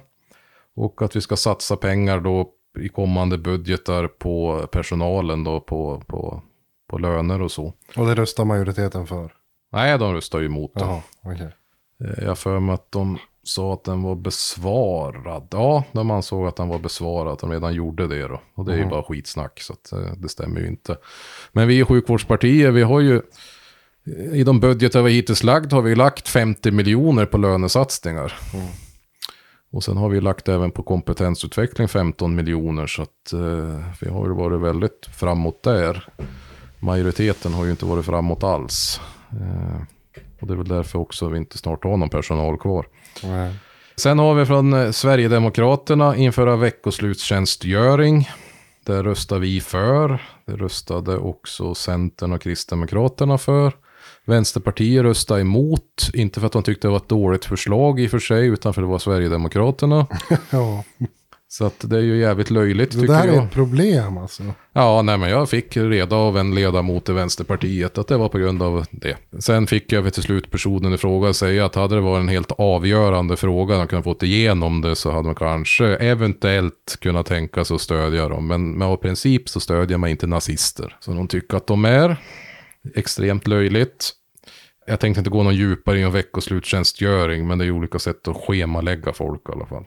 Och 0.75 1.01
att 1.01 1.15
vi 1.15 1.21
ska 1.21 1.35
satsa 1.35 1.75
pengar 1.77 2.19
då 2.19 2.49
i 2.79 2.89
kommande 2.89 3.37
budgetar 3.37 4.07
på 4.07 4.67
personalen 4.71 5.43
då 5.43 5.59
på, 5.59 6.01
på, 6.07 6.41
på 6.89 6.97
löner 6.97 7.41
och 7.41 7.51
så. 7.51 7.73
Och 7.97 8.07
det 8.07 8.15
röstar 8.15 8.45
majoriteten 8.45 9.07
för? 9.07 9.33
Nej, 9.71 9.97
de 9.97 10.13
röstar 10.13 10.39
ju 10.39 10.45
emot. 10.45 10.71
Jaha, 10.75 11.01
okej. 11.21 11.49
Eh, 12.03 12.23
Jag 12.25 12.37
för 12.37 12.59
mig 12.59 12.73
att 12.73 12.91
de 12.91 13.17
sa 13.43 13.73
att 13.73 13.83
den 13.83 14.03
var 14.03 14.15
besvarad. 14.15 15.47
Ja, 15.51 15.83
de 15.91 16.11
ansåg 16.11 16.47
att 16.47 16.55
den 16.55 16.67
var 16.67 16.79
besvarad, 16.79 17.33
att 17.33 17.39
de 17.39 17.51
redan 17.51 17.73
gjorde 17.73 18.07
det 18.07 18.27
då. 18.27 18.41
Och 18.53 18.65
det 18.65 18.73
är 18.73 18.77
ju 18.77 18.85
bara 18.85 19.03
skitsnack, 19.03 19.59
så 19.61 19.73
att, 19.73 19.91
eh, 19.91 20.13
det 20.17 20.29
stämmer 20.29 20.61
ju 20.61 20.67
inte. 20.67 20.97
Men 21.51 21.67
vi 21.67 21.79
i 21.79 21.83
sjukvårdspartiet, 21.85 22.73
vi 22.73 22.81
har 22.81 22.99
ju 22.99 23.21
i 24.33 24.43
de 24.43 24.59
budgetar 24.59 25.01
vi 25.01 25.11
hittills 25.11 25.43
lagt 25.43 25.71
har 25.71 25.81
vi 25.81 25.95
lagt 25.95 26.27
50 26.27 26.71
miljoner 26.71 27.25
på 27.25 27.37
lönesatsningar. 27.37 28.33
Och 29.75 29.83
sen 29.83 29.97
har 29.97 30.09
vi 30.09 30.21
lagt 30.21 30.49
även 30.49 30.71
på 30.71 30.83
kompetensutveckling 30.83 31.87
15 31.87 32.35
miljoner. 32.35 32.87
Så 32.87 33.01
att 33.01 33.33
eh, 33.33 33.79
vi 34.01 34.09
har 34.09 34.27
ju 34.27 34.33
varit 34.33 34.61
väldigt 34.61 35.05
framåt 35.11 35.63
där. 35.63 36.07
Majoriteten 36.79 37.53
har 37.53 37.65
ju 37.65 37.71
inte 37.71 37.85
varit 37.85 38.05
framåt 38.05 38.43
alls. 38.43 39.01
Eh, 39.31 39.81
och 40.39 40.47
det 40.47 40.53
är 40.53 40.57
väl 40.57 40.67
därför 40.67 40.99
också 40.99 41.29
vi 41.29 41.37
inte 41.37 41.57
snart 41.57 41.83
har 41.83 41.97
någon 41.97 42.09
personal 42.09 42.57
kvar. 42.57 42.85
Nej. 43.23 43.53
Sen 43.95 44.19
har 44.19 44.33
vi 44.33 44.45
från 44.45 44.73
eh, 44.73 44.91
Sverigedemokraterna 44.91 46.15
införa 46.15 46.55
veckoslutstjänstgöring. 46.55 48.29
Det 48.85 49.03
röstar 49.03 49.39
vi 49.39 49.61
för. 49.61 50.21
Det 50.45 50.53
röstade 50.53 51.17
också 51.17 51.75
Centern 51.75 52.33
och 52.33 52.41
Kristdemokraterna 52.41 53.37
för. 53.37 53.73
Vänsterpartiet 54.25 55.03
röstade 55.03 55.41
emot. 55.41 56.09
Inte 56.13 56.39
för 56.39 56.47
att 56.47 56.53
de 56.53 56.63
tyckte 56.63 56.87
det 56.87 56.91
var 56.91 56.97
ett 56.97 57.09
dåligt 57.09 57.45
förslag 57.45 57.99
i 57.99 58.07
och 58.07 58.11
för 58.11 58.19
sig, 58.19 58.47
utan 58.47 58.73
för 58.73 58.81
det 58.81 58.87
var 58.87 58.99
Sverigedemokraterna. 58.99 60.07
Ja, 60.49 60.83
Så 61.47 61.65
att 61.65 61.89
det 61.89 61.97
är 61.97 62.01
ju 62.01 62.17
jävligt 62.17 62.49
löjligt 62.51 62.91
det 62.91 62.99
tycker 62.99 63.13
där 63.13 63.23
är 63.27 63.33
jag. 63.33 63.43
ett 63.43 63.51
problem 63.51 64.17
alltså. 64.17 64.43
Ja, 64.73 65.01
nej 65.01 65.17
men 65.17 65.29
jag 65.29 65.49
fick 65.49 65.77
reda 65.77 66.15
av 66.15 66.37
en 66.37 66.55
ledamot 66.55 67.09
i 67.09 67.13
Vänsterpartiet 67.13 67.97
att 67.97 68.07
det 68.07 68.17
var 68.17 68.29
på 68.29 68.37
grund 68.37 68.63
av 68.63 68.85
det. 68.91 69.17
Sen 69.39 69.67
fick 69.67 69.91
jag 69.91 70.13
till 70.13 70.23
slut 70.23 70.51
personen 70.51 70.93
i 70.93 70.97
fråga 70.97 71.33
säga 71.33 71.65
att 71.65 71.75
hade 71.75 71.95
det 71.95 72.01
varit 72.01 72.21
en 72.21 72.27
helt 72.29 72.51
avgörande 72.57 73.37
fråga, 73.37 73.77
de 73.77 73.87
kunde 73.87 74.03
fått 74.03 74.23
igenom 74.23 74.81
det, 74.81 74.95
så 74.95 75.11
hade 75.11 75.23
man 75.23 75.35
kanske 75.35 75.85
eventuellt 75.95 76.97
kunnat 77.01 77.25
tänka 77.25 77.65
sig 77.65 77.75
att 77.75 77.81
stödja 77.81 78.29
dem. 78.29 78.47
Men 78.47 78.81
av 78.81 78.97
princip 78.97 79.49
så 79.49 79.59
stödjer 79.59 79.97
man 79.97 80.09
inte 80.09 80.27
nazister. 80.27 80.97
Så 80.99 81.11
de 81.11 81.27
tycker 81.27 81.57
att 81.57 81.67
de 81.67 81.85
är 81.85 82.17
extremt 82.95 83.47
löjligt. 83.47 84.11
Jag 84.87 84.99
tänkte 84.99 85.19
inte 85.19 85.29
gå 85.29 85.43
någon 85.43 85.55
djupare 85.55 85.99
i 85.99 86.01
en 86.01 86.11
veckoslutstjänstgöring, 86.11 87.47
men 87.47 87.57
det 87.57 87.65
är 87.65 87.71
olika 87.71 87.99
sätt 87.99 88.27
att 88.27 88.37
schemalägga 88.37 89.13
folk 89.13 89.41
i 89.49 89.51
alla 89.51 89.65
fall. 89.65 89.85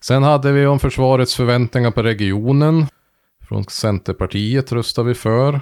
Sen 0.00 0.22
hade 0.22 0.52
vi 0.52 0.66
om 0.66 0.78
försvarets 0.78 1.36
förväntningar 1.36 1.90
på 1.90 2.02
regionen. 2.02 2.86
Från 3.48 3.64
Centerpartiet 3.64 4.72
röstade 4.72 5.08
vi 5.08 5.14
för. 5.14 5.60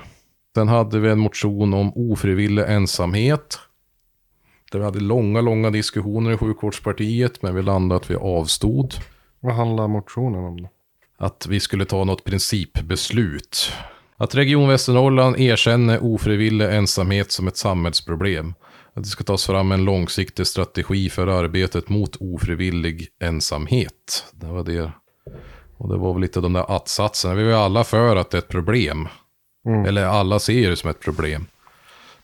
Sen 0.54 0.68
hade 0.68 0.98
vi 0.98 1.10
en 1.10 1.18
motion 1.18 1.74
om 1.74 1.92
ofrivillig 1.94 2.64
ensamhet. 2.68 3.58
Där 4.72 4.78
vi 4.78 4.84
hade 4.84 5.00
långa, 5.00 5.40
långa 5.40 5.70
diskussioner 5.70 6.32
i 6.32 6.36
sjukvårdspartiet, 6.36 7.42
men 7.42 7.54
vi 7.54 7.62
landade 7.62 8.00
att 8.00 8.10
vi 8.10 8.14
avstod. 8.14 8.94
Vad 9.40 9.54
handlar 9.54 9.88
motionen 9.88 10.44
om 10.44 10.62
då? 10.62 10.68
Att 11.16 11.46
vi 11.46 11.60
skulle 11.60 11.84
ta 11.84 12.04
något 12.04 12.24
principbeslut. 12.24 13.72
Att 14.20 14.34
Region 14.34 14.68
Västernorrland 14.68 15.40
erkänner 15.40 16.04
ofrivillig 16.04 16.64
ensamhet 16.64 17.32
som 17.32 17.48
ett 17.48 17.56
samhällsproblem. 17.56 18.54
Att 18.94 19.02
det 19.02 19.08
ska 19.08 19.24
tas 19.24 19.46
fram 19.46 19.72
en 19.72 19.84
långsiktig 19.84 20.46
strategi 20.46 21.10
för 21.10 21.26
arbetet 21.26 21.88
mot 21.88 22.16
ofrivillig 22.20 23.08
ensamhet. 23.20 24.24
Det 24.32 24.46
var 24.46 24.64
det. 24.64 24.92
Och 25.76 25.88
det 25.88 25.96
var 25.96 26.12
väl 26.12 26.22
lite 26.22 26.40
de 26.40 26.52
där 26.52 26.76
att-satserna. 26.76 27.34
Vi 27.34 27.42
var 27.42 27.50
ju 27.50 27.56
alla 27.56 27.84
för 27.84 28.16
att 28.16 28.30
det 28.30 28.36
är 28.36 28.38
ett 28.38 28.48
problem. 28.48 29.08
Eller 29.86 30.04
alla 30.04 30.38
ser 30.38 30.70
det 30.70 30.76
som 30.76 30.90
ett 30.90 31.00
problem. 31.00 31.46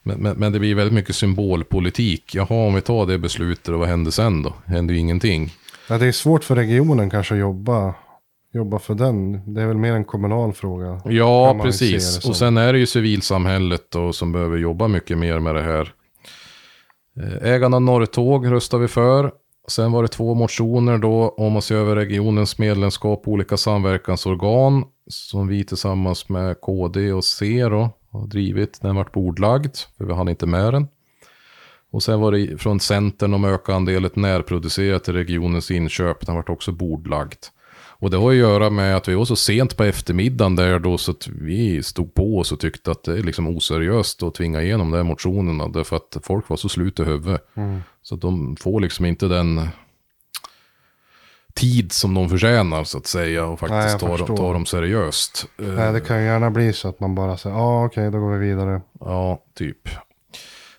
Men, 0.03 0.19
men, 0.19 0.37
men 0.37 0.53
det 0.53 0.59
blir 0.59 0.75
väldigt 0.75 0.95
mycket 0.95 1.17
symbolpolitik. 1.17 2.35
Jaha, 2.35 2.67
om 2.67 2.75
vi 2.75 2.81
tar 2.81 3.07
det 3.07 3.19
beslutet 3.19 3.69
och 3.69 3.79
vad 3.79 3.89
händer 3.89 4.11
sen 4.11 4.43
då? 4.43 4.55
Händer 4.67 4.95
ju 4.95 5.01
ingenting. 5.01 5.53
Ja, 5.89 5.99
det 5.99 6.07
är 6.07 6.13
svårt 6.13 6.45
för 6.45 6.57
regionen 6.57 7.11
kanske 7.11 7.35
att 7.35 7.41
jobba, 7.41 7.95
jobba 8.55 8.79
för 8.79 8.95
den. 8.95 9.55
Det 9.55 9.63
är 9.63 9.67
väl 9.67 9.77
mer 9.77 9.93
en 9.93 10.05
kommunal 10.05 10.53
fråga. 10.53 11.01
Ja, 11.05 11.61
precis. 11.63 12.29
Och 12.29 12.37
sen 12.37 12.57
är 12.57 12.73
det 12.73 12.79
ju 12.79 12.87
civilsamhället 12.87 13.91
då 13.91 14.13
som 14.13 14.33
behöver 14.33 14.59
jobba 14.59 14.89
mycket 14.89 15.19
mer 15.19 15.39
med 15.39 15.55
det 15.55 15.63
här. 15.63 15.93
Eh, 17.21 17.53
Ägarna 17.53 17.77
av 17.77 17.83
Norrtåg 17.83 18.51
röstar 18.53 18.79
vi 18.79 18.89
för. 18.89 19.33
Sen 19.69 19.93
var 19.93 20.03
det 20.03 20.09
två 20.09 20.35
motioner 20.35 20.99
då 20.99 21.29
om 21.29 21.57
att 21.57 21.65
se 21.65 21.75
över 21.75 21.97
regionens 21.97 22.59
medlemskap 22.59 23.23
på 23.25 23.31
olika 23.31 23.57
samverkansorgan. 23.57 24.85
Som 25.07 25.49
vi 25.49 25.65
tillsammans 25.65 26.29
med 26.29 26.61
KD 26.61 27.13
och 27.13 27.25
C 27.25 27.65
då 27.69 27.91
har 28.11 28.27
drivit. 28.27 28.79
Den 28.83 28.97
vart 28.97 29.13
bordlagd, 29.13 29.77
för 29.99 30.05
vi 30.05 30.13
hann 30.13 30.29
inte 30.29 30.47
med 30.47 30.73
den. 30.75 30.89
Och 31.91 32.03
sen 32.03 32.21
var 32.21 32.33
det 32.33 32.61
från 32.61 32.81
Centern 32.81 33.35
om 33.35 33.45
öka 33.45 33.75
andelen 33.75 34.11
närproducerat 34.15 35.05
till 35.05 35.15
regionens 35.15 35.71
inköp. 35.71 36.27
Den 36.27 36.35
vart 36.35 36.49
också 36.49 36.73
bordlagd. 36.73 37.39
Och 37.99 38.11
det 38.11 38.17
har 38.17 38.31
att 38.31 38.37
göra 38.37 38.71
med 38.71 38.97
att 38.97 39.09
vi 39.09 39.15
var 39.15 39.25
så 39.25 39.37
sent 39.37 39.77
på 39.77 39.85
eftermiddagen 39.85 40.57
där 40.57 40.79
då 40.79 40.99
så 40.99 41.11
att 41.11 41.29
vi 41.29 41.83
stod 41.83 42.15
på 42.15 42.39
oss 42.39 42.53
och 42.53 42.61
tyckte 42.61 42.91
att 42.91 43.05
det 43.05 43.13
är 43.13 43.23
liksom 43.23 43.49
oseriöst 43.49 44.23
att 44.23 44.35
tvinga 44.35 44.63
igenom 44.63 44.91
de 44.91 44.97
här 44.97 45.05
motionerna. 45.05 45.69
Därför 45.69 45.97
att 45.97 46.17
folk 46.23 46.49
var 46.49 46.57
så 46.57 46.69
slut 46.69 47.01
i 47.01 47.05
huvudet. 47.05 47.47
Mm. 47.55 47.81
Så 48.03 48.15
att 48.15 48.21
de 48.21 48.57
får 48.57 48.81
liksom 48.81 49.07
inte 49.07 49.29
den 49.29 49.69
tid 51.55 51.93
som 51.93 52.15
de 52.15 52.29
förtjänar 52.29 52.85
så 52.85 52.99
att 52.99 53.07
säga. 53.07 53.45
Och 53.45 53.63
Nej, 53.63 53.71
faktiskt 53.71 54.03
jag 54.03 54.19
tar, 54.19 54.37
tar 54.37 54.53
dem 54.53 54.67
seriöst. 54.67 55.47
Eh, 55.59 55.65
Nej, 55.65 55.93
det 55.93 56.01
kan 56.01 56.19
ju 56.19 56.25
gärna 56.25 56.51
bli 56.51 56.73
så 56.73 56.89
att 56.89 57.01
man 57.01 57.15
bara 57.15 57.37
säger, 57.37 57.57
ja 57.57 57.63
ah, 57.63 57.85
okej, 57.85 58.11
då 58.11 58.21
går 58.21 58.33
vi 58.33 58.49
vidare. 58.49 58.81
Ja, 59.01 59.43
typ. 59.55 59.89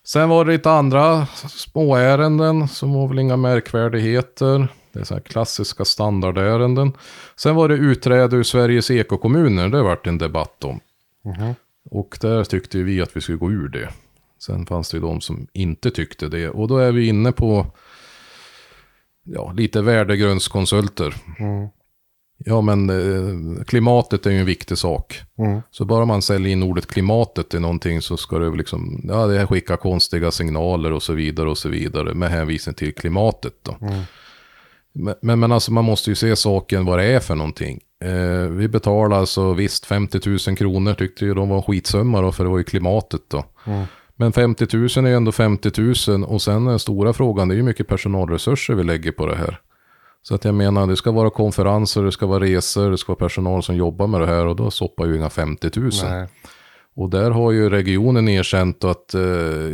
Sen 0.03 0.30
var 0.30 0.45
det 0.45 0.51
lite 0.51 0.72
andra 0.72 1.26
småärenden 1.47 2.68
som 2.68 2.93
var 2.93 3.07
väl 3.07 3.20
inga 3.20 3.38
märkvärdigheter. 3.38 4.68
Det 4.96 5.02
är 5.02 5.06
så 5.06 5.14
här 5.14 5.22
klassiska 5.22 5.86
standardärenden. 5.86 6.93
Sen 7.36 7.56
var 7.56 7.70
det 7.70 7.76
utträde 7.76 8.36
ur 8.36 8.43
Sveriges 8.43 8.91
ekokommuner. 8.91 9.70
Det 9.70 9.82
vart 9.82 10.08
en 10.08 10.18
debatt 10.18 10.64
om. 10.64 10.80
Mhm. 11.24 11.56
Och 11.91 12.18
där 12.22 12.43
tyckte 12.43 12.78
vi 12.78 13.02
att 13.02 13.16
vi 13.16 13.22
skulle 13.22 13.38
gå 13.38 13.52
ur 13.52 13.68
det. 13.68 13.89
Sen 14.39 14.66
fanns 14.66 14.91
det 14.91 14.98
ju 14.98 15.02
de 15.02 15.22
som 15.22 15.48
inte 15.54 15.91
tyckte 15.91 16.28
det. 16.28 16.50
Och 16.50 16.68
då 16.68 16.78
är 16.78 16.91
vi 16.91 17.08
inne 17.08 17.32
på 17.32 17.66
ja, 19.24 19.52
lite 19.52 19.82
värdegrundskonsulter. 19.82 21.16
Mm. 21.39 21.68
Ja, 22.38 22.62
men 22.62 22.89
eh, 22.89 23.64
klimatet 23.64 24.26
är 24.26 24.32
ju 24.32 24.39
en 24.39 24.46
viktig 24.46 24.78
sak. 24.78 25.22
Mm. 25.38 25.62
Så 25.72 25.86
bara 25.86 26.06
man 26.06 26.22
säljer 26.22 26.52
in 26.52 26.64
ordet 26.64 26.88
klimatet 26.88 27.50
till 27.50 27.62
någonting 27.62 28.02
så 28.02 28.18
ska 28.18 28.39
det 28.39 28.58
liksom, 28.58 29.02
ja 29.04 29.28
det 29.28 29.48
skickar 29.48 29.78
konstiga 29.78 30.32
signaler 30.32 30.91
och 30.91 31.04
så 31.04 31.14
vidare 31.14 31.50
och 31.50 31.58
så 31.58 31.70
vidare 31.70 32.14
med 32.14 32.30
hänvisning 32.30 32.76
till 32.76 32.96
klimatet 32.96 33.54
då. 33.62 33.78
Mm. 33.82 34.02
Men, 34.96 35.39
men, 35.39 35.52
alltså 35.52 35.74
man 35.74 35.86
måste 35.86 36.10
ju 36.10 36.16
se 36.16 36.36
saken 36.36 36.86
vad 36.86 37.00
det 37.00 37.06
är 37.06 37.20
för 37.20 37.36
någonting. 37.36 37.80
Eh, 38.04 38.50
vi 38.50 38.68
betalar 38.68 39.18
alltså 39.18 39.54
visst 39.54 39.86
50 39.86 40.30
000 40.48 40.58
kronor 40.58 40.93
tyckte 40.93 41.26
ju 41.26 41.34
de 41.34 41.50
var 41.50 41.58
en 41.58 41.64
skitsumma 41.64 42.22
då 42.22 42.32
för 42.32 42.43
det 42.43 42.50
var 42.50 42.58
ju 42.58 42.64
klimatet 42.64 43.22
då. 43.28 43.43
Mm. 43.66 43.86
Men 44.16 44.32
50 44.32 44.78
000 44.78 44.84
är 44.86 45.08
ju 45.10 45.16
ändå 45.16 45.32
50 45.32 45.72
000 46.12 46.24
och 46.24 46.41
sen 46.41 46.66
den 46.66 46.80
stora 46.80 47.14
frågan 47.14 47.48
det 47.48 47.56
är 47.56 47.58
ju 47.58 47.64
mycket 47.64 47.88
personalresurser 47.88 48.74
vi 48.74 48.84
lägger 48.84 49.12
på 49.12 49.26
det 49.26 49.36
här. 49.36 49.60
Så 50.22 50.36
att 50.36 50.46
jag 50.46 50.56
menar 50.56 50.88
det 50.88 50.96
ska 50.96 51.12
vara 51.12 51.30
konferenser, 51.30 52.04
det 52.04 52.12
ska 52.12 52.26
vara 52.26 52.43
resor, 52.43 52.91
det 52.91 52.98
ska 52.98 53.12
vara 53.12 53.20
personal 53.20 53.64
som 53.64 53.76
jobbar 53.76 54.08
med 54.08 54.22
det 54.22 54.28
här 54.28 54.46
och 54.46 54.56
då 54.56 54.72
soppar 54.72 55.06
ju 55.06 55.16
inga 55.16 55.30
50 55.30 55.80
000. 55.80 55.91
Nej. 56.04 56.28
Och 56.96 57.10
där 57.10 57.32
har 57.32 57.52
ju 57.52 57.70
regionen 57.70 58.28
erkänt 58.28 58.84
att 58.84 59.14
eh, 59.14 59.22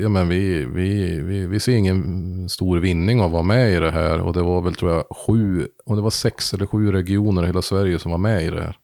ja, 0.02 0.10
men 0.10 0.30
vi, 0.30 0.66
vi, 0.66 1.20
vi, 1.22 1.48
vi 1.48 1.60
ser 1.60 1.76
ingen 1.76 2.50
stor 2.50 2.78
vinning 2.78 3.20
av 3.20 3.26
att 3.26 3.32
vara 3.32 3.44
med 3.44 3.74
i 3.74 3.80
det 3.80 3.92
här. 3.92 4.22
Och 4.22 4.34
det 4.34 4.42
var 4.42 4.62
väl 4.62 4.76
tror 4.76 4.92
jag 4.92 5.06
sju, 5.18 5.68
och 5.86 5.96
det 5.96 6.02
var 6.02 6.10
sex 6.10 6.54
eller 6.54 6.66
sju 6.66 6.92
regioner 6.92 7.44
i 7.44 7.46
hela 7.46 7.62
Sverige 7.62 8.00
som 8.00 8.12
var 8.12 8.18
med 8.18 8.44
i 8.44 8.50
det 8.50 8.62
här. 8.62 8.78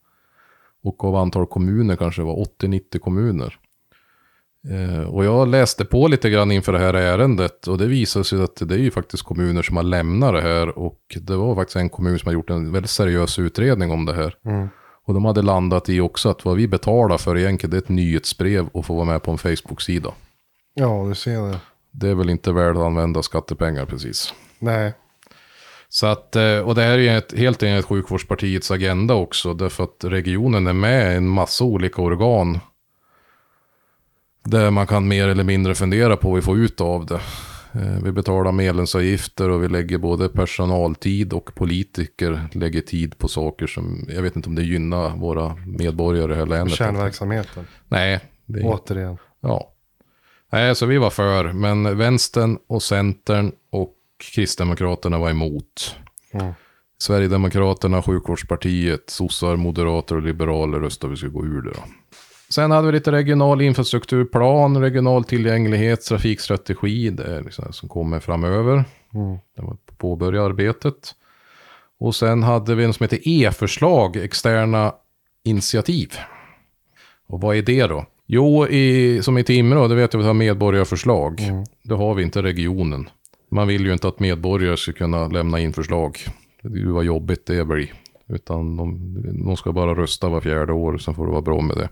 Och 0.84 1.04
av 1.04 1.16
antal 1.16 1.46
kommuner 1.46 1.96
kanske 1.96 2.22
det 2.22 2.26
var 2.26 2.46
80-90 2.62 3.00
kommuner. 3.00 3.60
Eh, 4.70 5.04
och 5.04 5.26
jag 5.26 5.48
läste 5.48 5.86
på 5.86 6.08
lite 6.08 6.30
grann 6.30 6.52
inför 6.52 6.74
det 6.74 6.80
här 6.80 6.94
ärendet 6.94 7.68
och 7.68 7.78
det 7.78 7.86
visade 7.86 8.26
sig 8.26 8.44
att 8.44 8.62
det 8.70 8.76
är 8.76 8.80
ju 8.80 8.92
faktiskt 8.92 9.24
kommuner 9.24 9.62
som 9.62 9.76
har 9.76 9.84
lämnat 9.84 10.34
det 10.34 10.42
här 10.42 10.80
och 10.80 11.00
det 11.22 11.36
var 11.36 11.56
faktiskt 11.56 11.76
en 11.76 11.90
kommun 11.90 12.20
som 12.20 12.28
har 12.28 12.34
gjort 12.34 12.50
en 12.50 12.72
väldigt 12.72 12.92
seriös 12.92 13.40
utredning 13.40 13.92
om 13.92 14.06
det 14.06 14.14
här. 14.14 14.36
Mm. 14.46 14.68
Och 15.08 15.14
de 15.14 15.26
hade 15.26 15.42
landat 15.42 15.90
i 15.90 16.00
också 16.00 16.30
att 16.30 16.46
vad 16.46 16.58
vi 16.58 16.68
betalar 16.68 17.18
för 17.18 17.38
egentligen 17.38 17.72
det 17.72 17.78
är 17.78 17.82
ett 17.82 17.90
nyhetsbrev 17.90 18.68
och 18.68 18.86
få 18.86 18.96
vara 18.96 19.06
med 19.06 19.24
på 19.24 19.32
en 19.32 19.38
Facebook-sida. 19.38 20.14
Ja, 20.74 21.06
du 21.10 21.16
ser 21.16 21.52
det. 21.52 21.60
Det 21.92 22.10
är 22.10 22.16
väl 22.16 22.30
inte 22.30 22.52
väl 22.52 22.78
använda 22.78 23.24
skattepengar 23.24 23.86
precis. 23.86 24.34
Nej. 24.60 24.94
Så 25.90 26.08
att, 26.08 26.36
eh, 26.36 26.60
och 26.60 26.76
det 26.76 26.82
här 26.82 26.98
är 26.98 27.18
ett, 27.18 27.38
helt 27.38 27.64
enligt 27.64 27.86
sjukvårdspartiets 27.86 28.72
agenda 28.72 29.14
också. 29.14 29.54
Därför 29.54 29.84
att 29.84 30.04
regionen 30.04 30.68
är 30.68 30.74
med 30.74 31.14
i 31.14 31.16
en 31.16 31.28
massa 31.28 31.64
olika 31.64 32.02
organ. 32.02 32.60
Där 34.44 34.72
man 34.72 34.88
kan 34.88 35.08
mer 35.08 35.28
eller 35.28 35.44
mindre 35.44 35.76
fundera 35.76 36.18
på 36.18 36.30
vad 36.30 36.36
vi 36.36 36.42
får 36.42 36.58
ut 36.58 36.82
av 36.82 37.06
det. 37.06 37.20
Eh, 37.78 38.04
Vi 38.04 38.12
betalar 38.12 38.52
medlemsavgifter 38.52 39.50
och 39.50 39.64
vi 39.64 39.68
lägger 39.68 39.98
både 39.98 40.30
personaltid 40.30 41.34
och 41.34 41.56
politiker 41.56 42.48
lägger 42.52 42.82
tid 42.82 43.18
på 43.18 43.28
saker 43.28 43.68
som, 43.68 44.06
jag 44.10 44.22
vet 44.22 44.36
inte 44.36 44.50
om 44.50 44.56
det 44.56 44.64
gynnar 44.64 45.10
våra 45.16 45.56
medborgare 45.66 46.26
i 46.26 46.28
det 46.28 46.36
här 46.36 46.46
länet. 46.46 46.74
Kärnverksamheten. 46.74 47.68
Nej, 47.88 48.20
det 48.46 48.60
är, 48.60 48.66
Återigen. 48.66 49.18
ja. 49.40 49.74
Nej, 50.52 50.76
så 50.76 50.86
vi 50.86 50.98
var 50.98 51.10
för, 51.10 51.54
men 51.54 51.98
vänstern 51.98 52.58
och 52.68 52.84
centern 52.84 53.52
och 53.72 53.94
kristdemokraterna 54.34 55.18
var 55.20 55.30
emot. 55.30 55.96
Mm. 56.34 56.54
Sverigedemokraterna, 57.00 58.02
sjukvårdspartiet, 58.02 59.10
sossar, 59.10 59.56
moderater 59.56 60.16
och 60.16 60.22
liberaler 60.22 60.80
röstade 60.80 61.12
vi 61.12 61.18
skulle 61.18 61.32
gå 61.32 61.46
ur 61.46 61.62
det 61.62 61.70
då. 61.72 61.84
Sen 62.50 62.72
hade 62.72 62.88
vi 62.88 62.94
lite 62.94 63.12
regional 63.12 63.62
infrastrukturplan, 63.62 64.82
regional 64.82 65.24
tillgänglighet, 65.24 66.02
trafikstrategi. 66.02 67.10
Det 67.10 67.24
är 67.24 67.44
liksom 67.44 67.66
det 67.68 67.74
som 67.74 67.90
kommer 67.90 68.20
framöver. 68.20 68.74
Mm. 69.14 69.38
Det 69.56 69.62
var 69.62 69.78
på 69.86 69.96
påbörja 69.98 70.44
arbetet. 70.44 71.16
Och 72.00 72.16
sen 72.16 72.44
hade 72.44 72.76
vi 72.76 72.84
en 72.84 72.94
som 72.94 73.04
heter 73.04 73.20
E-förslag, 73.24 74.16
externa 74.16 74.94
initiativ. 75.44 76.14
Och 77.28 77.42
vad 77.42 77.56
är 77.56 77.62
det 77.62 77.88
då? 77.88 78.06
Jo, 78.26 78.68
i, 78.68 79.20
som 79.24 79.38
i 79.38 79.44
Timrå, 79.44 79.88
det 79.88 79.96
vet 79.96 80.14
jag 80.14 80.20
att 80.20 80.24
vi 80.24 80.28
har 80.28 80.34
medborgarförslag. 80.34 81.42
Mm. 81.42 81.64
Det 81.84 81.96
har 81.96 82.14
vi 82.14 82.24
inte 82.24 82.40
i 82.40 82.42
regionen. 82.42 83.10
Man 83.52 83.68
vill 83.68 83.86
ju 83.86 83.94
inte 83.94 84.08
att 84.08 84.20
medborgare 84.20 84.78
ska 84.78 84.92
kunna 84.92 85.28
lämna 85.28 85.60
in 85.60 85.74
förslag. 85.74 86.18
Det 86.62 86.68
är 86.68 86.78
ju 86.78 86.92
vad 86.92 87.06
jobbigt 87.06 87.46
det 87.46 87.66
blir. 87.66 87.94
Utan 88.30 88.78
de, 88.78 89.44
de 89.46 89.58
ska 89.58 89.72
bara 89.72 89.96
rösta 89.96 90.30
var 90.30 90.42
fjärde 90.42 90.74
år, 90.74 90.98
sen 90.98 91.14
får 91.14 91.26
det 91.26 91.32
vara 91.32 91.42
bra 91.42 91.62
med 91.62 91.78
det. 91.78 91.90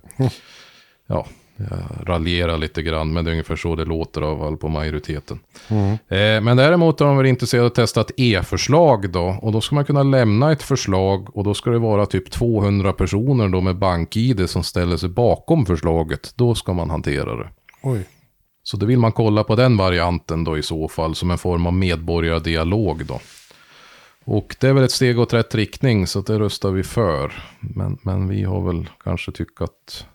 Ja, 1.07 1.25
jag 1.57 2.09
raljerar 2.09 2.57
lite 2.57 2.81
grann, 2.81 3.13
men 3.13 3.25
det 3.25 3.29
är 3.29 3.31
ungefär 3.31 3.55
så 3.55 3.75
det 3.75 3.85
låter 3.85 4.21
av 4.21 4.43
all 4.43 4.57
på 4.57 4.67
majoriteten. 4.67 5.39
Mm. 5.67 5.91
Eh, 5.91 6.43
men 6.43 6.57
däremot 6.57 7.01
är 7.01 7.05
de 7.05 7.17
väl 7.17 7.25
intresserade 7.25 7.65
av 7.65 7.67
att 7.67 7.75
testa 7.75 8.01
ett 8.01 8.11
e-förslag 8.17 9.09
då. 9.09 9.39
Och 9.41 9.51
då 9.51 9.61
ska 9.61 9.75
man 9.75 9.85
kunna 9.85 10.03
lämna 10.03 10.51
ett 10.51 10.63
förslag 10.63 11.37
och 11.37 11.43
då 11.43 11.53
ska 11.53 11.69
det 11.69 11.79
vara 11.79 12.05
typ 12.05 12.31
200 12.31 12.93
personer 12.93 13.49
då 13.49 13.61
med 13.61 13.77
bank-id 13.77 14.49
som 14.49 14.63
ställer 14.63 14.97
sig 14.97 15.09
bakom 15.09 15.65
förslaget. 15.65 16.33
Då 16.35 16.55
ska 16.55 16.73
man 16.73 16.89
hantera 16.89 17.35
det. 17.35 17.49
Oj. 17.81 18.05
Så 18.63 18.77
då 18.77 18.85
vill 18.85 18.99
man 18.99 19.11
kolla 19.11 19.43
på 19.43 19.55
den 19.55 19.77
varianten 19.77 20.43
då 20.43 20.57
i 20.57 20.63
så 20.63 20.87
fall 20.87 21.15
som 21.15 21.31
en 21.31 21.37
form 21.37 21.67
av 21.67 21.73
medborgardialog 21.73 23.05
då. 23.05 23.19
Och 24.27 24.55
det 24.59 24.67
är 24.67 24.73
väl 24.73 24.83
ett 24.83 24.91
steg 24.91 25.19
åt 25.19 25.33
rätt 25.33 25.55
riktning 25.55 26.07
så 26.07 26.21
det 26.21 26.39
röstar 26.39 26.71
vi 26.71 26.83
för. 26.83 27.33
Men, 27.59 27.97
men 28.01 28.27
vi 28.27 28.43
har 28.43 28.61
väl 28.61 28.89
kanske 29.03 29.31
tyckt 29.31 29.61
att 29.61 30.05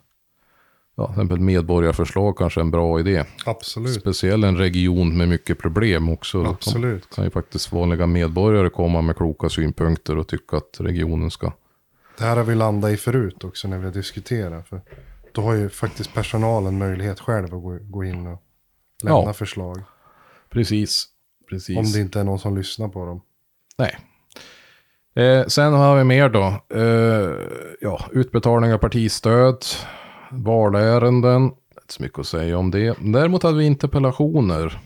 ja, 0.97 1.07
till 1.07 1.13
exempel 1.13 1.41
medborgarförslag 1.41 2.39
kanske 2.39 2.61
är 2.61 2.63
en 2.63 2.71
bra 2.71 3.01
idé. 3.01 3.25
Absolut. 3.47 4.01
Speciellt 4.01 4.45
en 4.45 4.57
region 4.57 5.17
med 5.17 5.29
mycket 5.29 5.59
problem 5.59 6.09
också. 6.09 6.43
Då 6.43 6.51
Absolut. 6.51 7.15
kan 7.15 7.25
ju 7.25 7.31
faktiskt 7.31 7.73
vanliga 7.73 8.07
medborgare 8.07 8.71
komma 8.71 9.01
med 9.01 9.17
kloka 9.17 9.49
synpunkter 9.49 10.19
och 10.19 10.29
tycka 10.29 10.57
att 10.57 10.77
regionen 10.81 11.31
ska... 11.31 11.53
Det 12.19 12.25
här 12.25 12.37
har 12.37 12.45
vi 12.45 12.55
landat 12.55 12.91
i 12.91 12.97
förut 12.97 13.45
också 13.45 13.69
när 13.69 13.79
vi 13.79 13.85
har 13.85 13.93
diskuterat. 13.93 14.69
För 14.69 14.81
då 15.33 15.43
har 15.43 15.55
ju 15.55 15.69
faktiskt 15.69 16.15
personalen 16.15 16.79
möjlighet 16.79 17.21
själv 17.21 17.45
att 17.45 17.63
gå, 17.63 17.79
gå 17.83 18.05
in 18.05 18.27
och 18.27 18.43
lämna 19.03 19.21
Ja. 19.25 19.33
förslag. 19.33 19.81
Precis. 20.51 21.07
Precis. 21.51 21.79
Om 21.79 21.85
det 21.93 22.01
inte 22.01 22.21
är 22.21 22.25
någon 22.25 22.39
som 22.39 22.57
lyssnar 22.57 22.89
på 22.89 23.07
dem. 23.07 23.21
Nej. 23.81 23.99
Eh, 25.15 25.47
sen 25.47 25.73
har 25.73 25.97
vi 25.99 26.05
mer 26.05 26.29
då. 26.29 26.55
Eh, 26.75 27.31
ja, 27.81 28.05
utbetalning 28.13 28.73
av 28.73 28.79
partistöd, 28.79 29.65
valärenden. 30.31 31.43
Inte 31.45 31.95
så 31.95 32.03
mycket 32.03 32.19
att 32.19 32.27
säga 32.27 32.59
om 32.59 32.71
det. 32.71 32.97
Däremot 33.01 33.43
hade 33.43 33.59
vi 33.59 33.65
interpellationer. 33.65 34.81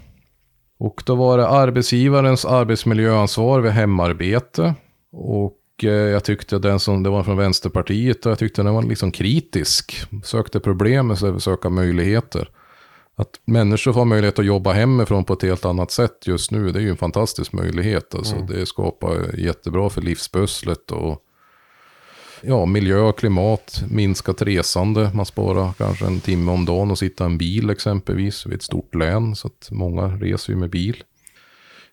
Och 0.78 1.02
då 1.06 1.14
var 1.14 1.38
det 1.38 1.48
arbetsgivarens 1.48 2.44
arbetsmiljöansvar 2.44 3.60
vid 3.60 3.72
hemarbete. 3.72 4.74
Och 5.12 5.60
eh, 5.82 5.90
jag 5.90 6.24
tyckte 6.24 6.58
den 6.58 6.80
som, 6.80 7.02
det 7.02 7.10
var 7.10 7.22
från 7.22 7.36
Vänsterpartiet, 7.36 8.26
och 8.26 8.32
jag 8.32 8.38
tyckte 8.38 8.62
den 8.62 8.74
var 8.74 8.82
liksom 8.82 9.10
kritisk. 9.12 10.06
Sökte 10.24 10.60
problem 10.60 11.12
istället 11.12 11.32
för 11.32 11.36
att 11.36 11.42
söka 11.42 11.68
möjligheter. 11.68 12.48
Att 13.16 13.40
människor 13.44 13.92
får 13.92 14.04
möjlighet 14.04 14.38
att 14.38 14.44
jobba 14.44 14.72
hemifrån 14.72 15.24
på 15.24 15.32
ett 15.32 15.42
helt 15.42 15.64
annat 15.64 15.90
sätt 15.90 16.26
just 16.26 16.50
nu, 16.50 16.72
det 16.72 16.78
är 16.78 16.82
ju 16.82 16.90
en 16.90 16.96
fantastisk 16.96 17.52
möjlighet. 17.52 18.14
Alltså, 18.14 18.36
Det 18.36 18.66
skapar 18.66 19.38
jättebra 19.38 19.90
för 19.90 20.00
livspusslet 20.00 20.90
och 20.90 21.22
ja, 22.40 22.66
miljö 22.66 23.00
och 23.00 23.18
klimat, 23.18 23.84
minskat 23.90 24.42
resande. 24.42 25.10
Man 25.14 25.26
sparar 25.26 25.72
kanske 25.72 26.06
en 26.06 26.20
timme 26.20 26.52
om 26.52 26.64
dagen 26.64 26.90
och 26.90 26.98
sitta 26.98 27.24
i 27.24 27.26
en 27.26 27.38
bil 27.38 27.70
exempelvis. 27.70 28.46
Vi 28.46 28.50
är 28.50 28.56
ett 28.56 28.62
stort 28.62 28.94
län 28.94 29.36
så 29.36 29.46
att 29.46 29.68
många 29.70 30.06
reser 30.06 30.52
ju 30.52 30.58
med 30.58 30.70
bil. 30.70 31.04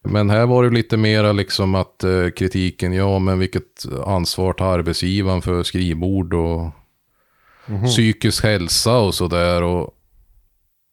Men 0.04 0.30
här 0.30 0.46
var 0.46 0.64
det 0.64 0.70
lite 0.70 0.98
mera 0.98 1.32
liksom 1.32 1.76
att 1.76 2.04
eh, 2.04 2.30
kritiken, 2.30 2.94
ja 2.94 3.20
men 3.20 3.40
vilket 3.40 3.86
ansvar 4.06 4.54
tar 4.54 4.66
arbetsgivaren 4.66 5.42
för 5.42 5.64
skrivbord 5.64 6.34
och 6.34 6.70
psykisk 7.86 8.44
hälsa 8.44 8.98
och 8.98 9.16
sådär. 9.16 9.64
Och 9.64 9.98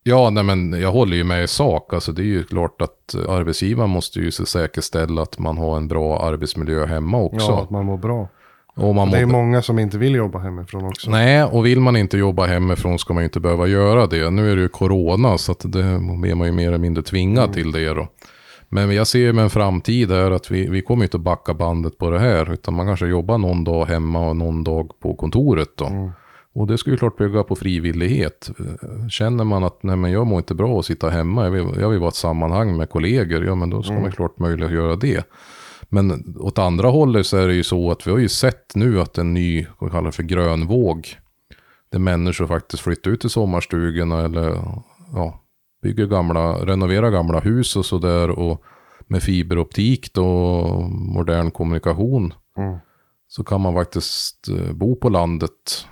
Ja, 0.08 0.30
nej 0.30 0.42
men 0.44 0.80
jag 0.80 0.92
håller 0.92 1.16
ju 1.16 1.24
med 1.24 1.44
i 1.44 1.48
sak. 1.48 1.94
Alltså 1.94 2.12
det 2.12 2.22
är 2.22 2.24
ju 2.24 2.44
klart 2.44 2.82
att 2.82 3.14
arbetsgivaren 3.28 3.90
måste 3.90 4.18
ju 4.20 4.30
säkerställa 4.30 5.22
att 5.22 5.38
man 5.38 5.58
har 5.58 5.76
en 5.76 5.88
bra 5.88 6.22
arbetsmiljö 6.22 6.86
hemma 6.86 7.18
också. 7.18 7.50
Ja, 7.50 7.62
att 7.62 7.70
man 7.70 7.84
mår 7.84 7.96
bra. 7.98 8.28
och 8.76 8.94
man 8.94 9.10
Det 9.10 9.18
är 9.18 9.26
mår- 9.26 9.32
många 9.32 9.62
som 9.62 9.78
inte 9.78 9.98
vill 9.98 10.14
jobba 10.14 10.38
hemifrån 10.38 10.84
också. 10.84 11.10
Nej, 11.10 11.44
och 11.44 11.66
vill 11.66 11.80
man 11.80 11.96
inte 11.96 12.18
jobba 12.18 12.46
hemifrån 12.46 12.98
ska 12.98 13.14
man 13.14 13.22
ju 13.22 13.24
inte 13.24 13.40
behöva 13.40 13.66
göra 13.66 14.06
det. 14.06 14.30
Nu 14.30 14.52
är 14.52 14.56
det 14.56 14.62
ju 14.62 14.68
corona 14.68 15.38
så 15.38 15.52
att 15.52 15.72
det 15.72 15.80
är 15.82 15.98
man 16.34 16.46
ju 16.48 16.52
mer 16.52 16.68
eller 16.68 16.78
mindre 16.78 17.02
tvingad 17.02 17.52
till 17.52 17.72
det 17.72 17.94
då. 17.94 18.08
Men 18.68 18.94
jag 18.94 19.06
ser 19.06 19.32
med 19.32 19.44
en 19.44 19.50
framtid 19.50 20.10
här 20.10 20.30
att 20.30 20.50
vi, 20.50 20.68
vi 20.68 20.82
kommer 20.82 21.04
inte 21.04 21.16
att 21.16 21.22
backa 21.22 21.54
bandet 21.54 21.98
på 21.98 22.10
det 22.10 22.18
här. 22.18 22.52
Utan 22.52 22.74
man 22.74 22.86
kanske 22.86 23.06
jobbar 23.06 23.38
någon 23.38 23.64
dag 23.64 23.86
hemma 23.86 24.28
och 24.28 24.36
någon 24.36 24.64
dag 24.64 24.90
på 25.02 25.14
kontoret 25.14 25.68
då. 25.76 26.12
Och 26.58 26.66
det 26.66 26.78
ska 26.78 26.90
ju 26.90 26.96
klart 26.96 27.16
bygga 27.16 27.42
på 27.42 27.56
frivillighet. 27.56 28.50
Känner 29.10 29.44
man 29.44 29.64
att 29.64 29.82
nej 29.82 29.96
men 29.96 30.12
jag 30.12 30.26
mår 30.26 30.38
inte 30.38 30.54
bra 30.54 30.78
att 30.78 30.86
sitta 30.86 31.10
hemma, 31.10 31.44
jag 31.44 31.50
vill, 31.50 31.80
jag 31.80 31.88
vill 31.88 31.98
vara 31.98 32.08
i 32.08 32.08
ett 32.08 32.14
sammanhang 32.14 32.76
med 32.76 32.90
kollegor, 32.90 33.44
ja 33.44 33.54
men 33.54 33.70
då 33.70 33.82
ska 33.82 33.92
man 33.92 34.12
klart 34.12 34.38
möjligt 34.38 34.66
att 34.66 34.72
göra 34.72 34.96
det. 34.96 35.28
Men 35.88 36.36
åt 36.38 36.58
andra 36.58 36.88
hållet 36.88 37.26
så 37.26 37.36
är 37.36 37.48
det 37.48 37.54
ju 37.54 37.62
så 37.62 37.90
att 37.90 38.06
vi 38.06 38.10
har 38.10 38.18
ju 38.18 38.28
sett 38.28 38.74
nu 38.74 39.00
att 39.00 39.18
en 39.18 39.34
ny, 39.34 39.66
vad 39.78 39.90
vi 39.90 39.96
kallar 39.96 40.10
för 40.10 40.22
grön 40.22 40.66
våg, 40.66 41.08
där 41.90 41.98
människor 41.98 42.46
faktiskt 42.46 42.82
flyttar 42.82 43.10
ut 43.10 43.20
till 43.20 43.30
sommarstugorna 43.30 44.24
eller 44.24 44.60
ja, 45.14 45.40
bygger 45.82 46.06
gamla, 46.06 46.52
renoverar 46.52 47.10
gamla 47.10 47.40
hus 47.40 47.76
och 47.76 47.86
sådär 47.86 48.30
och 48.30 48.62
med 49.06 49.22
fiberoptik 49.22 50.18
och 50.18 50.82
modern 50.90 51.50
kommunikation. 51.50 52.34
Mm. 52.56 52.78
Så 53.28 53.44
kan 53.44 53.60
man 53.60 53.74
faktiskt 53.74 54.48
eh, 54.48 54.72
bo 54.72 54.96
på 54.96 55.08
landet. 55.08 55.86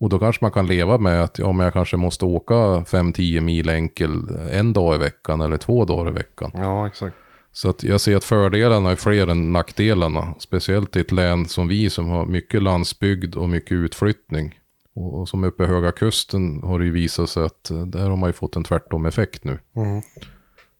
Och 0.00 0.08
då 0.08 0.18
kanske 0.18 0.44
man 0.44 0.52
kan 0.52 0.66
leva 0.66 0.98
med 0.98 1.24
att 1.24 1.38
ja, 1.38 1.52
men 1.52 1.64
jag 1.64 1.72
kanske 1.72 1.96
måste 1.96 2.24
åka 2.24 2.54
5-10 2.54 3.40
mil 3.40 3.68
enkel 3.68 4.10
en 4.50 4.72
dag 4.72 4.94
i 4.94 4.98
veckan 4.98 5.40
eller 5.40 5.56
två 5.56 5.84
dagar 5.84 6.10
i 6.10 6.14
veckan. 6.14 6.50
Ja, 6.54 6.86
exakt. 6.86 7.16
Så 7.52 7.70
att 7.70 7.82
jag 7.82 8.00
ser 8.00 8.16
att 8.16 8.24
fördelarna 8.24 8.90
är 8.90 8.96
fler 8.96 9.26
än 9.26 9.52
nackdelarna. 9.52 10.34
Speciellt 10.38 10.96
i 10.96 11.00
ett 11.00 11.12
län 11.12 11.46
som 11.46 11.68
vi 11.68 11.90
som 11.90 12.08
har 12.08 12.26
mycket 12.26 12.62
landsbygd 12.62 13.34
och 13.34 13.48
mycket 13.48 13.72
utflyttning. 13.72 14.58
Och, 14.94 15.20
och 15.20 15.28
som 15.28 15.44
uppe 15.44 15.64
i 15.64 15.66
Höga 15.66 15.92
Kusten 15.92 16.62
har 16.62 16.78
det 16.78 16.84
ju 16.84 16.90
visat 16.90 17.30
sig 17.30 17.44
att 17.44 17.70
eh, 17.70 17.82
där 17.82 18.10
har 18.10 18.16
man 18.16 18.28
ju 18.28 18.32
fått 18.32 18.56
en 18.56 18.64
tvärtom 18.64 19.06
effekt 19.06 19.44
nu. 19.44 19.58
Mm. 19.76 20.02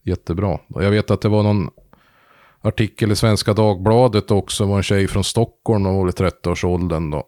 Jättebra. 0.03 0.59
Jag 0.69 0.91
vet 0.91 1.11
att 1.11 1.21
det 1.21 1.29
var 1.29 1.43
någon 1.43 1.71
artikel 2.61 3.13
i 3.13 3.17
Svenska 3.17 3.53
Dagbladet 3.53 4.31
också. 4.31 4.67
var 4.67 4.77
en 4.77 4.83
tjej 4.83 5.09
från 5.09 5.25
Stockholm 5.25 5.87
och 5.87 5.95
var 5.95 6.09
i 6.09 6.13
30-årsåldern 6.13 7.11
då. 7.11 7.25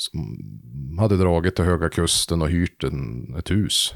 Som 0.00 0.98
hade 0.98 1.16
dragit 1.16 1.56
till 1.56 1.64
Höga 1.64 1.88
Kusten 1.88 2.42
och 2.42 2.48
hyrt 2.48 2.84
en, 2.84 3.34
ett 3.38 3.50
hus. 3.50 3.94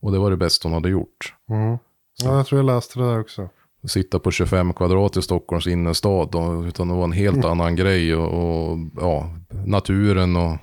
Och 0.00 0.12
det 0.12 0.18
var 0.18 0.30
det 0.30 0.36
bästa 0.36 0.68
hon 0.68 0.74
hade 0.74 0.88
gjort. 0.88 1.34
Mm. 1.50 1.78
Ja, 2.22 2.36
jag 2.36 2.46
tror 2.46 2.58
jag 2.58 2.66
läste 2.66 2.98
det 2.98 3.04
där 3.04 3.20
också. 3.20 3.48
sitta 3.88 4.18
på 4.18 4.30
25 4.30 4.72
kvadrat 4.72 5.16
i 5.16 5.22
Stockholms 5.22 5.66
innerstad. 5.66 6.28
Då, 6.32 6.66
utan 6.66 6.88
det 6.88 6.94
var 6.94 7.04
en 7.04 7.12
helt 7.12 7.44
annan 7.44 7.76
grej. 7.76 8.14
Och, 8.14 8.72
och 8.72 8.78
ja, 8.96 9.34
naturen 9.66 10.36
och 10.36 10.56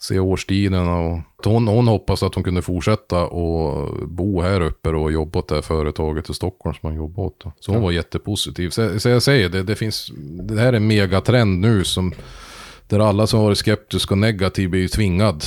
se 0.00 0.18
årstiderna. 0.18 0.98
Och, 0.98 1.20
hon, 1.44 1.68
hon 1.68 1.88
hoppas 1.88 2.22
att 2.22 2.34
hon 2.34 2.44
kunde 2.44 2.62
fortsätta 2.62 3.26
och 3.26 4.08
bo 4.08 4.40
här 4.40 4.60
uppe 4.60 4.88
och 4.88 5.12
jobba 5.12 5.38
åt 5.38 5.48
det 5.48 5.54
här 5.54 5.62
företaget 5.62 6.30
i 6.30 6.34
Stockholm 6.34 6.74
som 6.74 6.88
hon 6.88 6.96
jobbade 6.96 7.26
åt. 7.26 7.40
då. 7.44 7.52
Så 7.60 7.72
hon 7.72 7.82
var 7.82 7.90
jättepositiv. 7.90 8.70
Så, 8.70 9.00
så 9.00 9.08
jag 9.08 9.22
säger 9.22 9.48
det, 9.48 9.62
det 9.62 9.74
finns, 9.74 10.12
det 10.42 10.60
här 10.60 10.72
är 10.72 10.76
en 10.76 10.86
megatrend 10.86 11.60
nu 11.60 11.84
som 11.84 12.12
där 12.88 13.00
alla 13.00 13.26
som 13.26 13.40
varit 13.40 13.58
skeptiska 13.58 14.14
och 14.14 14.18
negativa 14.18 14.70
blir 14.70 14.80
ju 14.80 14.88
tvingad 14.88 15.44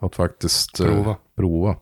att 0.00 0.14
faktiskt 0.14 0.80
eh, 0.80 0.86
Prova. 0.86 1.16
prova. 1.36 1.76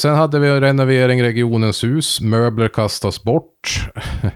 Sen 0.00 0.14
hade 0.14 0.38
vi 0.38 0.60
renovering 0.60 1.22
regionens 1.22 1.84
hus. 1.84 2.20
Möbler 2.20 2.68
kastas 2.68 3.22
bort. 3.22 3.90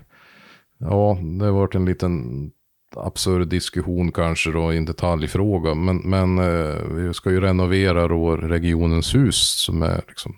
ja, 0.78 1.18
det 1.38 1.44
har 1.44 1.52
varit 1.52 1.74
en 1.74 1.84
liten 1.84 2.50
absurd 2.96 3.48
diskussion 3.48 4.12
kanske 4.12 4.50
då 4.50 4.72
i 4.72 4.76
en 4.76 4.84
detaljfråga. 4.84 5.74
Men, 5.74 5.96
men 5.96 6.38
eh, 6.38 6.84
vi 6.84 7.14
ska 7.14 7.30
ju 7.30 7.40
renovera 7.40 8.08
då 8.08 8.36
regionens 8.36 9.14
hus 9.14 9.36
som 9.36 9.82
är 9.82 10.02
liksom 10.08 10.36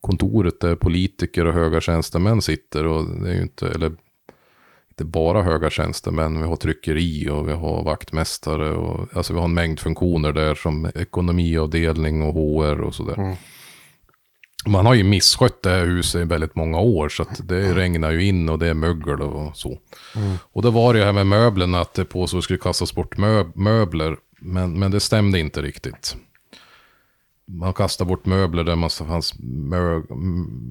kontoret 0.00 0.60
där 0.60 0.76
politiker 0.76 1.46
och 1.46 1.54
höga 1.54 1.80
tjänstemän 1.80 2.42
sitter. 2.42 2.86
Och 2.86 3.04
det 3.04 3.30
är 3.30 3.34
ju 3.34 3.42
inte, 3.42 3.68
eller 3.68 3.92
inte 4.92 5.04
bara 5.04 5.42
höga 5.42 5.70
tjänstemän. 5.70 6.40
Vi 6.40 6.46
har 6.46 6.56
tryckeri 6.56 7.28
och 7.28 7.48
vi 7.48 7.52
har 7.52 7.84
vaktmästare. 7.84 8.70
Och, 8.70 9.16
alltså 9.16 9.32
vi 9.32 9.38
har 9.38 9.44
en 9.44 9.54
mängd 9.54 9.80
funktioner 9.80 10.32
där 10.32 10.54
som 10.54 10.90
ekonomiavdelning 10.94 12.22
och 12.22 12.34
HR 12.34 12.80
och 12.80 12.94
sådär. 12.94 13.18
Mm. 13.18 13.36
Man 14.66 14.86
har 14.86 14.94
ju 14.94 15.04
misskött 15.04 15.62
det 15.62 15.70
här 15.70 15.86
huset 15.86 16.20
i 16.20 16.24
väldigt 16.24 16.54
många 16.54 16.80
år 16.80 17.08
så 17.08 17.22
att 17.22 17.48
det 17.48 17.74
regnar 17.74 18.10
ju 18.10 18.24
in 18.24 18.48
och 18.48 18.58
det 18.58 18.68
är 18.68 18.74
mögel 18.74 19.22
och 19.22 19.56
så. 19.56 19.78
Och 20.52 20.62
då 20.62 20.70
var 20.70 20.92
det 20.94 20.98
ju 20.98 21.04
här 21.04 21.12
med 21.12 21.26
möblerna 21.26 21.80
att 21.80 21.94
det 21.94 22.04
på 22.04 22.26
så 22.26 22.42
skulle 22.42 22.58
kastas 22.58 22.94
bort 22.94 23.16
mö- 23.16 23.52
möbler. 23.54 24.16
Men, 24.40 24.78
men 24.78 24.90
det 24.90 25.00
stämde 25.00 25.38
inte 25.38 25.62
riktigt. 25.62 26.16
Man 27.54 27.72
kastade 27.72 28.08
bort 28.08 28.26
möbler 28.26 28.64
där 28.64 28.76
man 28.76 28.90
fanns 28.90 29.34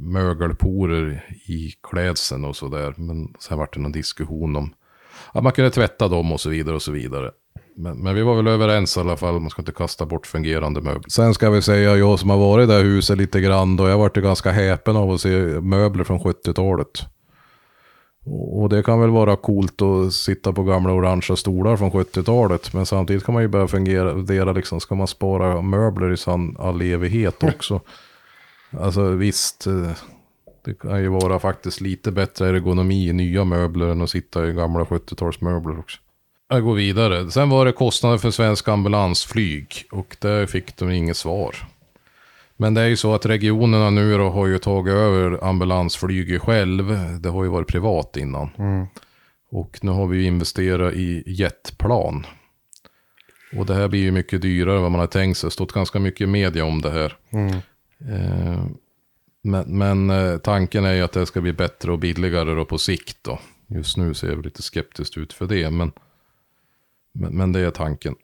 mögelporer 0.02 1.26
i 1.46 1.74
klädseln 1.90 2.46
och 2.46 2.56
sådär. 2.56 2.94
Men 2.98 3.34
sen 3.40 3.58
var 3.58 3.70
det 3.74 3.80
någon 3.80 3.92
diskussion 3.92 4.56
om 4.56 4.74
att 5.32 5.44
man 5.44 5.52
kunde 5.52 5.72
tvätta 5.72 6.08
dem 6.08 6.32
och 6.32 6.42
så 6.42 6.50
vidare 6.50 6.76
och 6.76 6.82
så 6.82 6.92
vidare. 6.92 7.32
Men, 7.76 7.98
men 7.98 8.16
vi 8.16 8.22
var 8.22 8.36
väl 8.36 8.48
överens 8.48 8.98
i 8.98 9.00
alla 9.00 9.18
fall, 9.18 9.40
man 9.40 9.50
ska 9.50 9.62
inte 9.62 9.72
kasta 9.72 10.06
bort 10.06 10.28
fungerande 10.28 10.82
möbler. 10.82 11.10
Sen 11.10 11.34
ska 11.34 11.50
vi 11.50 11.62
säga, 11.62 11.98
jag 11.98 12.20
som 12.20 12.30
har 12.30 12.38
varit 12.38 12.64
i 12.64 12.68
det 12.68 12.74
här 12.74 12.84
huset 12.84 13.18
lite 13.18 13.42
grann 13.42 13.76
då, 13.76 13.88
jag 13.88 13.98
varit 13.98 14.18
ganska 14.18 14.52
häpen 14.52 14.96
av 14.96 15.12
att 15.12 15.22
se 15.22 15.30
möbler 15.62 16.04
från 16.04 16.20
70-talet. 16.20 17.06
Och 18.26 18.70
det 18.70 18.84
kan 18.84 19.02
väl 19.02 19.10
vara 19.10 19.36
coolt 19.36 19.82
att 19.82 20.14
sitta 20.14 20.54
på 20.54 20.64
gamla 20.64 20.94
orangea 20.94 21.36
stolar 21.36 21.78
från 21.78 21.92
70-talet. 21.92 22.74
Men 22.74 22.86
samtidigt 22.86 23.24
kan 23.26 23.34
man 23.34 23.44
ju 23.44 23.48
börja 23.48 23.68
fundera 23.68 24.52
liksom, 24.52 24.80
ska 24.80 24.96
man 24.96 25.08
spara 25.08 25.62
möbler 25.62 26.12
i 26.12 26.18
sann 26.18 26.56
all 26.60 26.82
evighet 26.82 27.44
också? 27.44 27.82
Alltså 28.80 29.10
visst, 29.10 29.68
eh, 29.68 29.92
det 30.66 30.74
kan 30.74 31.02
ju 31.02 31.08
vara 31.08 31.40
faktiskt 31.40 31.82
lite 31.82 32.12
bättre 32.12 32.50
ergonomi 32.50 33.10
i 33.10 33.14
nya 33.14 33.44
möbler 33.44 33.88
än 33.88 34.02
att 34.02 34.10
sitta 34.10 34.48
i 34.48 34.54
gamla 34.54 34.84
70-talsmöbler 34.84 35.80
också. 35.80 36.00
Jag 36.50 36.64
går 36.64 36.76
vidare. 36.76 37.32
Sen 37.32 37.50
var 37.50 37.66
det 37.66 37.72
kostnader 37.72 38.18
för 38.18 38.32
svensk 38.32 38.68
ambulansflyg 38.68 39.68
och 39.92 40.18
där 40.20 40.46
fick 40.46 40.78
de 40.78 40.92
inget 40.92 41.18
svar. 41.18 41.56
Men 42.62 42.74
det 42.74 42.82
är 42.82 42.88
ju 42.88 42.98
så 42.98 43.14
att 43.14 43.26
regionerna 43.26 43.90
nu 43.90 44.18
då 44.18 44.30
har 44.30 44.48
ju 44.48 44.58
tagit 44.58 44.94
över 44.94 45.44
ambulansflyget 45.44 46.42
själv. 46.42 46.98
Det 47.20 47.30
har 47.30 47.44
ju 47.44 47.50
varit 47.50 47.68
privat 47.68 48.18
innan. 48.18 48.50
Mm. 48.58 48.86
Och 49.52 49.80
nu 49.82 49.92
har 49.92 50.08
vi 50.08 50.18
ju 50.18 50.24
investerat 50.24 50.94
i 50.94 51.24
jetplan. 51.26 52.26
Och 53.58 53.66
det 53.66 53.74
här 53.74 53.88
blir 53.88 54.00
ju 54.00 54.12
mycket 54.12 54.42
dyrare 54.42 54.76
än 54.76 54.82
vad 54.82 54.92
man 54.92 55.00
har 55.00 55.08
tänkt 55.08 55.38
sig. 55.38 55.48
Det 55.48 55.50
har 55.50 55.52
stått 55.52 55.72
ganska 55.72 56.00
mycket 56.00 56.22
i 56.22 56.26
media 56.26 56.66
om 56.66 56.82
det 56.82 56.92
här. 56.92 57.18
Mm. 57.30 57.54
Eh, 58.10 58.66
men 59.42 59.78
men 59.78 60.10
eh, 60.10 60.38
tanken 60.38 60.86
är 60.86 60.94
ju 60.94 61.02
att 61.02 61.12
det 61.12 61.26
ska 61.26 61.42
bli 61.42 61.54
bättre 61.54 61.92
och 61.92 62.00
billigare 62.00 62.56
då 62.56 62.66
på 62.66 62.78
sikt 62.78 63.18
då. 63.22 63.40
Just 63.68 63.98
nu 63.98 64.14
ser 64.14 64.28
jag 64.28 64.46
lite 64.46 64.62
skeptiskt 64.62 65.18
ut 65.18 65.34
för 65.34 65.46
det, 65.46 65.72
men, 65.72 65.92
men, 67.12 67.38
men 67.38 67.52
det 67.52 67.60
är 67.60 67.72
tanken. 67.72 68.16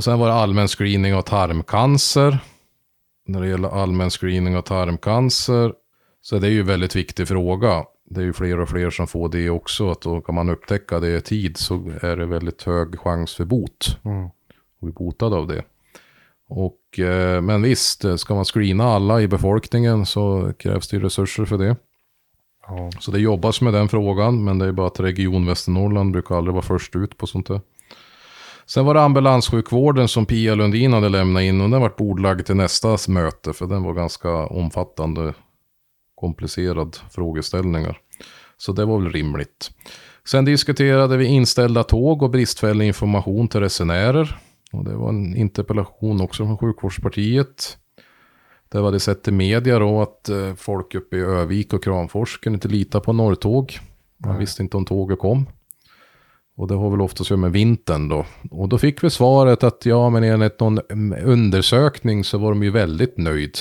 Sen 0.00 0.18
var 0.18 0.28
det 0.28 0.34
allmän 0.34 0.68
screening 0.68 1.14
av 1.14 1.22
tarmcancer. 1.22 2.38
När 3.28 3.40
det 3.40 3.48
gäller 3.48 3.68
allmän 3.68 4.10
screening 4.10 4.56
av 4.56 4.62
tarmcancer 4.62 5.72
så 6.20 6.36
är 6.36 6.40
det 6.40 6.48
ju 6.48 6.60
en 6.60 6.66
väldigt 6.66 6.96
viktig 6.96 7.28
fråga. 7.28 7.84
Det 8.04 8.20
är 8.20 8.24
ju 8.24 8.32
fler 8.32 8.60
och 8.60 8.68
fler 8.68 8.90
som 8.90 9.06
får 9.06 9.28
det 9.28 9.50
också. 9.50 9.90
Att 9.90 10.00
då 10.00 10.20
kan 10.20 10.34
man 10.34 10.48
upptäcka 10.48 11.00
det 11.00 11.16
i 11.16 11.20
tid 11.20 11.56
så 11.56 11.74
är 12.02 12.16
det 12.16 12.26
väldigt 12.26 12.62
hög 12.62 12.98
chans 12.98 13.34
för 13.34 13.44
bot. 13.44 13.98
Mm. 14.04 14.24
Och 14.24 14.32
bli 14.80 14.92
botad 14.92 15.34
av 15.34 15.46
det. 15.46 15.62
Och, 16.48 16.98
eh, 16.98 17.40
men 17.40 17.62
visst, 17.62 18.04
ska 18.16 18.34
man 18.34 18.44
screena 18.44 18.84
alla 18.84 19.20
i 19.20 19.28
befolkningen 19.28 20.06
så 20.06 20.52
krävs 20.58 20.88
det 20.88 20.96
ju 20.96 21.02
resurser 21.02 21.44
för 21.44 21.58
det. 21.58 21.76
Ja. 22.66 22.90
Så 23.00 23.10
det 23.10 23.20
jobbas 23.20 23.60
med 23.60 23.72
den 23.72 23.88
frågan, 23.88 24.44
men 24.44 24.58
det 24.58 24.66
är 24.66 24.72
bara 24.72 24.86
att 24.86 25.00
Region 25.00 25.46
Västernorrland 25.46 26.12
brukar 26.12 26.36
aldrig 26.36 26.54
vara 26.54 26.64
först 26.64 26.96
ut 26.96 27.16
på 27.16 27.26
sånt 27.26 27.46
där. 27.46 27.60
Sen 28.68 28.84
var 28.84 28.94
det 28.94 29.02
ambulanssjukvården 29.02 30.08
som 30.08 30.26
Pia 30.26 30.54
Lundin 30.54 30.92
hade 30.92 31.08
lämnat 31.08 31.42
in 31.42 31.60
och 31.60 31.70
den 31.70 31.80
var 31.80 31.92
bordlagd 31.98 32.46
till 32.46 32.56
nästa 32.56 32.96
möte 33.08 33.52
för 33.52 33.66
den 33.66 33.82
var 33.82 33.94
ganska 33.94 34.30
omfattande, 34.46 35.34
komplicerad 36.14 36.96
frågeställningar. 37.10 37.98
Så 38.56 38.72
det 38.72 38.84
var 38.84 39.00
väl 39.00 39.12
rimligt. 39.12 39.70
Sen 40.24 40.44
diskuterade 40.44 41.16
vi 41.16 41.26
inställda 41.26 41.84
tåg 41.84 42.22
och 42.22 42.30
bristfällig 42.30 42.86
information 42.86 43.48
till 43.48 43.60
resenärer. 43.60 44.40
Och 44.72 44.84
det 44.84 44.94
var 44.94 45.08
en 45.08 45.36
interpellation 45.36 46.20
också 46.20 46.46
från 46.46 46.58
Sjukvårdspartiet. 46.58 47.78
Där 48.68 48.78
vi 48.80 48.84
hade 48.84 49.00
sett 49.00 49.28
i 49.28 49.30
media 49.30 49.78
då 49.78 50.02
att 50.02 50.28
eh, 50.28 50.54
folk 50.54 50.94
uppe 50.94 51.16
i 51.16 51.20
Övik 51.20 51.72
och 51.72 51.84
Kramfors 51.84 52.38
kunde 52.38 52.56
inte 52.56 52.68
lita 52.68 53.00
på 53.00 53.12
Norrtåg. 53.12 53.78
Man 54.16 54.38
visste 54.38 54.62
inte 54.62 54.76
om 54.76 54.84
tåget 54.84 55.18
kom. 55.18 55.46
Och 56.58 56.68
det 56.68 56.74
har 56.74 56.90
väl 56.90 57.00
oftast 57.00 57.20
att 57.20 57.30
göra 57.30 57.40
med 57.40 57.52
vintern 57.52 58.08
då. 58.08 58.26
Och 58.50 58.68
då 58.68 58.78
fick 58.78 59.04
vi 59.04 59.10
svaret 59.10 59.64
att 59.64 59.86
ja, 59.86 60.10
men 60.10 60.24
enligt 60.24 60.60
någon 60.60 60.80
undersökning 61.24 62.24
så 62.24 62.38
var 62.38 62.50
de 62.50 62.62
ju 62.62 62.70
väldigt 62.70 63.18
nöjd. 63.18 63.58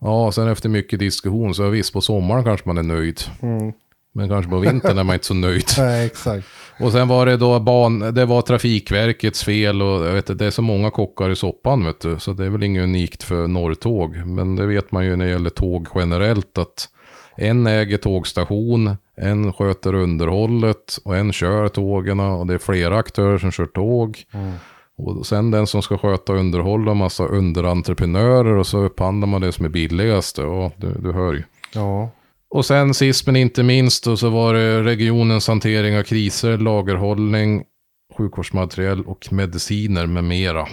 Ja, 0.00 0.32
sen 0.32 0.48
efter 0.48 0.68
mycket 0.68 0.98
diskussion 0.98 1.54
så 1.54 1.68
visst, 1.68 1.92
på 1.92 2.00
sommaren 2.00 2.44
kanske 2.44 2.68
man 2.68 2.78
är 2.78 2.82
nöjd. 2.82 3.20
Mm. 3.42 3.72
Men 4.14 4.28
kanske 4.28 4.50
på 4.50 4.58
vintern 4.58 4.98
är 4.98 5.04
man 5.04 5.14
inte 5.14 5.26
så 5.26 5.34
nöjd. 5.34 5.64
Nej, 5.78 6.06
exakt. 6.06 6.46
Och 6.80 6.92
sen 6.92 7.08
var 7.08 7.26
det 7.26 7.36
då 7.36 7.60
ban, 7.60 7.98
det 8.14 8.24
var 8.24 8.42
Trafikverkets 8.42 9.44
fel 9.44 9.82
och 9.82 10.06
jag 10.06 10.12
vet, 10.12 10.30
inte, 10.30 10.44
det 10.44 10.46
är 10.46 10.50
så 10.50 10.62
många 10.62 10.90
kockar 10.90 11.30
i 11.30 11.36
soppan 11.36 11.84
vet 11.84 12.00
du. 12.00 12.18
Så 12.18 12.32
det 12.32 12.44
är 12.44 12.50
väl 12.50 12.62
inget 12.62 12.82
unikt 12.82 13.22
för 13.22 13.48
Norrtåg. 13.48 14.16
Men 14.26 14.56
det 14.56 14.66
vet 14.66 14.92
man 14.92 15.04
ju 15.04 15.16
när 15.16 15.24
det 15.24 15.30
gäller 15.30 15.50
tåg 15.50 15.88
generellt 15.94 16.58
att 16.58 16.88
en 17.36 17.66
äger 17.66 17.98
tågstation, 17.98 18.96
en 19.16 19.52
sköter 19.52 19.94
underhållet 19.94 20.98
och 21.04 21.16
en 21.16 21.32
kör 21.32 21.68
tågen 21.68 22.20
och 22.20 22.46
det 22.46 22.54
är 22.54 22.58
flera 22.58 22.96
aktörer 22.96 23.38
som 23.38 23.50
kör 23.50 23.66
tåg. 23.66 24.24
Mm. 24.32 24.52
Och 24.96 25.26
sen 25.26 25.50
den 25.50 25.66
som 25.66 25.82
ska 25.82 25.98
sköta 25.98 26.32
och 26.32 26.96
massa 26.96 27.26
underentreprenörer 27.26 28.56
och 28.56 28.66
så 28.66 28.78
upphandlar 28.78 29.28
man 29.28 29.40
det 29.40 29.52
som 29.52 29.64
är 29.64 29.68
billigast. 29.68 30.38
Och 30.38 30.72
du, 30.76 30.92
du 30.98 31.12
hör 31.12 31.32
ju. 31.32 31.42
Ja. 31.74 32.10
Och 32.50 32.66
sen 32.66 32.94
sist 32.94 33.26
men 33.26 33.36
inte 33.36 33.62
minst 33.62 34.04
då, 34.04 34.16
så 34.16 34.30
var 34.30 34.54
det 34.54 34.82
regionens 34.82 35.48
hantering 35.48 35.98
av 35.98 36.02
kriser, 36.02 36.58
lagerhållning, 36.58 37.62
sjukvårdsmateriel 38.18 39.02
och 39.02 39.32
mediciner 39.32 40.06
med 40.06 40.24
mera. 40.24 40.68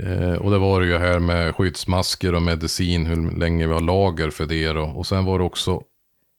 Eh, 0.00 0.32
och 0.32 0.50
det 0.50 0.58
var 0.58 0.80
det 0.80 0.86
ju 0.86 0.98
här 0.98 1.18
med 1.18 1.54
skyddsmasker 1.54 2.34
och 2.34 2.42
medicin, 2.42 3.06
hur 3.06 3.38
länge 3.38 3.66
vi 3.66 3.72
har 3.72 3.80
lager 3.80 4.30
för 4.30 4.46
det 4.46 4.72
då. 4.72 4.82
Och 4.82 5.06
sen 5.06 5.24
var 5.24 5.38
det 5.38 5.44
också, 5.44 5.82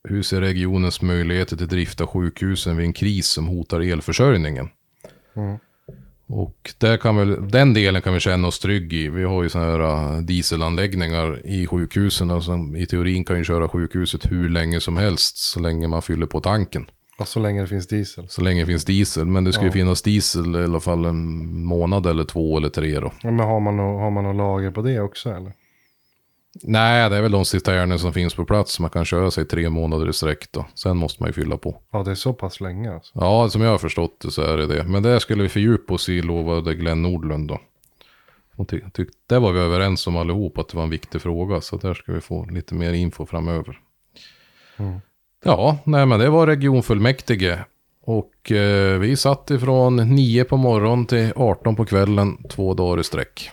hur 0.04 0.24
ser 0.24 0.42
regionens 0.42 1.02
möjligheter 1.02 1.58
till 1.58 1.68
drift 1.68 2.02
av 2.02 2.08
sjukhusen 2.08 2.78
vid 2.78 2.86
en 2.86 2.94
kris 2.94 3.28
som 3.28 3.48
hotar 3.48 3.80
elförsörjningen? 3.80 4.70
Mm. 5.36 5.58
Och 6.28 6.74
där 6.78 6.98
kan 6.98 7.16
väl, 7.16 7.52
den 7.52 7.74
delen 7.74 8.02
kan 8.02 8.14
vi 8.14 8.20
känna 8.20 8.48
oss 8.48 8.60
trygg 8.60 8.94
i. 8.94 9.10
Vi 9.10 9.24
har 9.24 9.44
ju 9.44 9.50
sådana 9.50 9.72
här 9.72 10.16
äh, 10.16 10.22
dieselanläggningar 10.22 11.48
i 11.48 11.68
sjukhusen 11.68 12.42
som 12.42 12.76
i 12.76 12.86
teorin 12.86 13.26
kan 13.26 13.38
ju 13.38 13.44
köra 13.44 13.70
sjukhuset 13.70 14.32
hur 14.32 14.50
länge 14.50 14.80
som 14.80 14.98
helst 14.98 15.38
så 15.38 15.60
länge 15.60 15.88
man 15.88 16.02
fyller 16.02 16.26
på 16.26 16.42
tanken. 16.42 16.86
Och 17.20 17.28
så 17.28 17.40
länge 17.40 17.62
det 17.62 17.68
finns 17.68 17.88
diesel. 17.88 18.28
Så 18.30 18.42
länge 18.42 18.62
det 18.62 18.66
finns 18.66 18.86
diesel. 18.86 19.26
Men 19.26 19.44
det 19.44 19.54
ska 19.54 19.62
ju 19.62 19.68
Ja. 19.68 19.74
finnas 19.74 20.02
diesel 20.02 20.56
i 20.56 20.64
alla 20.64 20.80
fall 20.80 21.06
en 21.06 21.64
månad 21.64 22.06
eller 22.06 22.24
två 22.24 22.58
eller 22.58 22.70
tre 22.70 23.00
då. 23.00 23.12
Ja, 23.22 23.32
Men 23.32 23.46
har 23.46 23.60
man, 23.60 23.78
nå- 23.78 23.98
har 24.00 24.12
man 24.12 24.24
något 24.24 24.36
lager 24.36 24.72
på 24.72 24.82
det 24.82 25.00
också 25.00 25.30
eller? 25.30 25.54
Nej, 26.64 27.10
det 27.10 27.16
är 27.18 27.22
väl 27.22 27.32
de 27.32 27.46
cisterner 27.46 27.98
som 27.98 28.14
finns 28.14 28.34
på 28.36 28.46
plats. 28.46 28.80
Man 28.80 28.90
kan 28.90 29.06
köra 29.06 29.32
sig 29.32 29.46
tre 29.46 29.70
månader 29.70 30.10
i 30.10 30.14
sträck 30.14 30.52
då. 30.52 30.66
Sen 30.76 30.98
måste 30.98 31.22
man 31.24 31.30
ju 31.30 31.34
fylla 31.34 31.58
på. 31.58 31.82
Ja, 31.92 32.04
det 32.04 32.12
är 32.12 32.16
så 32.16 32.34
pass 32.34 32.62
länge 32.62 32.94
alltså. 32.94 33.12
Ja, 33.16 33.50
som 33.50 33.62
jag 33.62 33.70
har 33.72 33.78
förstått 33.78 34.20
det 34.20 34.32
så 34.32 34.42
är 34.42 34.58
det 34.58 34.66
det. 34.68 34.84
Men 34.84 35.04
det 35.04 35.20
skulle 35.20 35.44
vi 35.44 35.50
fördjupa 35.50 35.94
oss 35.94 36.10
i, 36.10 36.22
lovade 36.22 36.76
Glenn 36.76 37.02
Nordlund 37.02 37.48
då. 37.48 37.60
Ty- 38.68 38.82
tyck- 38.94 39.10
det 39.28 39.40
var 39.40 39.52
vi 39.52 39.60
överens 39.60 40.08
om 40.08 40.18
allihop 40.18 40.58
att 40.58 40.68
det 40.70 40.78
var 40.78 40.84
en 40.84 40.90
viktig 40.90 41.22
fråga. 41.22 41.62
Så 41.62 41.78
där 41.78 41.94
ska 41.94 42.12
vi 42.14 42.22
få 42.22 42.46
lite 42.46 42.76
mer 42.76 42.94
info 42.94 43.26
framöver. 43.26 43.80
Mm. 44.78 45.00
Ja, 45.44 45.78
nej 45.84 46.06
men 46.06 46.20
det 46.20 46.30
var 46.30 46.48
regionfullmäktige. 46.48 47.60
Och 48.06 48.52
eh, 48.52 49.00
vi 49.00 49.16
satt 49.16 49.52
ifrån 49.52 49.96
9 49.96 50.44
på 50.44 50.58
morgonen 50.58 51.06
till 51.06 51.34
18 51.36 51.76
på 51.76 51.86
kvällen, 51.86 52.38
två 52.50 52.74
dagar 52.74 53.00
i 53.00 53.04
sträck. 53.04 53.50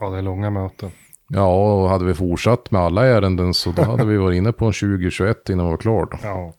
Ja, 0.00 0.10
det 0.10 0.18
är 0.18 0.22
långa 0.22 0.50
möten. 0.50 0.90
Ja, 1.28 1.74
och 1.74 1.88
hade 1.88 2.04
vi 2.04 2.14
fortsatt 2.14 2.70
med 2.70 2.80
alla 2.80 3.06
ärenden 3.06 3.54
så 3.54 3.70
då 3.70 3.82
hade 3.82 4.04
vi 4.04 4.16
varit 4.16 4.36
inne 4.36 4.52
på 4.52 4.64
en 4.64 4.72
2021 4.72 5.48
innan 5.50 5.66
vi 5.66 5.70
var 5.70 5.78
klara. 5.78 6.08
då. 6.10 6.18
Ja. 6.22 6.54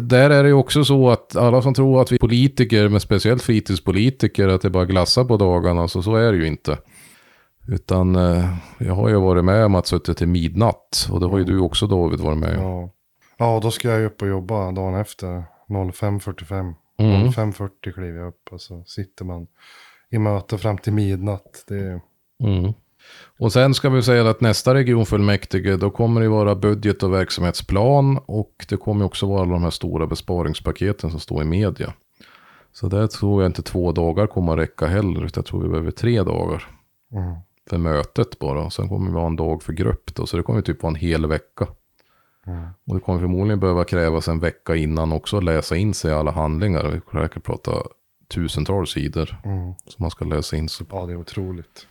Där 0.00 0.30
är 0.30 0.42
det 0.42 0.48
ju 0.48 0.54
också 0.54 0.84
så 0.84 1.10
att 1.10 1.36
alla 1.36 1.62
som 1.62 1.74
tror 1.74 2.02
att 2.02 2.12
vi 2.12 2.18
politiker, 2.18 2.88
men 2.88 3.00
speciellt 3.00 3.42
fritidspolitiker, 3.42 4.48
att 4.48 4.62
det 4.62 4.70
bara 4.70 4.84
glassar 4.84 5.24
på 5.24 5.36
dagarna, 5.36 5.88
så 5.88 6.02
så 6.02 6.14
är 6.16 6.32
det 6.32 6.38
ju 6.38 6.46
inte. 6.46 6.78
Utan 7.68 8.16
eh, 8.16 8.54
jag 8.78 8.94
har 8.94 9.08
ju 9.08 9.20
varit 9.20 9.44
med 9.44 9.64
om 9.64 9.74
att 9.74 9.86
suttit 9.86 10.18
till 10.18 10.28
midnatt. 10.28 11.08
Och 11.12 11.20
det 11.20 11.26
har 11.26 11.38
ju 11.38 11.44
du 11.44 11.60
också 11.60 11.86
David 11.86 12.20
varit 12.20 12.38
med 12.38 12.58
om. 12.58 12.64
Ja. 12.64 12.90
Ja, 13.40 13.60
då 13.62 13.70
ska 13.70 13.88
jag 13.88 14.00
ju 14.00 14.06
upp 14.06 14.22
och 14.22 14.28
jobba 14.28 14.72
dagen 14.72 14.94
efter. 14.94 15.44
05.45. 15.68 16.74
Mm. 16.98 17.28
05.40 17.28 17.92
kliver 17.92 18.18
jag 18.18 18.28
upp 18.28 18.48
och 18.50 18.60
så 18.60 18.84
sitter 18.84 19.24
man 19.24 19.46
i 20.10 20.18
möte 20.18 20.58
fram 20.58 20.78
till 20.78 20.92
midnatt. 20.92 21.64
Det 21.68 21.74
är... 21.74 22.00
Mm. 22.42 22.72
Och 23.38 23.52
sen 23.52 23.74
ska 23.74 23.88
vi 23.88 24.02
säga 24.02 24.30
att 24.30 24.40
nästa 24.40 24.74
regionfullmäktige, 24.74 25.76
då 25.76 25.90
kommer 25.90 26.20
det 26.20 26.28
vara 26.28 26.54
budget 26.54 27.02
och 27.02 27.12
verksamhetsplan. 27.12 28.18
Och 28.26 28.66
det 28.68 28.76
kommer 28.76 29.04
också 29.04 29.26
vara 29.26 29.42
alla 29.42 29.52
de 29.52 29.62
här 29.62 29.70
stora 29.70 30.06
besparingspaketen 30.06 31.10
som 31.10 31.20
står 31.20 31.42
i 31.42 31.46
media. 31.46 31.92
Så 32.72 32.88
där 32.88 33.06
tror 33.06 33.42
jag 33.42 33.48
inte 33.48 33.62
två 33.62 33.92
dagar 33.92 34.26
kommer 34.26 34.52
att 34.52 34.58
räcka 34.58 34.86
heller, 34.86 35.24
utan 35.24 35.40
jag 35.40 35.46
tror 35.46 35.62
vi 35.62 35.68
behöver 35.68 35.90
tre 35.90 36.22
dagar. 36.22 36.66
Mm. 37.12 37.36
för 37.70 37.78
mötet 37.78 38.38
bara. 38.38 38.64
Och 38.64 38.72
sen 38.72 38.88
kommer 38.88 39.10
vi 39.10 39.18
ha 39.18 39.26
en 39.26 39.36
dag 39.36 39.62
för 39.62 39.72
grupp 39.72 40.14
då. 40.14 40.26
Så 40.26 40.36
det 40.36 40.42
kommer 40.42 40.62
typ 40.62 40.82
vara 40.82 40.90
en 40.90 40.96
hel 41.00 41.26
vecka. 41.26 41.66
Mm. 42.46 42.62
Och 42.86 42.94
det 42.94 43.00
kommer 43.00 43.20
förmodligen 43.20 43.60
behöva 43.60 43.84
krävas 43.84 44.28
en 44.28 44.40
vecka 44.40 44.76
innan 44.76 45.12
också 45.12 45.36
att 45.36 45.44
läsa 45.44 45.76
in 45.76 45.94
sig 45.94 46.12
alla 46.12 46.30
handlingar. 46.30 46.88
Vi 47.12 47.20
säkert 47.20 47.42
prata 47.44 47.70
tusentals 48.28 48.90
sidor 48.90 49.40
Mm. 49.44 49.74
som 49.86 49.96
man 49.96 50.10
ska 50.10 50.24
läsa 50.24 50.56
in 50.56 50.68
sig 50.68 50.86
på. 50.86 50.96
Ja, 50.96 51.06
det 51.06 51.12
är 51.12 51.16
otroligt. 51.16 51.86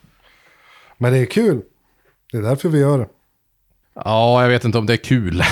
Men 0.98 1.14
det 1.14 1.20
är 1.20 1.26
kul. 1.26 1.62
Det 2.32 2.38
är 2.38 2.42
därför 2.42 2.70
vi 2.70 2.80
gör 2.80 3.00
det. 3.00 3.08
Ja, 3.94 4.42
jag 4.42 4.50
vet 4.50 4.66
inte 4.66 4.78
om 4.78 4.86
det 4.86 4.94
är 4.94 4.98
kul. 4.98 5.44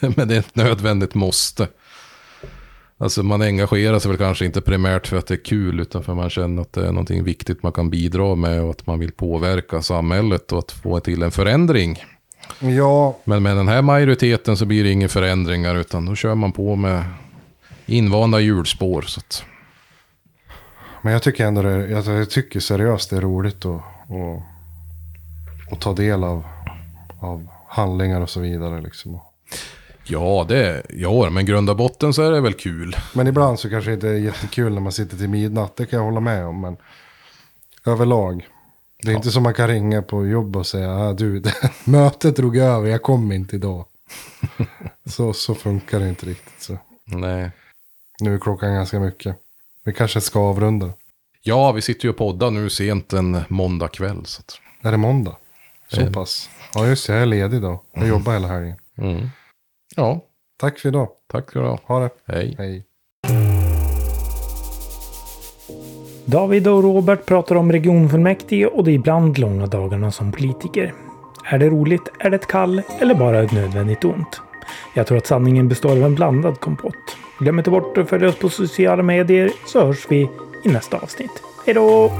Men 0.16 0.28
det 0.28 0.34
är 0.34 0.38
ett 0.38 0.56
nödvändigt 0.56 1.14
måste. 1.14 1.68
Alltså 2.98 3.22
man 3.22 3.42
engagerar 3.42 3.98
sig 3.98 4.08
väl 4.10 4.18
kanske 4.18 4.44
inte 4.44 4.60
primärt 4.60 5.06
för 5.06 5.16
att 5.16 5.26
det 5.26 5.34
är 5.34 5.44
kul. 5.44 5.80
Utan 5.80 6.02
för 6.02 6.12
att 6.12 6.18
man 6.18 6.30
känner 6.30 6.62
att 6.62 6.72
det 6.72 6.86
är 6.86 6.92
någonting 6.92 7.24
viktigt 7.24 7.62
man 7.62 7.72
kan 7.72 7.90
bidra 7.90 8.34
med. 8.34 8.62
Och 8.62 8.70
att 8.70 8.86
man 8.86 8.98
vill 8.98 9.12
påverka 9.12 9.82
samhället 9.82 10.52
och 10.52 10.58
att 10.58 10.72
få 10.72 11.00
till 11.00 11.22
en 11.22 11.30
förändring. 11.30 11.98
Ja, 12.58 13.16
Men 13.24 13.42
med 13.42 13.56
den 13.56 13.68
här 13.68 13.82
majoriteten 13.82 14.56
så 14.56 14.64
blir 14.66 14.84
det 14.84 14.90
inga 14.90 15.08
förändringar 15.08 15.74
utan 15.74 16.06
då 16.06 16.14
kör 16.14 16.34
man 16.34 16.52
på 16.52 16.76
med 16.76 17.04
invanda 17.86 18.40
hjulspår. 18.40 19.02
Så 19.02 19.20
att, 19.20 19.44
men 21.02 21.12
jag 21.12 21.22
tycker 21.22 21.46
ändå 21.46 21.62
det, 21.62 21.88
jag, 21.88 22.06
jag 22.06 22.30
tycker 22.30 22.60
seriöst 22.60 23.10
det 23.10 23.16
är 23.16 23.20
roligt 23.20 23.66
att, 23.66 23.82
att, 24.08 24.42
att 25.72 25.80
ta 25.80 25.92
del 25.92 26.24
av, 26.24 26.44
av 27.20 27.48
handlingar 27.68 28.20
och 28.20 28.30
så 28.30 28.40
vidare. 28.40 28.80
Liksom. 28.80 29.20
ja, 30.04 30.46
det, 30.48 30.82
ja, 30.90 31.30
men 31.30 31.46
grund 31.46 31.70
och 31.70 31.76
botten 31.76 32.12
så 32.12 32.22
är 32.22 32.30
det 32.30 32.40
väl 32.40 32.54
kul. 32.54 32.96
Men 33.12 33.26
ibland 33.26 33.58
så 33.58 33.70
kanske 33.70 33.90
det 33.90 33.94
inte 33.94 34.08
är 34.08 34.18
jättekul 34.18 34.74
när 34.74 34.80
man 34.80 34.92
sitter 34.92 35.16
till 35.16 35.28
midnatt. 35.28 35.76
Det 35.76 35.86
kan 35.86 35.98
jag 35.98 36.04
hålla 36.04 36.20
med 36.20 36.46
om. 36.46 36.60
Men 36.60 36.76
överlag. 37.86 38.48
Det 39.02 39.12
är 39.12 39.16
inte 39.16 39.30
som 39.30 39.42
man 39.42 39.54
kan 39.54 39.68
ringa 39.68 40.02
på 40.02 40.26
jobb 40.26 40.56
och 40.56 40.66
säga. 40.66 40.90
Ah, 40.96 41.12
du, 41.12 41.40
det, 41.40 41.54
mötet 41.84 42.36
drog 42.36 42.56
över. 42.56 42.88
Jag 42.88 43.02
kom 43.02 43.32
inte 43.32 43.56
idag. 43.56 43.84
så, 45.04 45.32
så 45.32 45.54
funkar 45.54 46.00
det 46.00 46.08
inte 46.08 46.26
riktigt. 46.26 46.62
Så. 46.62 46.78
Nej. 47.04 47.50
Nu 48.20 48.34
är 48.34 48.38
klockan 48.38 48.74
ganska 48.74 49.00
mycket. 49.00 49.36
Vi 49.84 49.92
kanske 49.92 50.20
ska 50.20 50.40
avrunda. 50.40 50.92
Ja, 51.42 51.72
vi 51.72 51.82
sitter 51.82 52.04
ju 52.04 52.10
och 52.10 52.16
poddar 52.16 52.50
nu 52.50 52.70
sent 52.70 53.12
en 53.12 53.40
måndag 53.48 53.88
kväll. 53.88 54.26
Så 54.26 54.40
att, 54.40 54.58
Är 54.86 54.90
det 54.90 54.96
måndag? 54.96 55.36
Så 55.88 56.00
Eh. 56.00 56.12
pass. 56.12 56.50
Ja 56.74 56.86
just 56.86 57.06
det, 57.06 57.12
jag 57.12 57.22
är 57.22 57.26
ledig 57.26 57.62
då. 57.62 57.82
Jag 57.92 58.08
jobbar 58.08 58.32
hela 58.32 58.48
helgen. 58.48 58.76
mm. 58.98 59.28
Ja, 59.96 60.20
Tack 60.58 60.78
för 60.78 60.88
idag. 60.88 61.08
tack 61.32 61.52
du 61.52 61.60
ha. 61.60 61.78
Ha 61.84 62.00
det. 62.00 62.10
Hej. 62.26 62.54
Hej. 62.58 62.84
David 66.24 66.68
och 66.68 66.82
Robert 66.82 67.26
pratar 67.26 67.54
om 67.54 67.72
regionfullmäktige 67.72 68.66
och 68.66 68.84
de 68.84 68.90
ibland 68.90 69.38
långa 69.38 69.66
dagarna 69.66 70.10
som 70.10 70.32
politiker. 70.32 70.94
Är 71.44 71.58
det 71.58 71.68
roligt, 71.68 72.08
är 72.18 72.30
det 72.30 72.36
ett 72.36 72.46
kall 72.46 72.82
eller 73.00 73.14
bara 73.14 73.42
ett 73.42 73.52
nödvändigt 73.52 74.04
ont? 74.04 74.40
Jag 74.94 75.06
tror 75.06 75.18
att 75.18 75.26
sanningen 75.26 75.68
består 75.68 75.90
av 75.90 76.02
en 76.02 76.14
blandad 76.14 76.60
kompott. 76.60 77.16
Glöm 77.38 77.58
inte 77.58 77.70
bort 77.70 77.98
att 77.98 78.08
följa 78.08 78.28
oss 78.28 78.38
på 78.38 78.48
sociala 78.48 79.02
medier 79.02 79.50
så 79.66 79.86
hörs 79.86 80.06
vi 80.08 80.28
i 80.64 80.68
nästa 80.68 80.96
avsnitt. 80.96 81.42
Hej 81.66 81.74
då! 81.74 82.10